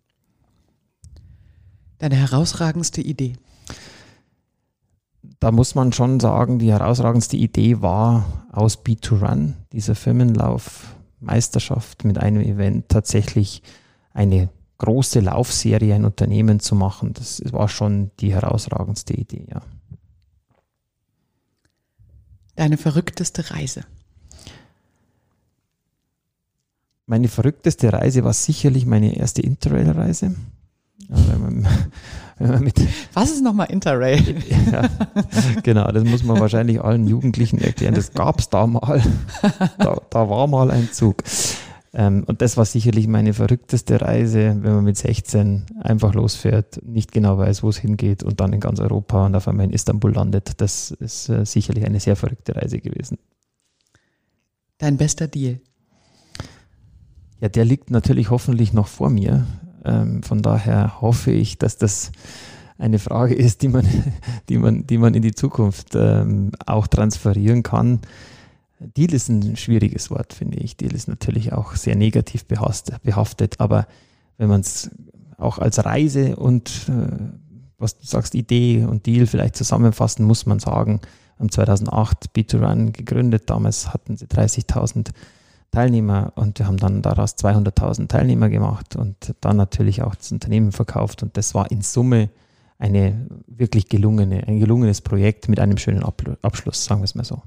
Deine 1.98 2.14
herausragendste 2.14 3.00
Idee? 3.00 3.34
Da 5.40 5.52
muss 5.52 5.74
man 5.74 5.92
schon 5.92 6.20
sagen, 6.20 6.58
die 6.58 6.72
herausragendste 6.72 7.36
Idee 7.36 7.82
war 7.82 8.46
aus 8.52 8.84
B2Run, 8.84 9.54
dieser 9.72 9.94
Firmenlaufmeisterschaft 9.94 12.04
mit 12.04 12.18
einem 12.18 12.42
Event 12.42 12.88
tatsächlich 12.88 13.62
eine 14.12 14.48
große 14.78 15.20
Laufserie, 15.20 15.94
ein 15.94 16.04
Unternehmen 16.04 16.60
zu 16.60 16.74
machen. 16.74 17.14
Das 17.14 17.42
war 17.52 17.68
schon 17.68 18.10
die 18.20 18.32
herausragendste 18.32 19.14
Idee, 19.14 19.46
ja. 19.50 19.62
Deine 22.56 22.78
verrückteste 22.78 23.50
Reise? 23.50 23.84
Meine 27.04 27.28
verrückteste 27.28 27.92
Reise 27.92 28.24
war 28.24 28.32
sicherlich 28.32 28.86
meine 28.86 29.16
erste 29.16 29.42
Interrail-Reise. 29.42 30.34
Was 33.12 33.30
ist 33.30 33.42
nochmal 33.42 33.70
Interrail? 33.70 34.20
ja, 34.72 34.88
genau, 35.62 35.90
das 35.90 36.04
muss 36.04 36.22
man 36.22 36.40
wahrscheinlich 36.40 36.82
allen 36.82 37.06
Jugendlichen 37.06 37.58
erklären. 37.58 37.94
Das 37.94 38.12
gab 38.12 38.40
es 38.40 38.48
da 38.48 38.66
mal. 38.66 39.02
Da, 39.78 40.00
da, 40.10 40.28
war 40.28 40.46
mal 40.46 40.70
ein 40.70 40.90
Zug. 40.92 41.22
Ähm, 41.92 42.24
und 42.26 42.42
das 42.42 42.56
war 42.56 42.64
sicherlich 42.64 43.08
meine 43.08 43.32
verrückteste 43.32 44.00
Reise, 44.00 44.56
wenn 44.60 44.74
man 44.74 44.84
mit 44.84 44.96
16 44.96 45.66
einfach 45.80 46.14
losfährt, 46.14 46.80
nicht 46.84 47.12
genau 47.12 47.38
weiß, 47.38 47.62
wo 47.62 47.68
es 47.68 47.78
hingeht 47.78 48.22
und 48.22 48.40
dann 48.40 48.52
in 48.52 48.60
ganz 48.60 48.80
Europa 48.80 49.26
und 49.26 49.34
auf 49.34 49.48
einmal 49.48 49.66
in 49.66 49.72
Istanbul 49.72 50.12
landet. 50.12 50.60
Das 50.60 50.90
ist 50.90 51.28
äh, 51.28 51.44
sicherlich 51.46 51.84
eine 51.84 52.00
sehr 52.00 52.16
verrückte 52.16 52.56
Reise 52.56 52.80
gewesen. 52.80 53.18
Dein 54.78 54.98
bester 54.98 55.26
Deal? 55.26 55.60
Ja, 57.40 57.48
der 57.48 57.64
liegt 57.64 57.90
natürlich 57.90 58.30
hoffentlich 58.30 58.72
noch 58.72 58.88
vor 58.88 59.10
mir. 59.10 59.46
Ähm, 59.86 60.22
von 60.22 60.42
daher 60.42 61.00
hoffe 61.00 61.30
ich, 61.30 61.58
dass 61.58 61.78
das 61.78 62.12
eine 62.78 62.98
Frage 62.98 63.34
ist, 63.36 63.62
die 63.62 63.68
man, 63.68 63.86
die 64.48 64.58
man, 64.58 64.86
die 64.86 64.98
man 64.98 65.14
in 65.14 65.22
die 65.22 65.34
Zukunft 65.34 65.94
ähm, 65.94 66.50
auch 66.66 66.86
transferieren 66.86 67.62
kann. 67.62 68.00
Deal 68.78 69.14
ist 69.14 69.28
ein 69.28 69.56
schwieriges 69.56 70.10
Wort, 70.10 70.34
finde 70.34 70.58
ich. 70.58 70.76
Deal 70.76 70.94
ist 70.94 71.08
natürlich 71.08 71.52
auch 71.52 71.76
sehr 71.76 71.96
negativ 71.96 72.44
behaftet, 72.44 73.58
aber 73.58 73.86
wenn 74.36 74.48
man 74.48 74.60
es 74.60 74.90
auch 75.38 75.58
als 75.58 75.84
Reise 75.84 76.36
und 76.36 76.88
äh, 76.88 77.08
was 77.78 77.98
du 77.98 78.06
sagst, 78.06 78.34
Idee 78.34 78.84
und 78.84 79.06
Deal 79.06 79.26
vielleicht 79.26 79.56
zusammenfassen, 79.56 80.24
muss 80.24 80.46
man 80.46 80.58
sagen, 80.58 81.00
haben 81.38 81.50
2008 81.50 82.30
B2Run 82.34 82.92
gegründet. 82.92 83.50
Damals 83.50 83.92
hatten 83.92 84.16
sie 84.16 84.26
30.000 84.26 85.10
Teilnehmer 85.70 86.32
und 86.36 86.58
wir 86.58 86.66
haben 86.66 86.78
dann 86.78 87.02
daraus 87.02 87.36
200.000 87.36 88.08
Teilnehmer 88.08 88.48
gemacht 88.48 88.96
und 88.96 89.34
dann 89.40 89.56
natürlich 89.56 90.02
auch 90.02 90.14
das 90.14 90.32
Unternehmen 90.32 90.72
verkauft 90.72 91.22
und 91.22 91.36
das 91.36 91.54
war 91.54 91.70
in 91.70 91.82
Summe 91.82 92.30
eine 92.78 93.26
wirklich 93.46 93.88
gelungene, 93.88 94.46
ein 94.46 94.58
gelungenes 94.58 95.00
Projekt 95.00 95.48
mit 95.48 95.60
einem 95.60 95.78
schönen 95.78 96.02
Abschluss, 96.02 96.84
sagen 96.84 97.00
wir 97.00 97.04
es 97.04 97.14
mal 97.14 97.24
so. 97.24 97.42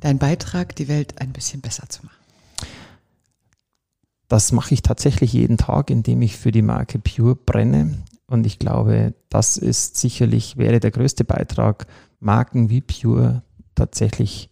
Dein 0.00 0.18
Beitrag, 0.18 0.74
die 0.74 0.88
Welt 0.88 1.20
ein 1.20 1.32
bisschen 1.32 1.60
besser 1.60 1.88
zu 1.88 2.04
machen. 2.04 2.16
Das 4.26 4.50
mache 4.50 4.74
ich 4.74 4.82
tatsächlich 4.82 5.32
jeden 5.32 5.58
Tag, 5.58 5.90
indem 5.90 6.22
ich 6.22 6.36
für 6.36 6.50
die 6.50 6.62
Marke 6.62 6.98
Pure 6.98 7.36
brenne. 7.36 7.98
Und 8.26 8.46
ich 8.46 8.58
glaube, 8.58 9.14
das 9.28 9.58
ist 9.58 9.96
sicherlich, 9.96 10.56
wäre 10.56 10.80
der 10.80 10.90
größte 10.90 11.24
Beitrag, 11.24 11.86
Marken 12.18 12.70
wie 12.70 12.80
Pure 12.80 13.42
tatsächlich 13.74 14.48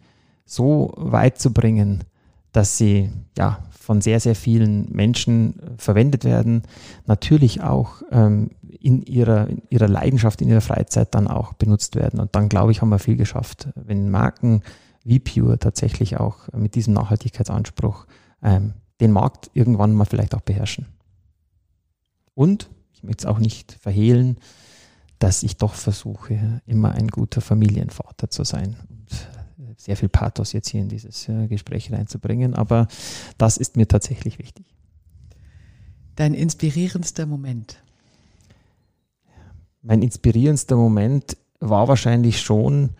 so 0.50 0.92
weit 0.96 1.38
zu 1.38 1.52
bringen, 1.52 2.02
dass 2.50 2.76
sie 2.76 3.10
ja 3.38 3.60
von 3.70 4.00
sehr, 4.00 4.18
sehr 4.18 4.34
vielen 4.34 4.90
Menschen 4.90 5.60
verwendet 5.76 6.24
werden, 6.24 6.62
natürlich 7.06 7.62
auch 7.62 8.02
ähm, 8.10 8.50
in, 8.62 9.02
ihrer, 9.02 9.48
in 9.48 9.62
ihrer 9.70 9.86
Leidenschaft, 9.86 10.42
in 10.42 10.48
ihrer 10.48 10.60
Freizeit 10.60 11.14
dann 11.14 11.28
auch 11.28 11.52
benutzt 11.52 11.94
werden. 11.94 12.18
Und 12.18 12.34
dann, 12.34 12.48
glaube 12.48 12.72
ich, 12.72 12.82
haben 12.82 12.88
wir 12.88 12.98
viel 12.98 13.16
geschafft. 13.16 13.68
Wenn 13.76 14.10
Marken 14.10 14.62
wie 15.04 15.20
Pure 15.20 15.60
tatsächlich 15.60 16.18
auch 16.18 16.48
mit 16.52 16.74
diesem 16.74 16.94
Nachhaltigkeitsanspruch 16.94 18.06
ähm, 18.42 18.74
den 19.00 19.12
Markt 19.12 19.50
irgendwann 19.54 19.94
mal 19.94 20.04
vielleicht 20.04 20.34
auch 20.34 20.40
beherrschen. 20.40 20.86
Und, 22.34 22.70
ich 22.92 23.04
möchte 23.04 23.24
es 23.24 23.26
auch 23.26 23.38
nicht 23.38 23.72
verhehlen, 23.80 24.38
dass 25.20 25.44
ich 25.44 25.58
doch 25.58 25.74
versuche, 25.74 26.60
immer 26.66 26.90
ein 26.90 27.06
guter 27.06 27.40
Familienvater 27.40 28.30
zu 28.30 28.42
sein. 28.42 28.76
Und 28.88 29.39
sehr 29.77 29.96
viel 29.96 30.09
Pathos 30.09 30.53
jetzt 30.53 30.68
hier 30.68 30.81
in 30.81 30.88
dieses 30.88 31.29
äh, 31.29 31.49
Gespräch 31.49 31.92
reinzubringen, 31.92 32.55
aber 32.55 32.87
das 33.38 33.57
ist 33.57 33.77
mir 33.77 33.88
tatsächlich 33.88 34.38
wichtig. 34.38 34.66
Dein 36.16 36.35
inspirierendster 36.35 37.27
Moment? 37.27 37.83
Mein 39.83 40.03
inspirierendster 40.03 40.77
Moment 40.77 41.37
war 41.61 41.88
wahrscheinlich 41.88 42.40
schon 42.40 42.90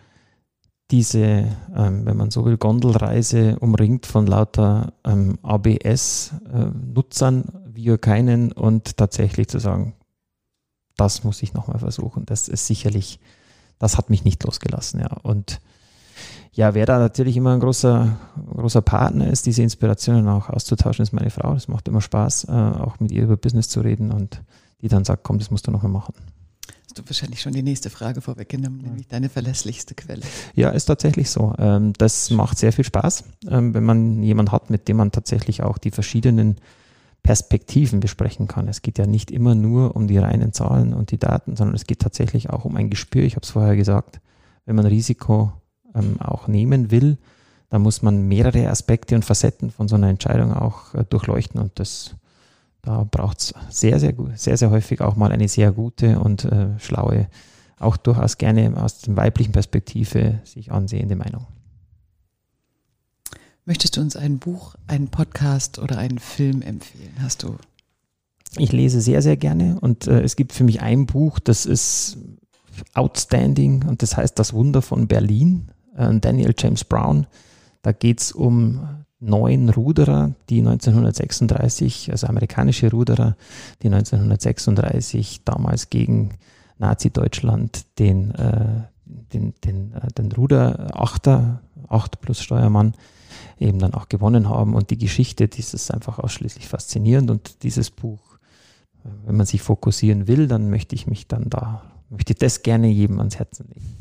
diese, 0.89 1.47
ähm, 1.75 2.05
wenn 2.05 2.17
man 2.17 2.31
so 2.31 2.45
will, 2.45 2.57
Gondelreise 2.57 3.59
umringt 3.59 4.05
von 4.05 4.27
lauter 4.27 4.93
ähm, 5.05 5.37
ABS-Nutzern, 5.41 7.43
äh, 7.43 7.51
wir 7.73 7.97
keinen, 7.97 8.51
und 8.51 8.97
tatsächlich 8.97 9.47
zu 9.47 9.59
sagen, 9.59 9.95
das 10.97 11.23
muss 11.23 11.41
ich 11.41 11.53
nochmal 11.53 11.79
versuchen. 11.79 12.25
Das 12.25 12.49
ist 12.49 12.67
sicherlich, 12.67 13.21
das 13.79 13.97
hat 13.97 14.09
mich 14.09 14.25
nicht 14.25 14.43
losgelassen, 14.43 14.99
ja. 14.99 15.15
Und 15.23 15.61
ja, 16.53 16.73
wer 16.73 16.85
da 16.85 16.99
natürlich 16.99 17.37
immer 17.37 17.53
ein 17.53 17.61
großer, 17.61 18.17
großer 18.55 18.81
Partner 18.81 19.29
ist, 19.29 19.45
diese 19.45 19.63
Inspirationen 19.63 20.27
auch 20.27 20.49
auszutauschen, 20.49 21.03
ist 21.03 21.13
meine 21.13 21.29
Frau. 21.29 21.53
Das 21.53 21.67
macht 21.67 21.87
immer 21.87 22.01
Spaß, 22.01 22.45
äh, 22.45 22.51
auch 22.51 22.99
mit 22.99 23.11
ihr 23.11 23.23
über 23.23 23.37
Business 23.37 23.69
zu 23.69 23.79
reden 23.81 24.11
und 24.11 24.41
die 24.81 24.89
dann 24.89 25.05
sagt, 25.05 25.23
komm, 25.23 25.39
das 25.39 25.49
musst 25.49 25.67
du 25.67 25.71
nochmal 25.71 25.91
machen. 25.91 26.13
Hast 26.83 26.99
du 26.99 27.03
wahrscheinlich 27.05 27.41
schon 27.41 27.53
die 27.53 27.63
nächste 27.63 27.89
Frage 27.89 28.19
vorweggenommen, 28.19 28.81
nämlich 28.81 29.07
deine 29.07 29.29
verlässlichste 29.29 29.95
Quelle. 29.95 30.23
Ja, 30.55 30.71
ist 30.71 30.85
tatsächlich 30.85 31.29
so. 31.29 31.53
Ähm, 31.57 31.93
das 31.97 32.31
macht 32.31 32.57
sehr 32.57 32.73
viel 32.73 32.83
Spaß, 32.83 33.23
ähm, 33.47 33.73
wenn 33.73 33.85
man 33.85 34.21
jemanden 34.21 34.51
hat, 34.51 34.69
mit 34.69 34.89
dem 34.89 34.97
man 34.97 35.11
tatsächlich 35.11 35.63
auch 35.63 35.77
die 35.77 35.91
verschiedenen 35.91 36.57
Perspektiven 37.23 38.01
besprechen 38.01 38.49
kann. 38.49 38.67
Es 38.67 38.81
geht 38.81 38.97
ja 38.97 39.05
nicht 39.05 39.31
immer 39.31 39.55
nur 39.55 39.95
um 39.95 40.07
die 40.07 40.17
reinen 40.17 40.51
Zahlen 40.51 40.93
und 40.93 41.11
die 41.11 41.17
Daten, 41.17 41.55
sondern 41.55 41.75
es 41.75 41.85
geht 41.85 41.99
tatsächlich 41.99 42.49
auch 42.49 42.65
um 42.65 42.75
ein 42.75 42.89
Gespür. 42.89 43.23
Ich 43.23 43.35
habe 43.35 43.45
es 43.45 43.51
vorher 43.51 43.77
gesagt, 43.77 44.19
wenn 44.65 44.75
man 44.75 44.85
Risiko 44.85 45.53
ähm, 45.95 46.19
auch 46.19 46.47
nehmen 46.47 46.91
will, 46.91 47.17
dann 47.69 47.81
muss 47.81 48.01
man 48.01 48.27
mehrere 48.27 48.69
Aspekte 48.69 49.15
und 49.15 49.25
Facetten 49.25 49.71
von 49.71 49.87
so 49.87 49.95
einer 49.95 50.09
Entscheidung 50.09 50.53
auch 50.53 50.93
äh, 50.93 51.05
durchleuchten 51.05 51.59
und 51.59 51.79
das 51.79 52.15
da 52.81 53.03
braucht 53.09 53.39
es 53.39 53.53
sehr, 53.69 53.99
sehr, 53.99 54.15
sehr, 54.35 54.57
sehr 54.57 54.71
häufig 54.71 55.01
auch 55.01 55.15
mal 55.15 55.31
eine 55.31 55.47
sehr 55.47 55.71
gute 55.71 56.19
und 56.19 56.45
äh, 56.45 56.79
schlaue, 56.79 57.27
auch 57.79 57.97
durchaus 57.97 58.37
gerne 58.37 58.75
aus 58.81 58.99
der 58.99 59.15
weiblichen 59.15 59.51
Perspektive 59.51 60.39
sich 60.43 60.71
ansehende 60.71 61.15
Meinung. 61.15 61.45
Möchtest 63.65 63.97
du 63.97 64.01
uns 64.01 64.15
ein 64.15 64.39
Buch, 64.39 64.75
einen 64.87 65.09
Podcast 65.09 65.77
oder 65.77 65.99
einen 65.99 66.17
Film 66.17 66.63
empfehlen? 66.63 67.13
Hast 67.19 67.43
du? 67.43 67.57
Ich 68.57 68.71
lese 68.71 68.99
sehr, 68.99 69.21
sehr 69.21 69.37
gerne 69.37 69.79
und 69.79 70.07
äh, 70.07 70.21
es 70.21 70.35
gibt 70.35 70.51
für 70.51 70.63
mich 70.63 70.81
ein 70.81 71.05
Buch, 71.05 71.39
das 71.39 71.65
ist 71.65 72.17
outstanding 72.93 73.85
und 73.87 74.01
das 74.01 74.17
heißt 74.17 74.37
Das 74.39 74.53
Wunder 74.53 74.81
von 74.81 75.07
Berlin. 75.07 75.69
Äh, 75.95 76.19
Daniel 76.19 76.53
James 76.57 76.83
Brown. 76.83 77.27
Da 77.81 77.91
geht 77.91 78.21
es 78.21 78.31
um 78.31 79.05
neun 79.19 79.69
Ruderer, 79.69 80.33
die 80.49 80.59
1936, 80.59 82.11
also 82.11 82.27
amerikanische 82.27 82.89
Ruderer, 82.89 83.37
die 83.81 83.87
1936 83.87 85.43
damals 85.45 85.89
gegen 85.89 86.37
Nazi-Deutschland 86.79 87.99
den, 87.99 88.33
äh, 88.35 88.83
den, 89.05 89.53
den, 89.63 89.93
äh, 89.93 90.07
den 90.17 90.31
Ruderachter, 90.31 91.61
8 91.87 92.21
plus 92.21 92.41
Steuermann, 92.41 92.93
eben 93.59 93.79
dann 93.79 93.93
auch 93.93 94.09
gewonnen 94.09 94.49
haben. 94.49 94.73
Und 94.73 94.89
die 94.89 94.97
Geschichte, 94.97 95.47
die 95.47 95.59
ist 95.59 95.93
einfach 95.93 96.19
ausschließlich 96.19 96.67
faszinierend. 96.67 97.29
Und 97.29 97.63
dieses 97.63 97.91
Buch, 97.91 98.39
wenn 99.25 99.37
man 99.37 99.45
sich 99.45 99.61
fokussieren 99.61 100.27
will, 100.27 100.47
dann 100.47 100.69
möchte 100.69 100.95
ich 100.95 101.05
mich 101.05 101.27
dann 101.27 101.49
da, 101.49 101.83
möchte 102.09 102.33
das 102.33 102.63
gerne 102.63 102.87
jedem 102.87 103.19
ans 103.19 103.37
Herzen 103.37 103.67
legen. 103.67 103.97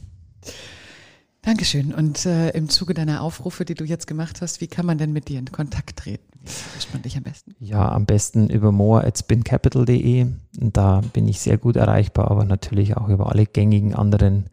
Dankeschön. 1.42 1.94
Und 1.94 2.26
äh, 2.26 2.50
im 2.50 2.68
Zuge 2.68 2.92
deiner 2.94 3.22
Aufrufe, 3.22 3.64
die 3.64 3.74
du 3.74 3.84
jetzt 3.84 4.06
gemacht 4.06 4.42
hast, 4.42 4.60
wie 4.60 4.66
kann 4.66 4.84
man 4.84 4.98
denn 4.98 5.12
mit 5.12 5.28
dir 5.28 5.38
in 5.38 5.50
Kontakt 5.50 5.98
treten? 5.98 6.26
Wie 6.42 6.50
erwischt 6.70 6.92
man 6.92 7.02
dich 7.02 7.16
am 7.16 7.22
besten? 7.22 7.54
Ja, 7.58 7.90
am 7.90 8.06
besten 8.06 8.50
über 8.50 8.72
more 8.72 9.04
at 9.04 9.18
spincapital.de. 9.18 10.26
Da 10.52 11.00
bin 11.12 11.28
ich 11.28 11.40
sehr 11.40 11.58
gut 11.58 11.76
erreichbar, 11.76 12.30
aber 12.30 12.44
natürlich 12.44 12.96
auch 12.96 13.08
über 13.08 13.30
alle 13.30 13.46
gängigen 13.46 13.94
anderen 13.94 14.50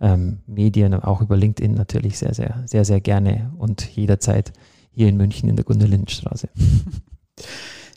ähm, 0.00 0.38
Medien, 0.46 0.94
auch 0.94 1.20
über 1.20 1.36
LinkedIn 1.36 1.74
natürlich 1.74 2.18
sehr, 2.18 2.34
sehr, 2.34 2.62
sehr, 2.66 2.84
sehr 2.84 3.00
gerne 3.00 3.52
und 3.58 3.86
jederzeit 3.94 4.52
hier 4.90 5.08
in 5.08 5.16
München 5.16 5.48
in 5.48 5.56
der 5.56 5.64
Gunde-Linden-Straße. 5.64 6.48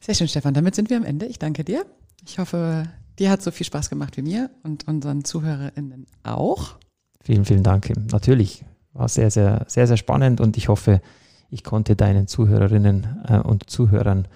Sehr 0.01 0.13
schön, 0.13 0.27
Stefan. 0.27 0.53
Damit 0.53 0.75
sind 0.75 0.89
wir 0.89 0.97
am 0.97 1.03
Ende. 1.03 1.25
Ich 1.25 1.39
danke 1.39 1.63
dir. 1.63 1.83
Ich 2.25 2.37
hoffe, 2.37 2.87
dir 3.17 3.31
hat 3.31 3.41
so 3.41 3.49
viel 3.49 3.65
Spaß 3.65 3.89
gemacht 3.89 4.17
wie 4.17 4.21
mir 4.21 4.51
und 4.61 4.87
unseren 4.87 5.25
ZuhörerInnen 5.25 6.05
auch. 6.23 6.77
Vielen, 7.25 7.43
vielen 7.43 7.63
Dank. 7.63 7.91
Natürlich 8.11 8.63
war 8.93 9.09
sehr, 9.09 9.31
sehr, 9.31 9.65
sehr, 9.67 9.87
sehr 9.87 9.97
spannend 9.97 10.39
und 10.39 10.57
ich 10.57 10.67
hoffe, 10.67 11.01
ich 11.49 11.63
konnte 11.63 11.95
deinen 11.95 12.27
Zuhörerinnen 12.27 13.25
äh, 13.27 13.39
und 13.39 13.67
Zuhörern 13.67 14.27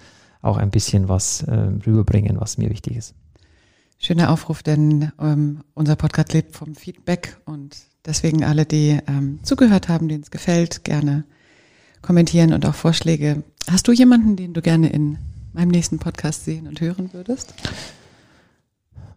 auch 0.42 0.56
ein 0.56 0.70
bisschen 0.70 1.08
was 1.08 1.42
äh, 1.42 1.52
rüberbringen, 1.86 2.40
was 2.40 2.58
mir 2.58 2.68
wichtig 2.68 2.96
ist. 2.96 3.14
Schöner 3.98 4.30
Aufruf, 4.30 4.64
denn 4.64 5.12
ähm, 5.20 5.60
unser 5.74 5.94
Podcast 5.94 6.32
lebt 6.32 6.56
vom 6.56 6.74
Feedback 6.74 7.36
und 7.44 7.76
deswegen 8.06 8.42
alle, 8.42 8.64
die 8.64 8.98
ähm, 9.06 9.38
zugehört 9.44 9.88
haben, 9.88 10.08
denen 10.08 10.24
es 10.24 10.32
gefällt, 10.32 10.82
gerne 10.82 11.24
kommentieren 12.02 12.52
und 12.52 12.66
auch 12.66 12.74
Vorschläge. 12.74 13.44
Hast 13.70 13.86
du 13.86 13.92
jemanden, 13.92 14.34
den 14.34 14.52
du 14.52 14.62
gerne 14.62 14.90
in 14.90 15.18
meinem 15.52 15.68
nächsten 15.68 16.00
Podcast 16.00 16.44
sehen 16.44 16.66
und 16.66 16.80
hören 16.80 17.12
würdest? 17.12 17.54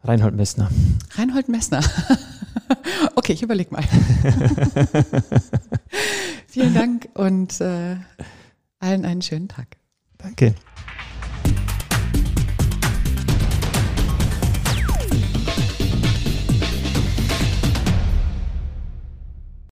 Reinhold 0.03 0.35
Messner. 0.35 0.69
Reinhold 1.15 1.47
Messner. 1.47 1.81
okay, 3.15 3.33
ich 3.33 3.41
überleg 3.41 3.71
mal. 3.71 3.83
Vielen 6.47 6.73
Dank 6.73 7.07
und 7.13 7.61
äh, 7.61 7.95
allen 8.79 9.05
einen 9.05 9.21
schönen 9.21 9.47
Tag. 9.47 9.77
Danke. 10.17 10.55